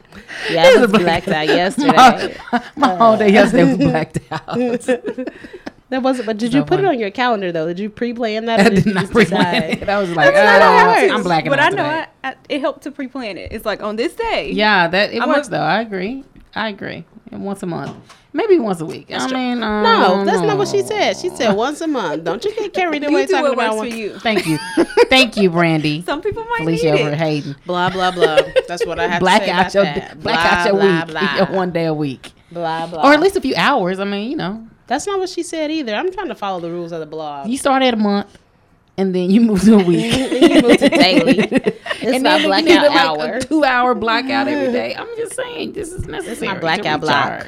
Yeah, 0.50 0.72
I 0.76 0.80
was 0.80 0.90
blacked 0.92 1.28
out 1.28 1.46
yesterday. 1.46 2.36
My 2.76 2.94
whole 2.96 3.16
day 3.16 3.32
yesterday 3.32 3.64
was 3.64 3.76
blacked 3.78 4.18
out. 4.30 5.28
That 5.90 6.04
wasn't. 6.04 6.26
But 6.26 6.38
did 6.38 6.52
So 6.52 6.58
you 6.58 6.64
put 6.64 6.78
it 6.78 6.84
on 6.84 7.00
your 7.00 7.10
calendar 7.10 7.50
though? 7.50 7.66
Did 7.66 7.80
you 7.80 7.90
pre-plan 7.90 8.44
that? 8.44 8.60
I 8.60 8.68
did, 8.68 8.84
did 8.84 8.94
not 8.94 9.00
just 9.00 9.12
pre-plan 9.12 9.54
decide? 9.72 9.82
it. 9.82 9.88
I 9.88 9.98
was 9.98 10.08
like, 10.10 10.32
That's 10.32 10.60
not 10.60 10.62
how 10.62 10.88
uh, 10.88 10.94
it 10.94 11.02
works. 11.02 11.14
I'm 11.14 11.22
blacking 11.24 11.50
But 11.50 11.58
out 11.58 11.72
But 11.72 11.80
I 11.80 11.82
know 11.82 11.90
today. 12.00 12.10
I, 12.22 12.28
I, 12.30 12.34
it 12.48 12.60
helped 12.60 12.82
to 12.84 12.92
pre-plan 12.92 13.36
it. 13.38 13.50
It's 13.50 13.64
like 13.66 13.82
on 13.82 13.96
this 13.96 14.14
day. 14.14 14.52
Yeah, 14.52 14.86
that 14.86 15.12
it 15.12 15.20
I'm 15.20 15.28
works 15.28 15.48
a- 15.48 15.50
though. 15.50 15.60
I 15.62 15.80
agree. 15.80 16.22
I 16.54 16.68
agree. 16.68 17.04
And 17.32 17.44
once 17.44 17.62
a 17.62 17.66
month, 17.66 17.94
maybe 18.32 18.58
once 18.58 18.80
a 18.80 18.84
week. 18.84 19.06
I 19.12 19.26
mean, 19.32 19.62
um, 19.62 19.82
No, 19.84 20.24
that's 20.24 20.40
not 20.42 20.58
what 20.58 20.66
she 20.66 20.82
said. 20.82 21.16
She 21.16 21.28
said 21.30 21.52
once 21.52 21.80
a 21.80 21.86
month. 21.86 22.24
Don't 22.24 22.44
you 22.44 22.52
get 22.56 22.72
carried 22.74 23.04
away 23.08 23.26
talking 23.26 23.42
what 23.44 23.52
about 23.52 23.76
works 23.76 23.82
one. 23.82 23.90
for 23.90 23.96
you. 23.96 24.18
Thank 24.18 24.46
you, 24.46 24.58
thank 25.08 25.36
you, 25.36 25.48
Brandie. 25.48 26.02
Some 26.02 26.22
people 26.22 26.42
might 26.44 26.58
Felicia 26.64 26.92
need 26.92 27.00
over 27.02 27.10
it. 27.10 27.18
Hayden. 27.18 27.54
Blah 27.66 27.90
blah 27.90 28.10
blah. 28.10 28.38
That's 28.66 28.84
what 28.84 28.98
I 28.98 29.06
have 29.06 29.20
Black 29.20 29.42
to 29.42 29.46
say 29.46 29.52
out 29.52 29.60
about 29.60 29.74
your 29.74 29.84
that. 29.84 30.20
black 30.22 30.40
blah, 30.40 30.58
out 30.58 30.64
your 30.66 30.74
blah, 30.74 30.98
week. 31.04 31.06
Blah, 31.08 31.36
Your 31.36 31.56
one 31.56 31.70
day 31.70 31.84
a 31.86 31.94
week, 31.94 32.32
blah 32.50 32.86
blah. 32.88 33.08
or 33.08 33.12
at 33.14 33.20
least 33.20 33.36
a 33.36 33.40
few 33.40 33.54
hours. 33.56 34.00
I 34.00 34.04
mean, 34.04 34.28
you 34.30 34.36
know, 34.36 34.66
that's 34.88 35.06
not 35.06 35.20
what 35.20 35.28
she 35.28 35.44
said 35.44 35.70
either. 35.70 35.94
I'm 35.94 36.10
trying 36.12 36.28
to 36.28 36.34
follow 36.34 36.58
the 36.58 36.70
rules 36.70 36.90
of 36.90 36.98
the 37.00 37.06
blog. 37.06 37.48
you 37.48 37.56
start 37.58 37.82
at 37.84 37.94
a 37.94 37.96
month, 37.96 38.36
and 38.96 39.14
then 39.14 39.30
you 39.30 39.40
move 39.40 39.62
to 39.62 39.74
a 39.74 39.84
week. 39.84 40.12
you 40.42 40.62
move 40.62 40.78
to 40.78 40.88
daily. 40.88 41.74
It's 42.02 42.14
and 42.14 42.22
my 42.22 42.38
then 42.38 42.40
you 42.40 42.64
need 42.64 42.80
blackout 42.80 42.84
a, 42.84 42.88
like, 42.88 43.28
hour. 43.28 43.34
a 43.34 43.40
two-hour 43.42 43.94
blackout 43.94 44.48
every 44.48 44.72
day. 44.72 44.94
I'm 44.94 45.14
just 45.18 45.34
saying, 45.34 45.74
this 45.74 45.92
is 45.92 46.06
necessary. 46.06 46.54
to 46.54 46.58
blackout 46.58 47.02
block. 47.02 47.46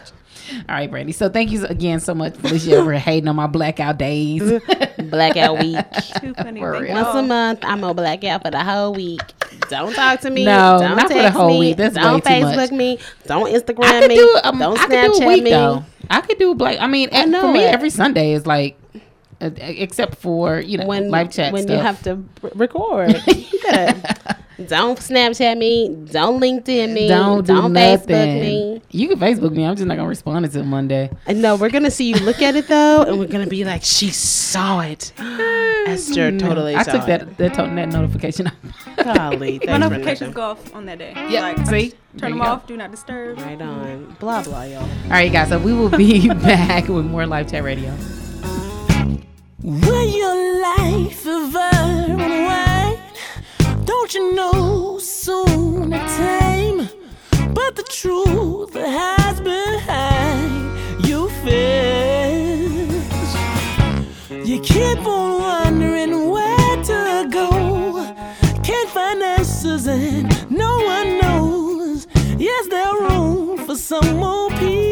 All 0.69 0.75
right, 0.75 0.91
Brandie. 0.91 1.13
So 1.13 1.29
thank 1.29 1.51
you 1.51 1.65
again 1.67 2.01
so 2.01 2.15
much, 2.15 2.35
Felicia, 2.37 2.77
over 2.77 2.93
hating 2.93 3.29
on 3.29 3.37
my 3.37 3.47
blackout 3.47 3.99
days. 3.99 4.43
blackout 4.99 5.59
week. 5.59 5.79
Too 6.21 6.35
funny. 6.35 6.61
For 6.61 6.73
Thank 6.73 6.85
real. 6.85 6.97
you 6.97 7.03
Once 7.03 7.15
a 7.15 7.23
month, 7.23 7.61
I'm 7.63 7.81
gonna 7.81 7.95
black 7.95 8.21
for 8.21 8.51
the 8.51 8.63
whole 8.63 8.93
week. 8.93 9.21
Don't 9.69 9.95
talk 9.95 10.21
to 10.21 10.31
me. 10.31 10.45
No, 10.45 10.79
don't 10.81 10.97
not 10.97 11.09
for 11.09 11.15
the 11.15 11.31
whole 11.31 11.49
me, 11.49 11.59
week. 11.61 11.77
That's 11.77 11.95
don't 11.95 12.25
way 12.25 12.41
too 12.41 12.47
much. 12.47 12.59
Facebook 12.59 12.77
me. 12.77 12.99
Don't 13.27 13.51
Instagram 13.51 13.85
I 13.85 14.01
could 14.01 14.09
me. 14.09 14.17
do 14.17 14.41
um, 14.45 14.59
don't 14.59 14.79
I 14.79 14.87
could 14.87 15.13
do 15.13 15.25
a 15.25 15.29
week 15.29 15.45
me. 15.45 15.51
though. 15.51 15.85
I 16.11 16.21
could 16.21 16.39
do 16.39 16.55
black. 16.55 16.79
I 16.81 16.87
mean, 16.87 17.09
I 17.13 17.23
and 17.23 17.35
for 17.35 17.53
me, 17.53 17.61
it. 17.65 17.73
every 17.73 17.91
Sunday 17.91 18.33
is 18.33 18.47
like, 18.47 18.77
Uh, 19.43 19.51
except 19.59 20.19
for 20.19 20.61
you 20.61 20.79
know 20.79 20.87
When 20.87 21.11
Life 21.11 21.33
Chat 21.33 21.53
when 21.53 21.65
stuff. 21.65 21.77
you 21.77 21.83
have 21.83 22.03
to 22.05 22.23
record, 22.55 23.11
you 23.27 23.61
don't 24.69 24.99
Snapchat 24.99 25.59
me. 25.59 25.89
Don't 26.13 26.41
LinkedIn 26.41 26.93
me. 26.93 27.09
don't 27.09 27.45
do 27.45 27.55
don't 27.55 27.73
nothing. 27.73 28.09
Facebook 28.17 28.41
me. 28.41 28.83
You 28.91 29.09
can 29.09 29.19
Facebook 29.19 29.51
me. 29.53 29.65
I'm 29.65 29.75
just 29.75 29.87
not 29.87 29.97
gonna 29.97 30.09
respond 30.09 30.45
until 30.45 30.63
Monday. 30.63 31.11
And 31.27 31.43
no, 31.43 31.57
we're 31.57 31.71
gonna 31.71 31.91
see 31.91 32.09
you 32.09 32.17
look 32.21 32.41
at 32.41 32.55
it 32.55 32.69
though, 32.69 33.03
and 33.03 33.19
we're 33.19 33.27
gonna 33.27 33.49
be 33.49 33.65
like, 33.65 33.83
she 33.83 34.11
saw 34.11 34.81
it. 34.81 35.13
Esther 35.19 36.31
mm. 36.31 36.39
totally 36.39 36.77
I 36.77 36.85
saw 36.85 36.93
took 36.93 37.03
it. 37.03 37.07
that 37.07 37.39
that, 37.39 37.55
to- 37.55 37.75
that 37.75 37.89
notification. 37.89 38.47
off. 38.47 38.55
Golly, 39.03 39.61
My 39.67 39.79
notifications 39.79 40.35
go 40.35 40.43
off 40.43 40.75
on 40.75 40.87
that 40.87 40.99
day. 40.99 41.15
Yeah, 41.29 41.41
Like, 41.41 41.67
see? 41.67 41.95
Turn 42.19 42.35
you 42.35 42.37
them 42.37 42.39
go. 42.39 42.53
off. 42.53 42.67
Do 42.69 42.77
not 42.77 42.93
disturb. 42.93 43.39
Right 43.39 43.61
on. 43.61 44.17
Blah 44.21 44.45
blah, 44.45 44.63
y'all. 44.63 44.83
All 44.83 45.11
right, 45.11 45.33
guys. 45.33 45.49
So 45.49 45.59
we 45.59 45.73
will 45.73 45.89
be 45.91 46.29
back 46.35 46.87
with 46.87 47.07
more 47.07 47.27
Life 47.27 47.51
Chat 47.51 47.65
Radio. 47.65 47.93
Will 49.65 50.03
your 50.03 50.61
life 50.61 51.25
ever 51.25 51.71
unwind? 51.73 52.99
Don't 53.85 54.13
you 54.13 54.35
know 54.35 54.99
soon 54.99 55.93
a 55.93 56.01
time? 56.01 56.89
But 57.55 57.77
the 57.77 57.85
truth 57.85 58.75
hides 58.75 59.41
behind 59.41 61.07
your 61.07 61.31
face. 61.45 63.07
You 64.31 64.59
keep 64.63 64.99
on 65.07 65.41
wondering 65.41 66.29
where 66.29 66.83
to 66.83 67.29
go. 67.31 68.13
Can't 68.65 68.89
find 68.89 69.23
answers 69.23 69.87
and 69.87 70.51
no 70.51 70.77
one 70.79 71.19
knows. 71.19 72.09
Is 72.37 72.69
there 72.69 72.95
room 72.95 73.59
for 73.59 73.77
some 73.77 74.17
more 74.17 74.51
peace? 74.59 74.92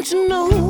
Don't 0.00 0.12
you 0.12 0.28
know 0.28 0.69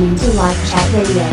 listening 0.00 0.30
to 0.30 0.36
Life 0.38 0.70
Chat 0.70 0.92
Radio. 0.94 1.24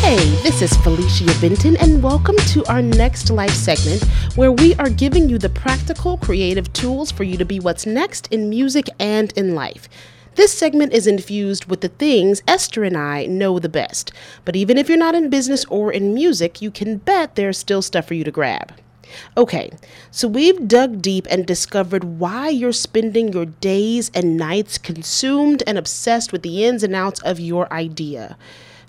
Hey, 0.00 0.18
this 0.42 0.60
is 0.60 0.76
Felicia 0.78 1.24
Benton, 1.40 1.76
and 1.78 2.02
welcome 2.02 2.36
to 2.36 2.64
our 2.66 2.82
next 2.82 3.30
life 3.30 3.50
segment 3.52 4.04
where 4.36 4.52
we 4.52 4.74
are 4.74 4.90
giving 4.90 5.30
you 5.30 5.38
the 5.38 5.48
practical, 5.48 6.18
creative 6.18 6.70
tools 6.74 7.10
for 7.10 7.24
you 7.24 7.38
to 7.38 7.44
be 7.46 7.58
what's 7.58 7.86
next 7.86 8.26
in 8.26 8.50
music 8.50 8.88
and 8.98 9.32
in 9.32 9.54
life. 9.54 9.88
This 10.34 10.52
segment 10.52 10.92
is 10.92 11.06
infused 11.06 11.66
with 11.66 11.80
the 11.80 11.88
things 11.88 12.42
Esther 12.46 12.84
and 12.84 12.98
I 12.98 13.24
know 13.26 13.58
the 13.58 13.68
best. 13.70 14.12
But 14.44 14.56
even 14.56 14.76
if 14.76 14.88
you're 14.88 14.98
not 14.98 15.14
in 15.14 15.30
business 15.30 15.64
or 15.66 15.90
in 15.90 16.12
music, 16.12 16.60
you 16.60 16.70
can 16.70 16.98
bet 16.98 17.34
there's 17.34 17.56
still 17.56 17.82
stuff 17.82 18.06
for 18.06 18.14
you 18.14 18.24
to 18.24 18.30
grab. 18.30 18.72
Okay, 19.36 19.70
so 20.10 20.28
we've 20.28 20.68
dug 20.68 21.02
deep 21.02 21.26
and 21.30 21.46
discovered 21.46 22.04
why 22.04 22.48
you're 22.48 22.72
spending 22.72 23.32
your 23.32 23.46
days 23.46 24.10
and 24.14 24.36
nights 24.36 24.78
consumed 24.78 25.62
and 25.66 25.78
obsessed 25.78 26.32
with 26.32 26.42
the 26.42 26.64
ins 26.64 26.82
and 26.82 26.94
outs 26.94 27.20
of 27.22 27.40
your 27.40 27.72
idea. 27.72 28.36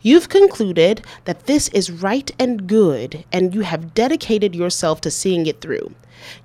You've 0.01 0.30
concluded 0.30 1.05
that 1.26 1.45
this 1.45 1.67
is 1.69 1.91
right 1.91 2.32
and 2.39 2.67
good, 2.67 3.24
and 3.32 3.53
you 3.53 3.61
have 3.61 3.93
dedicated 3.93 4.55
yourself 4.55 4.99
to 5.01 5.11
seeing 5.11 5.45
it 5.45 5.61
through. 5.61 5.93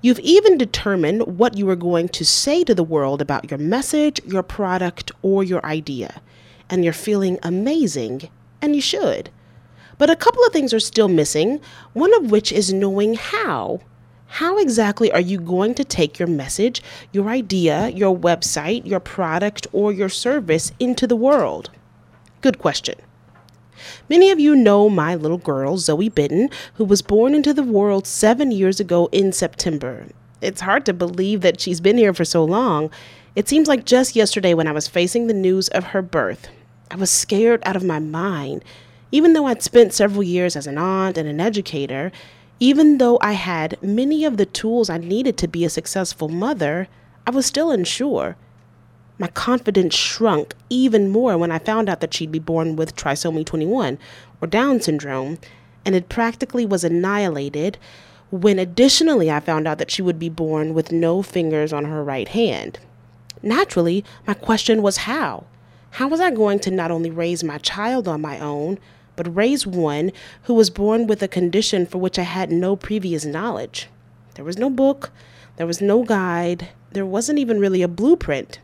You've 0.01 0.19
even 0.19 0.57
determined 0.57 1.39
what 1.39 1.57
you 1.57 1.67
are 1.69 1.75
going 1.75 2.09
to 2.09 2.25
say 2.25 2.63
to 2.63 2.75
the 2.75 2.83
world 2.83 3.21
about 3.21 3.49
your 3.49 3.57
message, 3.57 4.21
your 4.25 4.43
product, 4.43 5.11
or 5.21 5.43
your 5.43 5.65
idea. 5.65 6.21
And 6.69 6.83
you're 6.83 6.93
feeling 6.93 7.39
amazing, 7.41 8.29
and 8.61 8.75
you 8.75 8.81
should. 8.81 9.29
But 9.97 10.09
a 10.09 10.15
couple 10.15 10.43
of 10.43 10.53
things 10.53 10.73
are 10.73 10.79
still 10.79 11.07
missing, 11.07 11.59
one 11.93 12.13
of 12.13 12.31
which 12.31 12.51
is 12.51 12.73
knowing 12.73 13.15
how. 13.15 13.81
How 14.27 14.57
exactly 14.57 15.11
are 15.11 15.21
you 15.21 15.39
going 15.39 15.73
to 15.75 15.83
take 15.83 16.19
your 16.19 16.27
message, 16.27 16.83
your 17.11 17.29
idea, 17.29 17.89
your 17.89 18.15
website, 18.15 18.85
your 18.85 18.99
product, 18.99 19.67
or 19.71 19.91
your 19.91 20.09
service 20.09 20.71
into 20.79 21.07
the 21.07 21.15
world? 21.15 21.71
Good 22.41 22.59
question. 22.59 22.95
Many 24.09 24.31
of 24.31 24.39
you 24.39 24.55
know 24.55 24.89
my 24.89 25.15
little 25.15 25.37
girl, 25.37 25.77
Zoe 25.77 26.09
Bitten, 26.09 26.49
who 26.75 26.85
was 26.85 27.01
born 27.01 27.33
into 27.33 27.53
the 27.53 27.63
world 27.63 28.05
seven 28.05 28.51
years 28.51 28.79
ago 28.79 29.07
in 29.11 29.31
September. 29.31 30.07
It's 30.41 30.61
hard 30.61 30.85
to 30.85 30.93
believe 30.93 31.41
that 31.41 31.59
she's 31.59 31.81
been 31.81 31.97
here 31.97 32.13
for 32.13 32.25
so 32.25 32.43
long. 32.43 32.91
It 33.35 33.47
seems 33.47 33.67
like 33.67 33.85
just 33.85 34.15
yesterday 34.15 34.53
when 34.53 34.67
I 34.67 34.71
was 34.71 34.87
facing 34.87 35.27
the 35.27 35.33
news 35.33 35.67
of 35.69 35.85
her 35.85 36.01
birth. 36.01 36.49
I 36.91 36.95
was 36.95 37.09
scared 37.09 37.61
out 37.65 37.75
of 37.75 37.83
my 37.83 37.99
mind. 37.99 38.63
Even 39.11 39.33
though 39.33 39.45
I'd 39.45 39.61
spent 39.61 39.93
several 39.93 40.23
years 40.23 40.55
as 40.55 40.67
an 40.67 40.77
aunt 40.77 41.17
and 41.17 41.27
an 41.27 41.39
educator, 41.39 42.11
even 42.59 42.97
though 42.97 43.17
I 43.21 43.33
had 43.33 43.81
many 43.81 44.25
of 44.25 44.37
the 44.37 44.45
tools 44.45 44.89
I 44.89 44.97
needed 44.97 45.37
to 45.37 45.47
be 45.47 45.63
a 45.63 45.69
successful 45.69 46.27
mother, 46.27 46.87
I 47.25 47.31
was 47.31 47.45
still 47.45 47.71
unsure. 47.71 48.35
My 49.19 49.27
confidence 49.27 49.95
shrunk 49.95 50.53
even 50.69 51.09
more 51.09 51.37
when 51.37 51.51
I 51.51 51.59
found 51.59 51.89
out 51.89 52.01
that 52.01 52.13
she'd 52.13 52.31
be 52.31 52.39
born 52.39 52.75
with 52.75 52.95
trisomy 52.95 53.45
21, 53.45 53.97
or 54.41 54.47
Down 54.47 54.81
syndrome, 54.81 55.39
and 55.85 55.95
it 55.95 56.09
practically 56.09 56.65
was 56.65 56.83
annihilated 56.83 57.77
when 58.29 58.59
additionally 58.59 59.31
I 59.31 59.39
found 59.39 59.67
out 59.67 59.77
that 59.77 59.89
she 59.89 60.01
would 60.01 60.19
be 60.19 60.29
born 60.29 60.73
with 60.73 60.91
no 60.91 61.21
fingers 61.21 61.71
on 61.71 61.85
her 61.85 62.03
right 62.03 62.27
hand. 62.27 62.79
Naturally, 63.41 64.03
my 64.25 64.33
question 64.33 64.81
was 64.81 64.97
how? 64.97 65.45
How 65.91 66.07
was 66.07 66.19
I 66.19 66.31
going 66.31 66.59
to 66.59 66.71
not 66.71 66.91
only 66.91 67.09
raise 67.09 67.43
my 67.43 67.57
child 67.59 68.07
on 68.07 68.21
my 68.21 68.39
own, 68.39 68.79
but 69.17 69.35
raise 69.35 69.67
one 69.67 70.13
who 70.43 70.53
was 70.53 70.69
born 70.69 71.07
with 71.07 71.21
a 71.21 71.27
condition 71.27 71.85
for 71.85 71.97
which 71.97 72.17
I 72.17 72.23
had 72.23 72.49
no 72.49 72.77
previous 72.77 73.25
knowledge? 73.25 73.89
There 74.35 74.45
was 74.45 74.57
no 74.57 74.69
book, 74.69 75.11
there 75.57 75.67
was 75.67 75.81
no 75.81 76.03
guide, 76.03 76.69
there 76.91 77.05
wasn't 77.05 77.39
even 77.39 77.59
really 77.59 77.81
a 77.81 77.89
blueprint. 77.89 78.59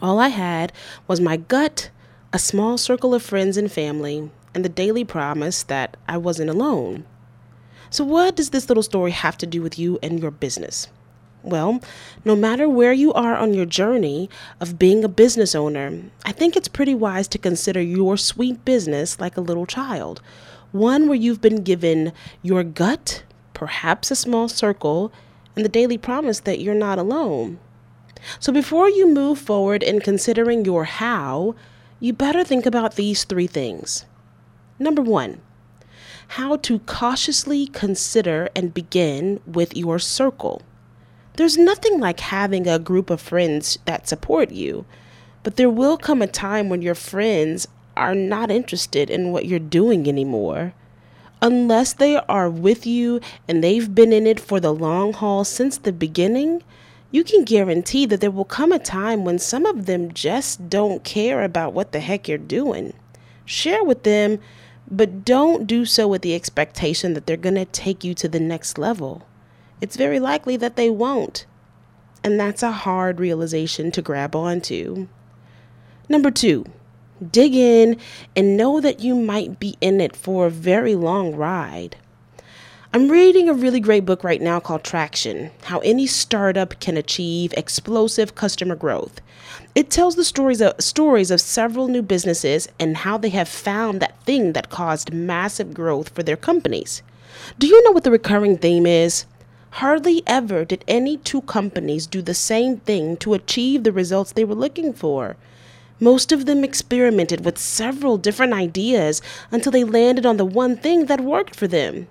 All 0.00 0.18
I 0.18 0.28
had 0.28 0.72
was 1.06 1.20
my 1.20 1.36
gut, 1.36 1.90
a 2.32 2.38
small 2.38 2.78
circle 2.78 3.14
of 3.14 3.22
friends 3.22 3.56
and 3.56 3.70
family, 3.70 4.30
and 4.54 4.64
the 4.64 4.70
daily 4.70 5.04
promise 5.04 5.62
that 5.64 5.96
I 6.08 6.16
wasn't 6.16 6.50
alone. 6.50 7.04
So, 7.90 8.04
what 8.04 8.36
does 8.36 8.50
this 8.50 8.68
little 8.68 8.82
story 8.82 9.10
have 9.10 9.36
to 9.38 9.46
do 9.46 9.60
with 9.60 9.78
you 9.78 9.98
and 10.02 10.20
your 10.20 10.30
business? 10.30 10.88
Well, 11.42 11.80
no 12.24 12.34
matter 12.34 12.68
where 12.68 12.92
you 12.92 13.12
are 13.12 13.36
on 13.36 13.54
your 13.54 13.64
journey 13.64 14.28
of 14.60 14.78
being 14.78 15.04
a 15.04 15.08
business 15.08 15.54
owner, 15.54 16.02
I 16.24 16.32
think 16.32 16.56
it's 16.56 16.68
pretty 16.68 16.94
wise 16.94 17.28
to 17.28 17.38
consider 17.38 17.80
your 17.80 18.16
sweet 18.16 18.64
business 18.64 19.20
like 19.20 19.36
a 19.36 19.40
little 19.40 19.66
child. 19.66 20.20
One 20.72 21.06
where 21.08 21.16
you've 21.16 21.40
been 21.40 21.62
given 21.62 22.12
your 22.42 22.64
gut, 22.64 23.22
perhaps 23.54 24.10
a 24.10 24.16
small 24.16 24.48
circle, 24.48 25.12
and 25.54 25.64
the 25.64 25.68
daily 25.68 25.96
promise 25.96 26.40
that 26.40 26.60
you're 26.60 26.74
not 26.74 26.98
alone. 26.98 27.58
So 28.40 28.52
before 28.52 28.88
you 28.88 29.08
move 29.08 29.38
forward 29.38 29.82
in 29.82 30.00
considering 30.00 30.64
your 30.64 30.84
how, 30.84 31.54
you 32.00 32.12
better 32.12 32.44
think 32.44 32.66
about 32.66 32.96
these 32.96 33.24
three 33.24 33.46
things. 33.46 34.04
Number 34.78 35.02
one, 35.02 35.40
how 36.28 36.56
to 36.56 36.80
cautiously 36.80 37.66
consider 37.68 38.48
and 38.54 38.74
begin 38.74 39.40
with 39.46 39.76
your 39.76 39.98
circle. 39.98 40.62
There's 41.38 41.56
nothing 41.56 42.00
like 42.00 42.18
having 42.18 42.66
a 42.66 42.80
group 42.80 43.10
of 43.10 43.20
friends 43.20 43.78
that 43.84 44.08
support 44.08 44.50
you, 44.50 44.86
but 45.44 45.54
there 45.54 45.70
will 45.70 45.96
come 45.96 46.20
a 46.20 46.26
time 46.26 46.68
when 46.68 46.82
your 46.82 46.96
friends 46.96 47.68
are 47.96 48.12
not 48.12 48.50
interested 48.50 49.08
in 49.08 49.30
what 49.30 49.46
you're 49.46 49.60
doing 49.60 50.08
anymore. 50.08 50.72
Unless 51.40 51.92
they 51.92 52.16
are 52.16 52.50
with 52.50 52.88
you 52.88 53.20
and 53.46 53.62
they've 53.62 53.94
been 53.94 54.12
in 54.12 54.26
it 54.26 54.40
for 54.40 54.58
the 54.58 54.74
long 54.74 55.12
haul 55.12 55.44
since 55.44 55.78
the 55.78 55.92
beginning, 55.92 56.64
you 57.12 57.22
can 57.22 57.44
guarantee 57.44 58.04
that 58.06 58.20
there 58.20 58.32
will 58.32 58.44
come 58.44 58.72
a 58.72 58.80
time 58.80 59.24
when 59.24 59.38
some 59.38 59.64
of 59.64 59.86
them 59.86 60.12
just 60.12 60.68
don't 60.68 61.04
care 61.04 61.44
about 61.44 61.72
what 61.72 61.92
the 61.92 62.00
heck 62.00 62.26
you're 62.26 62.36
doing. 62.36 62.94
Share 63.44 63.84
with 63.84 64.02
them, 64.02 64.40
but 64.90 65.24
don't 65.24 65.68
do 65.68 65.84
so 65.84 66.08
with 66.08 66.22
the 66.22 66.34
expectation 66.34 67.14
that 67.14 67.26
they're 67.26 67.36
going 67.36 67.54
to 67.54 67.64
take 67.64 68.02
you 68.02 68.12
to 68.14 68.28
the 68.28 68.40
next 68.40 68.76
level. 68.76 69.27
It's 69.80 69.96
very 69.96 70.20
likely 70.20 70.56
that 70.56 70.76
they 70.76 70.90
won't. 70.90 71.46
And 72.24 72.38
that's 72.38 72.62
a 72.62 72.72
hard 72.72 73.20
realization 73.20 73.90
to 73.92 74.02
grab 74.02 74.34
onto. 74.34 75.08
Number 76.08 76.30
two, 76.30 76.64
Dig 77.32 77.56
in 77.56 77.96
and 78.36 78.56
know 78.56 78.80
that 78.80 79.00
you 79.00 79.16
might 79.16 79.58
be 79.58 79.76
in 79.80 80.00
it 80.00 80.14
for 80.14 80.46
a 80.46 80.50
very 80.50 80.94
long 80.94 81.34
ride. 81.34 81.96
I'm 82.94 83.10
reading 83.10 83.48
a 83.48 83.54
really 83.54 83.80
great 83.80 84.06
book 84.06 84.22
right 84.22 84.40
now 84.40 84.60
called 84.60 84.84
Traction 84.84 85.50
How 85.64 85.80
Any 85.80 86.06
Startup 86.06 86.78
Can 86.78 86.96
Achieve 86.96 87.52
Explosive 87.56 88.36
Customer 88.36 88.76
Growth. 88.76 89.20
It 89.74 89.90
tells 89.90 90.14
the 90.14 90.24
stories 90.24 90.62
of, 90.62 90.80
stories 90.80 91.32
of 91.32 91.40
several 91.40 91.88
new 91.88 92.02
businesses 92.02 92.68
and 92.78 92.98
how 92.98 93.18
they 93.18 93.30
have 93.30 93.48
found 93.48 94.00
that 94.00 94.22
thing 94.22 94.52
that 94.52 94.70
caused 94.70 95.12
massive 95.12 95.74
growth 95.74 96.10
for 96.10 96.22
their 96.22 96.36
companies. 96.36 97.02
Do 97.58 97.66
you 97.66 97.82
know 97.82 97.90
what 97.90 98.04
the 98.04 98.12
recurring 98.12 98.58
theme 98.58 98.86
is? 98.86 99.26
Hardly 99.70 100.22
ever 100.26 100.64
did 100.64 100.84
any 100.88 101.18
two 101.18 101.42
companies 101.42 102.06
do 102.06 102.22
the 102.22 102.34
same 102.34 102.78
thing 102.78 103.16
to 103.18 103.34
achieve 103.34 103.84
the 103.84 103.92
results 103.92 104.32
they 104.32 104.44
were 104.44 104.54
looking 104.54 104.92
for. 104.92 105.36
Most 106.00 106.32
of 106.32 106.46
them 106.46 106.64
experimented 106.64 107.44
with 107.44 107.58
several 107.58 108.18
different 108.18 108.52
ideas 108.52 109.20
until 109.50 109.72
they 109.72 109.84
landed 109.84 110.24
on 110.24 110.36
the 110.36 110.44
one 110.44 110.76
thing 110.76 111.06
that 111.06 111.20
worked 111.20 111.54
for 111.54 111.66
them. 111.66 112.08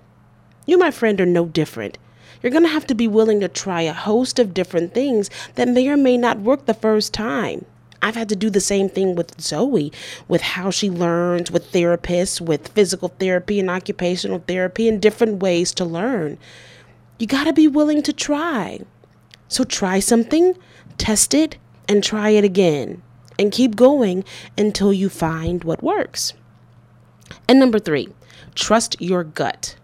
You, 0.66 0.78
my 0.78 0.90
friend, 0.90 1.20
are 1.20 1.26
no 1.26 1.46
different. 1.46 1.98
You're 2.42 2.52
going 2.52 2.64
to 2.64 2.68
have 2.68 2.86
to 2.86 2.94
be 2.94 3.08
willing 3.08 3.40
to 3.40 3.48
try 3.48 3.82
a 3.82 3.92
host 3.92 4.38
of 4.38 4.54
different 4.54 4.94
things 4.94 5.28
that 5.56 5.68
may 5.68 5.88
or 5.88 5.96
may 5.96 6.16
not 6.16 6.40
work 6.40 6.66
the 6.66 6.74
first 6.74 7.12
time. 7.12 7.64
I've 8.00 8.14
had 8.14 8.28
to 8.28 8.36
do 8.36 8.48
the 8.48 8.60
same 8.60 8.88
thing 8.88 9.16
with 9.16 9.40
Zoe, 9.40 9.90
with 10.28 10.42
how 10.42 10.70
she 10.70 10.88
learns, 10.88 11.50
with 11.50 11.72
therapists, 11.72 12.40
with 12.40 12.68
physical 12.68 13.08
therapy 13.18 13.58
and 13.58 13.68
occupational 13.68 14.44
therapy, 14.46 14.88
and 14.88 15.02
different 15.02 15.42
ways 15.42 15.72
to 15.74 15.84
learn. 15.84 16.38
You 17.18 17.26
got 17.26 17.44
to 17.44 17.52
be 17.52 17.68
willing 17.68 18.02
to 18.02 18.12
try. 18.12 18.80
So 19.48 19.64
try 19.64 19.98
something, 19.98 20.56
test 20.98 21.34
it, 21.34 21.58
and 21.88 22.04
try 22.04 22.30
it 22.30 22.44
again 22.44 23.02
and 23.38 23.52
keep 23.52 23.76
going 23.76 24.24
until 24.56 24.92
you 24.92 25.08
find 25.08 25.64
what 25.64 25.82
works. 25.82 26.34
And 27.48 27.58
number 27.58 27.78
three, 27.78 28.08
trust 28.54 29.00
your 29.00 29.24
gut. 29.24 29.76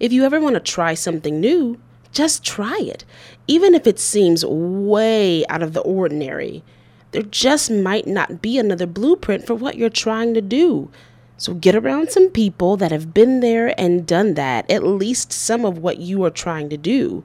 If 0.00 0.12
you 0.12 0.24
ever 0.24 0.40
want 0.40 0.54
to 0.54 0.60
try 0.60 0.94
something 0.94 1.40
new, 1.40 1.78
just 2.12 2.44
try 2.44 2.78
it, 2.80 3.04
even 3.46 3.74
if 3.74 3.86
it 3.86 3.98
seems 3.98 4.44
way 4.44 5.44
out 5.48 5.62
of 5.62 5.72
the 5.72 5.80
ordinary. 5.80 6.62
There 7.10 7.22
just 7.22 7.70
might 7.70 8.06
not 8.06 8.42
be 8.42 8.58
another 8.58 8.86
blueprint 8.86 9.46
for 9.46 9.54
what 9.54 9.76
you're 9.76 9.90
trying 9.90 10.34
to 10.34 10.40
do. 10.40 10.90
So 11.36 11.54
get 11.54 11.74
around 11.74 12.10
some 12.10 12.30
people 12.30 12.76
that 12.76 12.92
have 12.92 13.12
been 13.12 13.40
there 13.40 13.78
and 13.78 14.06
done 14.06 14.34
that, 14.34 14.70
at 14.70 14.84
least 14.84 15.32
some 15.32 15.64
of 15.64 15.78
what 15.78 15.98
you 15.98 16.24
are 16.24 16.30
trying 16.30 16.68
to 16.70 16.76
do. 16.76 17.24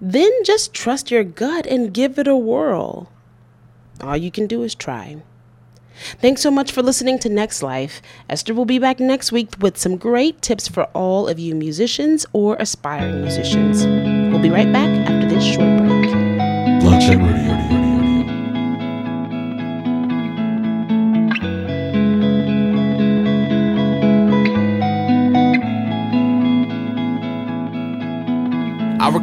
Then 0.00 0.30
just 0.44 0.74
trust 0.74 1.10
your 1.10 1.24
gut 1.24 1.66
and 1.66 1.92
give 1.94 2.18
it 2.18 2.28
a 2.28 2.36
whirl. 2.36 3.10
All 4.00 4.16
you 4.16 4.30
can 4.30 4.46
do 4.46 4.62
is 4.62 4.74
try. 4.74 5.22
Thanks 6.20 6.42
so 6.42 6.50
much 6.50 6.70
for 6.70 6.82
listening 6.82 7.18
to 7.20 7.28
Next 7.28 7.62
Life. 7.62 8.00
Esther 8.28 8.54
will 8.54 8.64
be 8.64 8.78
back 8.78 9.00
next 9.00 9.32
week 9.32 9.54
with 9.58 9.76
some 9.76 9.96
great 9.96 10.40
tips 10.40 10.68
for 10.68 10.84
all 10.94 11.26
of 11.26 11.40
you 11.40 11.56
musicians 11.56 12.24
or 12.32 12.56
aspiring 12.60 13.22
musicians. 13.22 13.84
We'll 14.30 14.42
be 14.42 14.50
right 14.50 14.72
back 14.72 14.88
after 15.08 15.28
this 15.28 15.44
short 15.44 15.76
break. 15.78 16.14
Radio. 17.18 17.67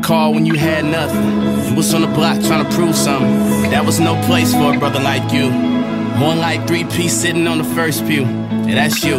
I 0.06 0.08
recall 0.08 0.34
when 0.36 0.46
you 0.46 0.54
had 0.54 0.86
nothing. 0.86 1.68
You 1.68 1.76
was 1.76 1.92
on 1.96 2.02
the 2.02 2.08
block 2.08 2.40
trying 2.44 2.64
to 2.64 2.72
prove 2.76 2.96
something. 2.96 3.72
That 3.72 3.84
was 3.84 4.00
no 4.00 4.14
place 4.28 4.54
for 4.54 4.76
a 4.76 4.78
brother 4.78 5.00
like 5.00 5.34
you. 5.34 5.50
More 6.20 6.36
like 6.36 6.68
three 6.68 6.84
piece 6.84 7.12
sitting 7.12 7.48
on 7.48 7.58
the 7.58 7.64
first 7.64 8.06
pew. 8.06 8.22
Yeah, 8.22 8.76
that's 8.76 9.04
you. 9.04 9.16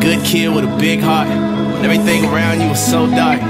Good 0.00 0.24
kid 0.24 0.54
with 0.54 0.62
a 0.62 0.76
big 0.78 1.00
heart. 1.00 1.26
Everything 1.82 2.24
around 2.26 2.60
you 2.60 2.68
was 2.68 2.78
so 2.78 3.10
dark. 3.10 3.40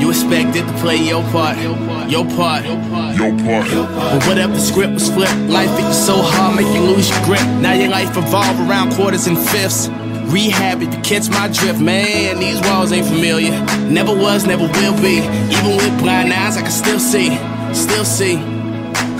You 0.00 0.08
expected 0.08 0.66
to 0.66 0.72
play 0.80 0.96
your 0.96 1.22
part, 1.24 1.58
your 1.58 1.76
part. 1.76 2.10
Your 2.10 2.24
part. 2.24 2.64
Your 2.64 2.78
part. 2.80 3.68
But 3.68 4.26
what 4.26 4.38
if 4.38 4.52
the 4.52 4.58
script 4.58 4.94
was 4.94 5.10
flipped? 5.10 5.36
Life 5.50 5.68
hit 5.76 5.86
you 5.86 5.92
so 5.92 6.14
hard, 6.16 6.56
make 6.56 6.74
you 6.74 6.80
lose 6.80 7.10
your 7.10 7.22
grip. 7.26 7.44
Now 7.60 7.74
your 7.74 7.90
life 7.90 8.16
revolve 8.16 8.58
around 8.66 8.94
quarters 8.94 9.26
and 9.26 9.36
fifths. 9.36 9.88
Rehab 10.30 10.82
if 10.82 10.94
you 10.94 11.00
catch 11.02 11.28
my 11.28 11.48
drift, 11.48 11.80
man. 11.80 12.38
These 12.38 12.60
walls 12.62 12.92
ain't 12.92 13.06
familiar. 13.06 13.52
Never 13.88 14.14
was, 14.14 14.46
never 14.46 14.64
will 14.64 14.96
be. 15.00 15.18
Even 15.50 15.76
with 15.76 15.98
blind 15.98 16.32
eyes, 16.32 16.56
I 16.56 16.62
can 16.62 16.70
still 16.70 17.00
see, 17.00 17.36
still 17.74 18.04
see. 18.04 18.36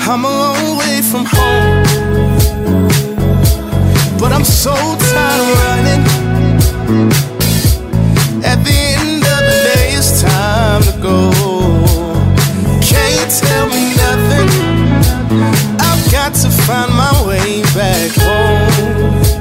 I'm 0.04 0.24
a 0.24 0.28
long 0.28 0.78
way 0.78 1.00
from 1.02 1.24
home, 1.24 1.82
but 4.18 4.32
I'm 4.32 4.44
so 4.44 4.74
tired 4.74 5.40
of 5.42 5.48
running. 5.62 6.02
At 8.44 8.64
the 8.64 8.78
end 8.98 9.22
of 9.22 9.40
the 9.48 9.56
day, 9.74 9.94
it's 9.94 10.22
time 10.22 10.82
to 10.82 10.92
go. 11.00 11.30
Can't 12.82 13.30
tell 13.30 13.66
me 13.68 13.94
nothing. 13.94 14.48
I've 15.78 16.10
got 16.10 16.34
to 16.34 16.50
find 16.50 16.92
my 16.92 17.12
way 17.26 17.62
back 17.74 18.10
home. 18.16 19.31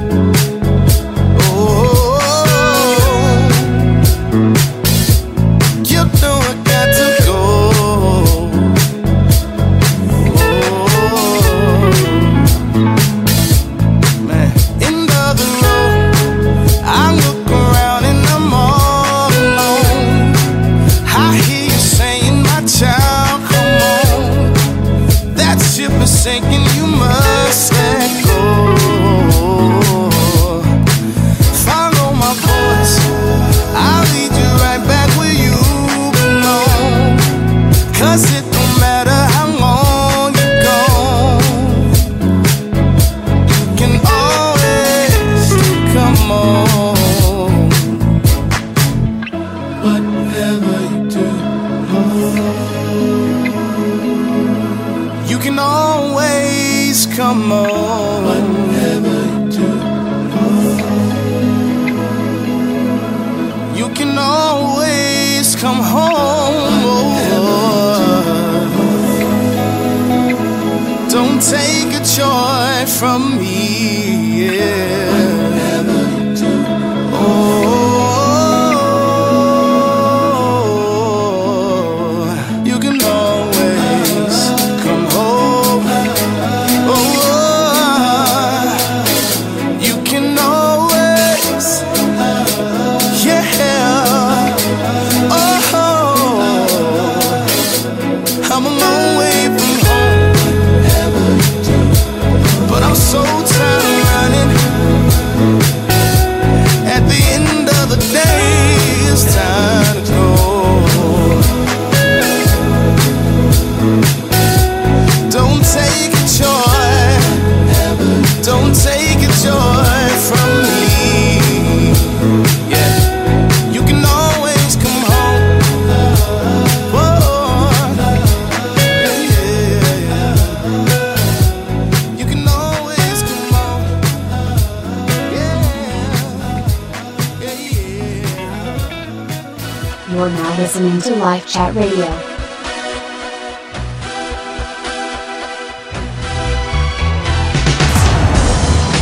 Listening 140.82 141.14
to 141.14 141.20
Life 141.20 141.46
Chat 141.46 141.76
Radio. 141.76 142.06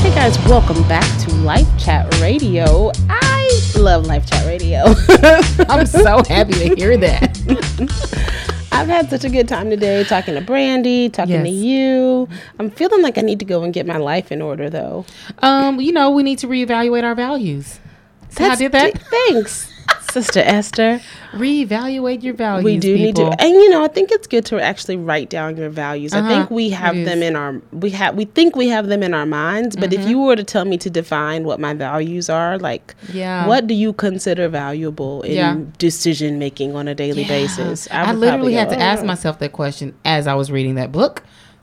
Hey 0.02 0.14
guys, 0.14 0.38
welcome 0.44 0.86
back 0.88 1.06
to 1.22 1.34
Life 1.36 1.66
Chat 1.78 2.20
Radio. 2.20 2.92
I 3.08 3.60
love 3.78 4.04
Life 4.04 4.28
Chat 4.28 4.44
Radio. 4.44 4.82
I'm 5.70 5.86
so 5.86 6.22
happy 6.28 6.52
to 6.52 6.74
hear 6.76 6.98
that. 6.98 8.68
I've 8.72 8.88
had 8.88 9.08
such 9.08 9.24
a 9.24 9.30
good 9.30 9.48
time 9.48 9.70
today 9.70 10.04
talking 10.04 10.34
to 10.34 10.42
Brandie, 10.42 11.08
talking 11.08 11.42
to 11.42 11.48
you. 11.48 12.28
I'm 12.58 12.70
feeling 12.70 13.00
like 13.00 13.16
I 13.16 13.22
need 13.22 13.38
to 13.38 13.46
go 13.46 13.62
and 13.64 13.72
get 13.72 13.86
my 13.86 13.96
life 13.96 14.30
in 14.30 14.42
order 14.42 14.68
though. 14.68 15.06
Um, 15.38 15.80
you 15.80 15.92
know, 15.92 16.10
we 16.10 16.24
need 16.24 16.40
to 16.40 16.46
reevaluate 16.46 17.04
our 17.04 17.14
values. 17.14 17.80
See 18.28 18.44
how 18.44 18.50
I 18.50 18.56
did 18.56 18.72
that? 18.72 19.00
Thanks, 19.00 19.69
Sister 20.10 20.40
Esther. 20.40 21.00
Reevaluate 21.32 22.22
your 22.22 22.34
values. 22.34 22.64
we 22.64 22.78
do 22.78 22.94
need 22.96 23.16
to, 23.16 23.26
and 23.40 23.50
you 23.50 23.68
know, 23.70 23.84
I 23.84 23.88
think 23.88 24.10
it's 24.10 24.26
good 24.26 24.44
to 24.46 24.60
actually 24.60 24.96
write 24.96 25.30
down 25.30 25.56
your 25.56 25.70
values. 25.70 26.12
I 26.12 26.18
Uh-huh, 26.18 26.28
think 26.28 26.50
we 26.50 26.70
have 26.70 26.96
them 26.96 27.22
in 27.22 27.36
our 27.36 27.60
we 27.72 27.90
have 27.90 28.16
we 28.16 28.24
think 28.24 28.56
we 28.56 28.68
have 28.68 28.88
them 28.88 29.02
in 29.02 29.14
our 29.14 29.26
minds, 29.26 29.76
but 29.76 29.90
Mm-hmm. 29.90 30.02
if 30.02 30.08
you 30.08 30.20
were 30.20 30.36
to 30.36 30.44
tell 30.44 30.64
me 30.64 30.76
to 30.78 30.90
define 30.90 31.44
what 31.44 31.60
my 31.60 31.74
values 31.74 32.28
are, 32.28 32.58
like, 32.58 32.94
Yeah. 33.12 33.46
what 33.46 33.66
do 33.66 33.74
you 33.74 33.92
consider 33.92 34.48
valuable 34.48 35.22
in 35.22 35.32
Yeah. 35.34 35.56
decision 35.78 36.38
making 36.38 36.74
on 36.74 36.88
a 36.88 36.94
daily 36.94 37.22
Yeah. 37.22 37.28
basis? 37.28 37.88
I, 37.90 38.10
would 38.12 38.18
literally 38.20 38.54
had 38.54 38.68
go, 38.68 38.74
to 38.74 38.80
ask 38.82 39.02
"Oh." 39.02 39.06
myself 39.06 39.38
that 39.38 39.52
question 39.52 39.94
as 40.04 40.26
I 40.26 40.34
was 40.34 40.50
reading 40.50 40.74
that 40.76 40.90
book, 40.92 41.22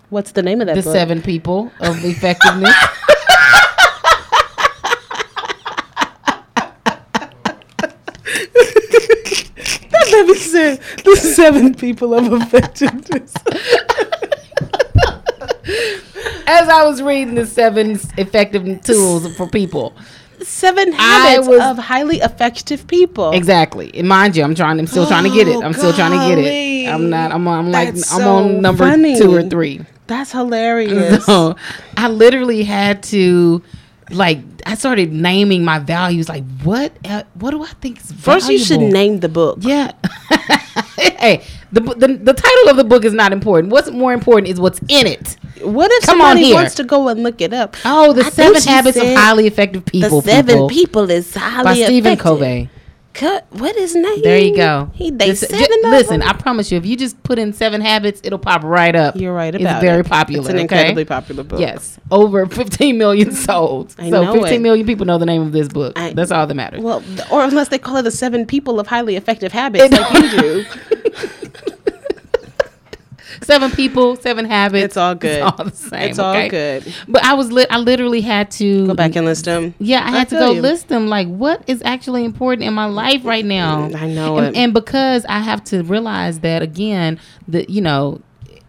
What's 0.09 0.31
the 0.31 0.41
name 0.41 0.61
of 0.61 0.67
that 0.67 0.75
book? 0.75 0.85
The 0.85 0.89
book? 0.89 0.95
Seven 0.97 1.21
People 1.21 1.69
of 1.81 2.05
Effectiveness. 2.05 2.73
That 9.89 10.07
baby 10.11 10.33
said 10.57 10.79
the 11.05 11.15
seven 11.15 11.73
people 11.75 12.13
of 12.13 12.31
effectiveness. 12.41 13.33
as 16.47 16.69
I 16.69 16.83
was 16.85 17.01
reading 17.01 17.35
the 17.35 17.45
seven 17.45 17.91
effective 18.17 18.81
tools 18.83 19.35
for 19.35 19.47
people. 19.49 19.93
seven 20.41 20.91
habits 20.93 21.47
was- 21.47 21.61
of 21.61 21.77
highly 21.77 22.17
effective 22.17 22.87
people. 22.87 23.31
Exactly. 23.31 23.91
And 23.93 24.07
mind 24.07 24.35
you, 24.35 24.43
I'm 24.43 24.55
trying. 24.55 24.79
I'm 24.79 24.87
still 24.87 25.07
trying 25.07 25.23
to 25.25 25.29
get 25.29 25.47
it. 25.47 25.63
I'm 25.63 25.73
still 25.73 25.93
trying 25.93 26.11
to 26.11 26.35
get 26.35 26.37
it. 26.43 26.87
Oh, 26.89 26.93
I'm 26.93 27.09
not. 27.09 27.31
I'm. 27.31 27.47
I'm 27.47 27.71
like. 27.71 27.93
That's 27.95 28.11
I'm 28.13 28.21
so 28.21 28.35
on 28.37 28.61
number 28.61 28.85
funny. 28.85 29.17
two 29.17 29.33
or 29.35 29.43
three. 29.43 29.81
That's 30.07 30.31
hilarious. 30.31 31.25
So 31.25 31.55
I 31.97 32.07
literally 32.07 32.63
had 32.63 33.03
to, 33.03 33.61
like, 34.09 34.39
I 34.65 34.75
started 34.75 35.11
naming 35.11 35.63
my 35.63 35.79
values. 35.79 36.29
Like, 36.29 36.43
what? 36.63 36.91
uh, 37.05 37.23
What 37.35 37.51
do 37.51 37.63
I 37.63 37.67
think 37.81 37.99
is 37.99 38.11
First, 38.11 38.49
you 38.49 38.59
should 38.59 38.79
name 38.81 39.19
the 39.19 39.29
book. 39.29 39.59
Yeah. 39.61 39.91
hey, 40.97 41.43
the, 41.71 41.81
the 41.81 42.07
the 42.07 42.33
title 42.33 42.69
of 42.69 42.77
the 42.77 42.83
book 42.83 43.03
is 43.05 43.13
not 43.13 43.33
important. 43.33 43.71
What's 43.71 43.89
more 43.91 44.13
important 44.13 44.47
is 44.47 44.59
what's 44.59 44.79
in 44.87 45.07
it. 45.07 45.37
What 45.61 45.91
if 45.91 46.05
Come 46.05 46.19
somebody 46.19 46.53
wants 46.53 46.75
to 46.75 46.83
go 46.83 47.07
and 47.09 47.23
look 47.23 47.41
it 47.41 47.53
up? 47.53 47.75
Oh, 47.83 48.13
the 48.13 48.23
I 48.23 48.29
seven 48.29 48.61
habits 48.61 48.97
of 48.97 49.03
highly 49.07 49.47
effective 49.47 49.85
people. 49.85 50.21
the 50.21 50.31
seven 50.31 50.55
people, 50.55 50.69
people, 50.69 51.11
is 51.11 51.33
highly 51.33 51.53
effective. 51.53 51.65
by 51.65 51.73
Stephen 51.85 52.13
effective. 52.13 52.23
Covey. 52.23 52.69
Cut. 53.17 53.47
What 53.49 53.75
is 53.75 53.95
name? 53.95 54.21
There 54.21 54.37
you 54.37 54.55
go. 54.55 54.91
He 54.93 55.09
they 55.09 55.29
This- 55.31 55.39
seven. 55.39 55.57
ju- 55.59 55.81
of 55.85 55.89
listen, 55.91 56.19
them? 56.19 56.29
I 56.29 56.33
promise 56.33 56.71
you, 56.71 56.77
if 56.77 56.85
you 56.85 56.95
just 56.95 57.21
put 57.23 57.39
in 57.39 57.51
seven 57.51 57.81
habits, 57.81 58.21
it'll 58.23 58.37
pop 58.37 58.63
right 58.63 58.95
up. 58.95 59.15
You're 59.15 59.33
right 59.33 59.55
about 59.55 59.77
It's 59.77 59.81
very 59.83 60.01
it. 60.01 60.05
popular. 60.05 60.41
It's 60.41 60.49
an 60.49 60.55
okay? 60.57 60.61
incredibly 60.61 61.05
popular 61.05 61.43
book. 61.43 61.59
Yes, 61.59 61.97
over 62.11 62.45
15 62.61 62.95
million 62.95 63.31
sold. 63.31 63.95
I 63.97 64.11
so 64.11 64.23
know 64.23 64.33
15 64.33 64.53
it. 64.53 64.61
million 64.61 64.85
people 64.85 65.07
know 65.07 65.17
the 65.17 65.25
name 65.25 65.41
of 65.41 65.51
this 65.51 65.67
book. 65.67 65.93
I- 65.97 66.13
That's 66.13 66.31
all 66.31 66.45
that 66.45 66.53
matters. 66.53 66.81
Well, 66.83 67.03
or 67.31 67.43
unless 67.43 67.69
they 67.69 67.79
call 67.79 67.97
it 67.97 68.03
the 68.03 68.11
seven 68.11 68.45
people 68.45 68.79
of 68.79 68.85
highly 68.85 69.15
effective 69.15 69.51
habits, 69.51 69.91
like 69.91 70.13
you 70.13 70.29
do. 70.41 70.65
seven 73.43 73.71
people, 73.71 74.15
seven 74.15 74.45
habits. 74.45 74.85
It's 74.85 74.97
all 74.97 75.15
good. 75.15 75.41
It's 75.41 75.59
all 75.59 75.65
the 75.65 75.75
same. 75.75 76.09
It's 76.09 76.19
all 76.19 76.35
okay? 76.35 76.49
good. 76.49 76.93
But 77.07 77.23
I 77.23 77.33
was 77.33 77.51
lit. 77.51 77.67
I 77.69 77.77
literally 77.77 78.21
had 78.21 78.51
to 78.51 78.87
Go 78.87 78.93
back 78.93 79.15
and 79.15 79.25
list 79.25 79.45
them. 79.45 79.73
Yeah, 79.79 80.05
I 80.05 80.11
had 80.11 80.29
to 80.29 80.35
go 80.35 80.51
you. 80.51 80.61
list 80.61 80.87
them. 80.87 81.07
Like, 81.07 81.27
what 81.27 81.63
is 81.67 81.81
actually 81.83 82.25
important 82.25 82.63
in 82.63 82.73
my 82.73 82.85
life 82.85 83.23
right 83.25 83.45
now? 83.45 83.89
I 83.95 84.07
know 84.07 84.37
and, 84.37 84.55
it. 84.55 84.59
and 84.59 84.73
because 84.73 85.25
I 85.25 85.39
have 85.39 85.63
to 85.65 85.83
realize 85.83 86.39
that 86.39 86.61
again, 86.61 87.19
that 87.47 87.69
you 87.69 87.81
know, 87.81 88.21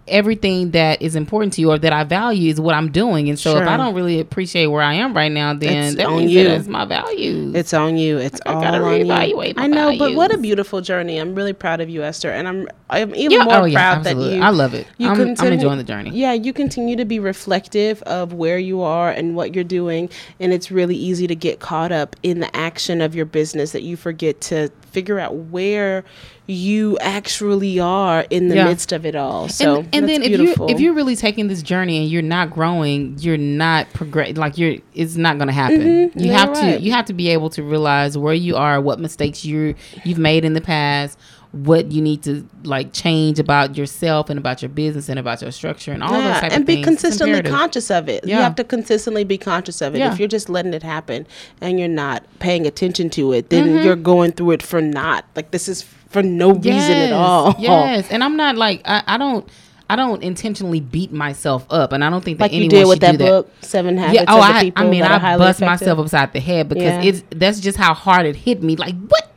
everything 0.08 0.72
that 0.72 1.00
is 1.02 1.14
important 1.16 1.52
to 1.54 1.60
you 1.60 1.70
or 1.70 1.78
that 1.78 1.92
I 1.92 2.04
value 2.04 2.50
is 2.50 2.60
what 2.60 2.74
I'm 2.74 2.90
doing. 2.90 3.28
And 3.28 3.38
so, 3.38 3.56
if 3.58 3.66
I 3.68 3.76
don't 3.76 3.94
really 3.94 4.20
appreciate 4.20 4.66
where 4.66 4.82
I 4.82 4.94
am 4.94 5.14
right 5.14 5.30
now, 5.32 5.54
then 5.54 5.84
It's 5.88 5.96
that 5.96 6.06
on 6.06 6.18
means 6.18 6.32
you. 6.32 6.44
that 6.44 6.58
it's 6.58 6.68
my 6.68 6.84
values. 6.84 7.54
It's 7.54 7.72
on 7.74 7.96
you. 7.96 8.18
It's 8.18 8.40
I 8.46 8.52
all 8.54 8.60
gotta 8.60 8.78
on 8.82 8.98
you. 9.00 9.04
reevaluate 9.06 9.54
I 9.56 9.66
know, 9.66 9.96
but 9.98 10.14
what 10.14 10.32
a 10.34 10.38
beautiful 10.38 10.80
journey. 10.80 11.18
I'm 11.18 11.34
really 11.34 11.52
proud 11.52 11.80
of 11.80 11.88
you, 11.88 12.02
Esther, 12.02 12.30
and 12.30 12.48
I'm 12.48 12.68
I'm 12.90 13.14
even 13.14 13.32
Yeah, 13.38 13.44
more 13.44 13.54
oh, 13.54 13.64
yeah, 13.66 13.78
proud 13.78 13.98
absolutely. 14.06 14.30
that 14.30 14.36
you. 14.36 14.42
I 14.42 14.50
love 14.50 14.74
it. 14.74 14.86
You 14.98 15.08
I'm- 15.08 15.20
I'm 15.20 15.26
continue- 15.28 15.52
enjoying 15.54 15.78
the 15.78 15.84
journey. 15.84 16.10
Yeah, 16.14 16.32
you 16.32 16.52
continue 16.52 16.96
to 16.96 17.04
be 17.04 17.18
reflective 17.18 18.02
of 18.02 18.32
where 18.32 18.58
you 18.58 18.80
are 18.82 19.10
and 19.10 19.36
what 19.36 19.54
you're 19.54 19.64
doing, 19.64 20.08
and 20.40 20.52
it's 20.52 20.70
really 20.70 20.96
easy 20.96 21.26
to 21.26 21.34
get 21.34 21.60
caught 21.60 21.92
up 21.92 22.16
in 22.22 22.40
the 22.40 22.54
action 22.56 23.00
of 23.00 23.14
your 23.14 23.26
business 23.26 23.72
that 23.72 23.82
you 23.82 23.96
forget 23.96 24.40
to 24.42 24.70
figure 24.90 25.18
out 25.18 25.34
where 25.34 26.02
you 26.50 26.96
actually 27.00 27.78
are 27.78 28.22
in 28.30 28.48
the 28.48 28.54
Yeah. 28.56 28.64
midst 28.64 28.90
of 28.92 29.04
it 29.04 29.14
all. 29.14 29.48
So 29.50 29.80
and, 29.80 29.88
and 29.92 30.08
then 30.08 30.22
if 30.22 30.40
you 30.40 30.54
if 30.68 30.80
you're 30.80 30.94
really 30.94 31.14
taking 31.14 31.46
this 31.48 31.62
journey 31.62 31.98
and 31.98 32.08
you're 32.10 32.22
not 32.22 32.50
growing, 32.50 33.16
you're 33.18 33.36
not 33.36 33.92
progress 33.92 34.36
like 34.38 34.56
you're 34.56 34.76
it's 34.94 35.16
not 35.16 35.36
going 35.36 35.48
to 35.48 35.52
happen. 35.54 35.80
You 35.82 36.08
Mm-hmm. 36.08 36.18
you're 36.20 36.34
have 36.34 36.48
right. 36.50 36.78
to 36.78 36.80
you 36.82 36.90
have 36.92 37.04
to 37.04 37.12
be 37.12 37.28
able 37.28 37.50
to 37.50 37.62
realize 37.62 38.16
where 38.16 38.32
you 38.32 38.56
are, 38.56 38.80
what 38.80 38.98
mistakes 38.98 39.44
you 39.44 39.74
you've 40.04 40.18
made 40.18 40.42
in 40.44 40.54
the 40.54 40.62
past, 40.62 41.18
what 41.52 41.90
you 41.90 42.02
need 42.02 42.22
to 42.22 42.46
like 42.64 42.92
change 42.92 43.38
about 43.38 43.76
yourself 43.76 44.28
and 44.28 44.38
about 44.38 44.60
your 44.60 44.68
business 44.68 45.08
and 45.08 45.18
about 45.18 45.40
your 45.40 45.50
structure 45.50 45.92
and 45.92 46.02
all 46.02 46.12
those 46.12 46.40
type 46.40 46.52
and 46.52 46.60
of 46.62 46.66
be 46.66 46.74
things. 46.82 46.86
It's 46.88 47.02
consistently 47.02 47.42
conscious 47.50 47.90
of 47.90 48.08
it. 48.08 48.26
You 48.26 48.34
have 48.34 48.54
to 48.56 48.64
consistently 48.64 49.24
be 49.24 49.38
conscious 49.38 49.80
of 49.80 49.94
it. 49.94 49.98
Yeah. 50.00 50.12
If 50.12 50.18
you're 50.18 50.28
just 50.28 50.48
letting 50.50 50.74
it 50.74 50.82
happen 50.82 51.26
and 51.62 51.78
you're 51.78 51.88
not 51.88 52.22
paying 52.38 52.66
attention 52.66 53.08
to 53.10 53.32
it, 53.32 53.48
then 53.50 53.66
Mm-hmm. 53.68 53.84
you're 53.86 53.96
going 53.96 54.32
through 54.32 54.50
it 54.52 54.62
for 54.62 54.80
not. 54.82 55.24
Like 55.36 55.50
this 55.50 55.68
is 55.68 55.82
for 55.82 56.22
no 56.22 56.52
reason 56.52 56.70
at 56.92 57.12
all. 57.12 57.54
Yes, 57.58 58.10
and 58.10 58.22
I'm 58.22 58.36
not 58.36 58.56
like 58.56 58.82
I, 58.84 59.02
I 59.06 59.16
don't 59.18 59.48
I 59.90 59.96
don't 59.96 60.22
intentionally 60.22 60.80
beat 60.80 61.12
myself 61.12 61.66
up, 61.70 61.92
and 61.92 62.04
I 62.04 62.10
don't 62.10 62.22
think 62.22 62.38
that 62.38 62.44
Like 62.44 62.52
you 62.52 62.68
did 62.68 62.86
with 62.86 63.00
that 63.00 63.12
do 63.12 63.18
that. 63.18 63.24
book, 63.26 63.50
Seven 63.62 63.96
Habits 63.96 64.16
Yeah. 64.20 64.24
Oh, 64.28 64.38
I, 64.40 64.64
People 64.64 64.86
I 64.86 64.90
mean, 64.90 65.02
I 65.02 65.38
bust 65.38 65.60
effective. 65.62 65.66
myself 65.66 65.98
upside 66.00 66.32
the 66.34 66.40
head 66.40 66.68
because 66.68 67.02
Yeah. 67.02 67.08
it's 67.10 67.22
that's 67.30 67.58
just 67.58 67.78
how 67.78 67.94
hard 67.94 68.26
it 68.26 68.36
hit 68.36 68.62
me. 68.62 68.76
Like 68.76 68.94
what? 69.08 69.27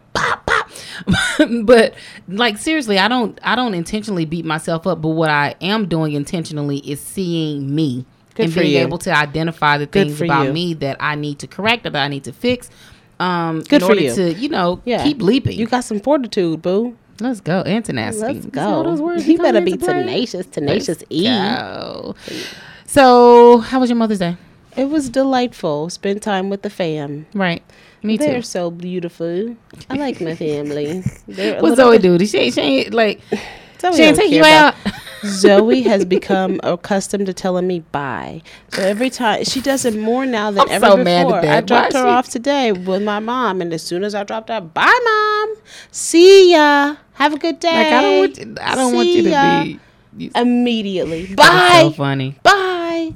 But 1.64 1.94
like 2.28 2.58
seriously, 2.58 2.98
I 3.00 3.08
don't 3.08 3.40
I 3.44 3.56
don't 3.56 3.74
intentionally 3.74 4.26
beat 4.26 4.46
myself 4.46 4.86
up. 4.88 5.02
But 5.02 5.10
what 5.10 5.30
I 5.30 5.56
am 5.62 5.88
doing 5.88 6.14
intentionally 6.14 6.78
is 6.80 7.00
seeing 7.02 7.74
me 7.74 8.06
Good 8.36 8.46
and 8.46 8.54
being 8.56 8.72
you. 8.74 8.80
able 8.80 8.98
to 9.00 9.12
identify 9.16 9.78
the 9.78 9.86
Good 9.86 10.08
things 10.08 10.22
about 10.22 10.48
you. 10.48 10.54
me 10.54 10.74
that 10.76 10.98
I 11.00 11.16
need 11.16 11.40
to 11.40 11.48
correct 11.48 11.86
or 11.86 11.90
that 11.92 12.04
I 12.04 12.08
need 12.08 12.24
to 12.26 12.34
fix. 12.34 12.70
Um, 13.20 13.60
Good 13.62 13.74
in 13.74 13.80
for 13.82 13.86
order 13.94 14.02
you. 14.02 14.16
to 14.16 14.34
you 14.34 14.50
know 14.50 14.82
Yeah. 14.86 15.04
keep 15.04 15.22
leaping. 15.22 15.58
You 15.58 15.68
got 15.68 15.84
some 15.84 16.00
fortitude, 16.00 16.62
boo. 16.62 16.96
Let's 17.20 17.40
go. 17.40 17.62
And 17.62 17.86
tenacity. 17.86 18.34
Let's 18.34 18.46
go. 18.48 18.82
those 18.84 19.00
words 19.00 19.28
you 19.28 19.38
better 19.38 19.62
be 19.62 19.78
tenacious, 19.78 20.48
tenacious 20.48 21.04
E. 21.12 21.28
So, 22.86 23.60
how 23.60 23.80
was 23.80 23.90
your 23.90 23.98
Mother's 23.98 24.20
Day? 24.20 24.38
It 24.76 24.86
was 24.90 25.10
delightful. 25.10 25.90
Spend 25.90 26.22
time 26.22 26.50
with 26.50 26.62
the 26.62 26.70
fam. 26.70 27.26
Right. 27.34 27.62
Me 28.04 28.18
too. 28.18 28.26
They're 28.26 28.42
so 28.42 28.72
beautiful. 28.72 29.56
I 29.90 29.96
like 29.96 30.20
my 30.22 30.36
family. 30.36 31.04
They're 31.28 31.60
a 31.60 31.62
What 31.62 31.76
Zoe 31.78 31.98
do? 32.00 32.24
She 32.26 32.38
ain't, 32.38 32.54
she 32.56 32.62
ain't 32.62 32.94
like 32.94 33.22
Zoe 33.80 33.96
she 33.96 34.04
ain't 34.04 34.18
take 34.18 34.32
you 34.32 34.44
out. 34.44 34.76
Zoe 35.26 35.84
has 35.84 36.04
become 36.04 36.60
accustomed 36.64 37.28
to 37.28 37.34
telling 37.34 37.68
me 37.68 37.82
bye. 37.92 38.42
So 38.70 38.82
every 38.82 39.12
time 39.12 39.44
she 39.44 39.62
does 39.62 39.86
it 39.86 39.96
more 39.96 40.26
now 40.26 40.50
than 40.50 40.62
I'm 40.62 40.70
ever 40.72 40.86
so 40.88 40.98
before. 40.98 41.04
mad 41.04 41.46
at 41.46 41.46
I 41.46 41.62
dropped 41.62 41.94
Why 41.94 42.00
her 42.02 42.08
off 42.08 42.28
today 42.30 42.72
with 42.72 43.04
my 43.04 43.20
mom, 43.20 43.62
and 43.62 43.72
as 43.72 43.84
soon 43.84 44.04
as 44.04 44.16
I 44.16 44.24
dropped 44.24 44.50
her, 44.50 44.62
bye, 44.62 45.00
mom. 45.06 45.56
See 45.92 46.54
ya. 46.54 46.96
Have 47.14 47.34
a 47.34 47.38
good 47.38 47.60
day. 47.60 47.70
Like 47.72 47.88
I 47.94 48.02
don't 48.02 48.20
want 48.20 48.38
you, 48.40 48.56
I 48.62 48.76
don't 48.76 48.96
want 48.96 49.08
you 49.10 49.24
See 49.24 49.30
ya." 49.30 49.60
to 49.60 49.66
be. 49.66 49.80
You, 50.18 50.32
immediately. 50.36 51.26
that's 51.28 51.36
Bye. 51.36 51.82
so 51.84 51.92
funny. 51.92 52.36
bye. 52.44 53.12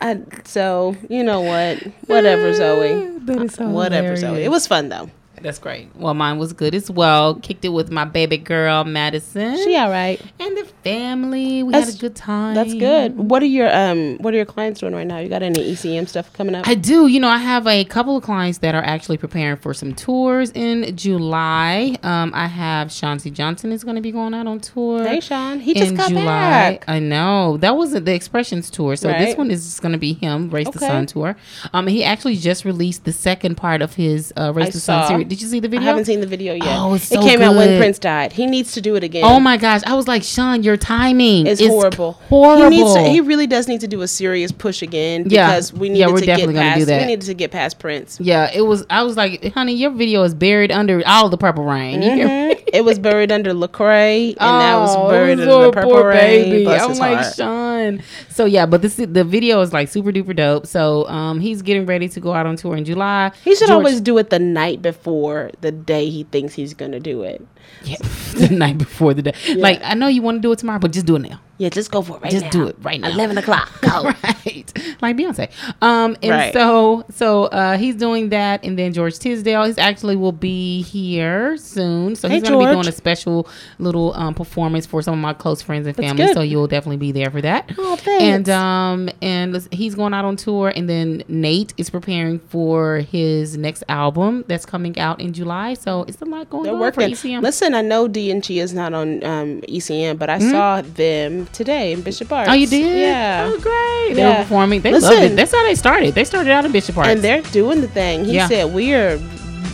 I, 0.00 0.20
so 0.44 0.96
you 1.08 1.22
know 1.24 1.40
what? 1.40 1.82
Whatever, 2.06 2.52
Zoe. 2.54 3.18
That 3.20 3.42
is 3.42 3.54
so 3.54 3.68
Whatever, 3.68 4.16
Zoe. 4.16 4.44
It 4.44 4.50
was 4.50 4.66
fun 4.66 4.88
though. 4.88 5.10
That's 5.42 5.58
great. 5.58 5.88
Well, 5.96 6.14
mine 6.14 6.38
was 6.38 6.52
good 6.52 6.74
as 6.74 6.90
well. 6.90 7.34
Kicked 7.36 7.64
it 7.64 7.68
with 7.70 7.90
my 7.90 8.04
baby 8.04 8.36
girl 8.38 8.84
Madison. 8.84 9.56
She 9.56 9.76
all 9.76 9.90
right. 9.90 10.20
and 10.40 10.56
the 10.56 10.64
family. 10.82 11.62
We 11.62 11.72
That's- 11.72 11.90
had 11.92 11.98
a 11.98 12.00
good 12.00 12.16
time. 12.16 12.54
That's 12.54 12.74
good. 12.74 13.16
What 13.16 13.42
are 13.42 13.46
your 13.46 13.74
um 13.74 14.18
What 14.18 14.32
are 14.34 14.36
your 14.36 14.46
clients 14.46 14.80
doing 14.80 14.94
right 14.94 15.06
now? 15.06 15.18
You 15.18 15.28
got 15.28 15.42
any 15.42 15.72
ECM 15.72 16.08
stuff 16.08 16.32
coming 16.32 16.54
up? 16.54 16.66
I 16.66 16.74
do. 16.74 17.06
You 17.06 17.20
know, 17.20 17.28
I 17.28 17.38
have 17.38 17.66
a 17.66 17.84
couple 17.84 18.16
of 18.16 18.22
clients 18.22 18.58
that 18.58 18.74
are 18.74 18.82
actually 18.82 19.18
preparing 19.18 19.56
for 19.56 19.74
some 19.74 19.94
tours 19.94 20.50
in 20.52 20.96
July. 20.96 21.96
Um, 22.02 22.32
I 22.34 22.46
have 22.46 22.90
Chauncey 22.92 23.30
Johnson 23.30 23.72
is 23.72 23.84
going 23.84 23.96
to 23.96 24.02
be 24.02 24.12
going 24.12 24.34
out 24.34 24.46
on 24.46 24.60
tour. 24.60 25.06
hey, 25.06 25.20
Sean. 25.20 25.60
He 25.60 25.74
just 25.74 25.90
in 25.90 25.96
got 25.96 26.08
July. 26.10 26.24
back. 26.24 26.84
I 26.88 26.98
know 26.98 27.56
that 27.58 27.76
wasn't 27.76 28.04
the 28.06 28.14
Expressions 28.14 28.70
tour, 28.70 28.96
so 28.96 29.08
this 29.08 29.36
one 29.36 29.50
is 29.50 29.78
going 29.80 29.92
to 29.92 29.98
be 29.98 30.14
him, 30.14 30.50
Race 30.50 30.68
the 30.70 30.78
Sun 30.78 31.06
tour. 31.06 31.36
Um, 31.72 31.86
he 31.86 32.02
actually 32.02 32.36
just 32.36 32.64
released 32.64 33.04
the 33.04 33.12
second 33.12 33.56
part 33.56 33.82
of 33.82 33.94
his 33.94 34.32
uh, 34.36 34.52
Race 34.54 34.68
I 34.68 34.70
the 34.70 34.80
Sun 34.80 35.02
saw. 35.08 35.08
Series. 35.26 35.38
Did 35.38 35.42
you 35.42 35.48
see 35.48 35.60
the 35.60 35.68
video? 35.68 35.82
I 35.86 35.88
haven't 35.90 36.04
seen 36.06 36.20
the 36.20 36.26
video 36.26 36.54
yet. 36.54 36.78
Oh, 36.78 36.94
it's 36.94 37.10
it 37.10 37.16
so 37.16 37.22
came 37.22 37.42
out 37.42 37.54
when. 37.54 37.76
Prince 37.78 37.98
died. 37.98 38.32
He 38.32 38.46
needs 38.46 38.72
to 38.72 38.80
do 38.80 38.94
it 38.96 39.04
again. 39.04 39.22
Oh 39.24 39.38
my 39.40 39.56
gosh! 39.56 39.82
I 39.86 39.94
was 39.94 40.08
like, 40.08 40.22
Sean, 40.22 40.62
your 40.62 40.76
timing 40.76 41.46
is 41.46 41.60
horrible. 41.60 42.12
Horrible. 42.12 42.70
He 42.70 42.78
needs 42.82 42.94
to, 42.94 43.00
he 43.02 43.20
really 43.20 43.46
does 43.46 43.68
need 43.68 43.80
to 43.82 43.88
do 43.88 44.00
a 44.02 44.08
serious 44.08 44.50
push 44.52 44.82
again 44.82 45.24
Yeah. 45.28 45.48
because 45.48 45.72
we 45.72 45.88
Yeah, 45.88 45.92
needed 46.06 46.12
we're 46.12 46.20
to 46.20 46.26
definitely 46.26 46.54
get 46.54 46.60
gonna 46.60 46.74
do 46.74 46.80
past. 46.80 46.86
that. 46.86 47.00
We 47.00 47.06
needed 47.06 47.26
to 47.26 47.34
get 47.34 47.50
past 47.50 47.78
Prince. 47.78 48.18
yeah, 48.20 48.50
it 48.54 48.62
was. 48.62 48.86
I 48.88 49.02
was 49.02 49.16
like, 49.16 49.52
honey, 49.52 49.74
your 49.74 49.90
video 49.90 50.22
is 50.22 50.34
buried 50.34 50.70
under 50.72 51.02
all 51.06 51.28
the 51.28 51.36
purple 51.38 51.64
rain. 51.64 52.02
You 52.02 52.10
hear 52.12 52.26
me? 52.28 52.54
Mhm. 52.54 52.55
It 52.72 52.84
was 52.84 52.98
buried 52.98 53.30
under 53.32 53.52
Lecrae, 53.52 54.30
and 54.30 54.36
that 54.38 54.76
was 54.78 54.94
Oh, 54.96 55.08
buried 55.10 55.38
under 55.40 55.46
was 55.46 55.66
the 55.66 55.72
purple 55.72 56.02
rain. 56.04 56.50
baby. 56.50 56.68
I'm 56.68 56.94
like 56.98 57.18
heart. 57.18 57.34
Sean. 57.34 58.02
So 58.28 58.44
yeah, 58.44 58.66
but 58.66 58.82
this 58.82 58.96
the 58.96 59.24
video 59.24 59.60
is 59.60 59.72
like 59.72 59.88
super 59.88 60.10
duper 60.12 60.34
dope. 60.34 60.66
So 60.66 61.06
um, 61.08 61.40
he's 61.40 61.62
getting 61.62 61.86
ready 61.86 62.08
to 62.08 62.20
go 62.20 62.32
out 62.34 62.46
on 62.46 62.56
tour 62.56 62.76
in 62.76 62.84
July. 62.84 63.32
He 63.44 63.54
should 63.54 63.68
George- 63.68 63.76
always 63.76 64.00
do 64.00 64.18
it 64.18 64.30
the 64.30 64.38
night 64.38 64.82
before 64.82 65.50
the 65.60 65.70
day 65.72 66.10
he 66.10 66.24
thinks 66.24 66.54
he's 66.54 66.74
gonna 66.74 67.00
do 67.00 67.22
it. 67.22 67.40
yeah, 67.84 67.96
the 68.34 68.48
night 68.50 68.78
before 68.78 69.14
the 69.14 69.22
day. 69.22 69.34
Like 69.54 69.80
I 69.82 69.94
know 69.94 70.08
you 70.08 70.22
want 70.22 70.36
to 70.38 70.40
do 70.42 70.52
it 70.52 70.58
tomorrow, 70.58 70.78
but 70.80 70.92
just 70.92 71.06
do 71.06 71.16
it 71.16 71.20
now. 71.20 71.40
Yeah, 71.58 71.68
just 71.70 71.90
go 71.90 72.02
for 72.02 72.16
it 72.16 72.22
right 72.22 72.24
now. 72.24 72.30
Just 72.30 72.44
now. 72.44 72.50
do 72.50 72.66
it 72.68 72.76
right 72.82 73.00
now. 73.00 73.08
Eleven 73.10 73.38
o'clock. 73.38 73.70
Go. 73.80 74.04
right 74.24 74.72
like 75.02 75.16
beyonce 75.16 75.50
um 75.82 76.16
and 76.22 76.30
Right. 76.30 76.52
so 76.52 77.04
so 77.10 77.44
uh 77.46 77.76
he's 77.76 77.94
doing 77.96 78.28
that 78.30 78.64
and 78.64 78.78
then 78.78 78.92
george 78.92 79.18
tisdale 79.18 79.64
he's 79.64 79.76
actually 79.78 80.16
will 80.16 80.32
be 80.32 80.82
here 80.82 81.56
soon 81.56 82.14
so 82.16 82.28
he's 82.28 82.42
gonna 82.42 82.58
be 82.58 82.64
doing 82.72 82.86
a 82.88 82.92
special 82.92 83.48
little 83.78 84.14
um 84.14 84.34
performance 84.34 84.86
for 84.86 85.02
some 85.02 85.14
of 85.14 85.20
my 85.20 85.32
close 85.32 85.60
friends 85.62 85.86
and 85.86 85.96
family 85.96 86.32
so 86.32 86.40
you'll 86.40 86.66
definitely 86.66 86.96
be 86.96 87.12
there 87.12 87.30
for 87.30 87.40
that 87.42 87.70
Oh, 87.78 87.96
thanks. 87.96 88.48
and 88.48 88.48
um 88.50 89.10
and 89.22 89.66
he's 89.72 89.94
going 89.94 90.14
out 90.14 90.24
on 90.24 90.36
tour 90.36 90.72
and 90.74 90.88
then 90.88 91.22
nate 91.28 91.74
is 91.76 91.90
preparing 91.90 92.38
for 92.38 92.98
his 92.98 93.56
next 93.56 93.82
album 93.88 94.44
that's 94.48 94.64
coming 94.66 94.98
out 94.98 95.20
in 95.20 95.32
july 95.32 95.74
so 95.74 96.04
it's 96.04 96.20
a 96.22 96.24
lot 96.24 96.48
going 96.50 96.64
They're 96.64 96.74
on 96.74 96.80
working. 96.80 97.14
for 97.14 97.26
ECM. 97.28 97.42
Listen, 97.42 97.74
I 97.74 97.82
know 97.82 98.08
D 98.08 98.30
and 98.30 98.42
G 98.42 98.60
is 98.60 98.72
not 98.72 98.94
on 98.94 99.22
um, 99.24 99.60
ECM, 99.62 100.18
but 100.18 100.30
I 100.30 100.38
saw 100.38 100.80
them 100.82 101.45
today 101.52 101.92
in 101.92 102.02
Bishop 102.02 102.30
Arts. 102.32 102.48
Oh, 102.50 102.54
you 102.54 102.66
did? 102.66 102.98
Yeah. 102.98 103.50
Oh, 103.52 103.58
great. 103.60 104.14
They 104.14 104.24
were 104.24 104.36
performing. 104.36 104.80
They 104.82 104.92
loved 104.92 105.22
it. 105.22 105.36
That's 105.36 105.52
how 105.52 105.62
they 105.64 105.74
started. 105.74 106.14
They 106.14 106.24
started 106.24 106.50
out 106.50 106.64
in 106.64 106.72
Bishop 106.72 106.96
Arts. 106.96 107.08
and 107.08 107.22
they're 107.22 107.42
doing 107.42 107.80
the 107.80 107.88
thing. 107.88 108.24
He 108.24 108.34
Yeah. 108.34 108.48
said 108.48 108.72
we 108.74 108.94
are 108.94 109.18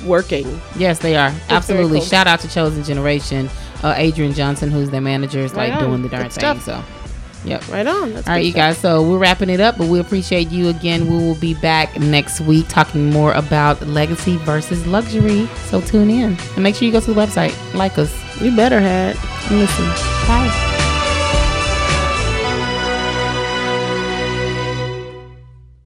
working. 0.06 0.60
Yes, 0.76 0.98
they 0.98 1.16
are. 1.16 1.32
Absolutely. 1.48 1.98
cool. 1.98 2.06
Shout 2.06 2.26
out 2.26 2.40
to 2.40 2.48
Chosen 2.48 2.82
Generation. 2.84 3.48
Uh, 3.82 3.94
Adrian 3.96 4.32
Johnson, 4.32 4.70
who's 4.70 4.90
their 4.90 5.00
manager, 5.00 5.40
is 5.40 5.54
like 5.54 5.72
on. 5.72 5.80
doing 5.84 6.02
the 6.02 6.08
darn 6.08 6.22
Good 6.24 6.32
thing. 6.32 6.60
stuff. 6.60 6.64
So, 6.64 6.82
yep. 7.44 7.66
Right 7.68 7.86
on. 7.86 8.14
That's 8.14 8.28
All 8.28 8.34
right, 8.34 8.44
you 8.44 8.52
guys. 8.52 8.78
So 8.78 9.02
we're 9.02 9.18
wrapping 9.18 9.50
it 9.50 9.60
up, 9.60 9.76
but 9.76 9.88
we 9.88 9.98
appreciate 9.98 10.50
you 10.52 10.68
again. 10.68 11.08
We 11.10 11.16
will 11.16 11.34
be 11.34 11.54
back 11.54 11.98
next 11.98 12.40
week 12.40 12.66
talking 12.68 13.10
more 13.10 13.32
about 13.32 13.84
legacy 13.86 14.36
versus 14.38 14.86
luxury. 14.86 15.48
So 15.66 15.80
tune 15.80 16.10
in 16.10 16.36
and 16.54 16.62
make 16.62 16.76
sure 16.76 16.86
you 16.86 16.92
go 16.92 17.00
to 17.00 17.12
the 17.12 17.20
website, 17.20 17.54
like 17.74 17.98
us, 17.98 18.12
You 18.40 18.54
better 18.54 18.80
had. 18.80 19.16
listen. 19.50 19.86
Bye. 20.28 20.68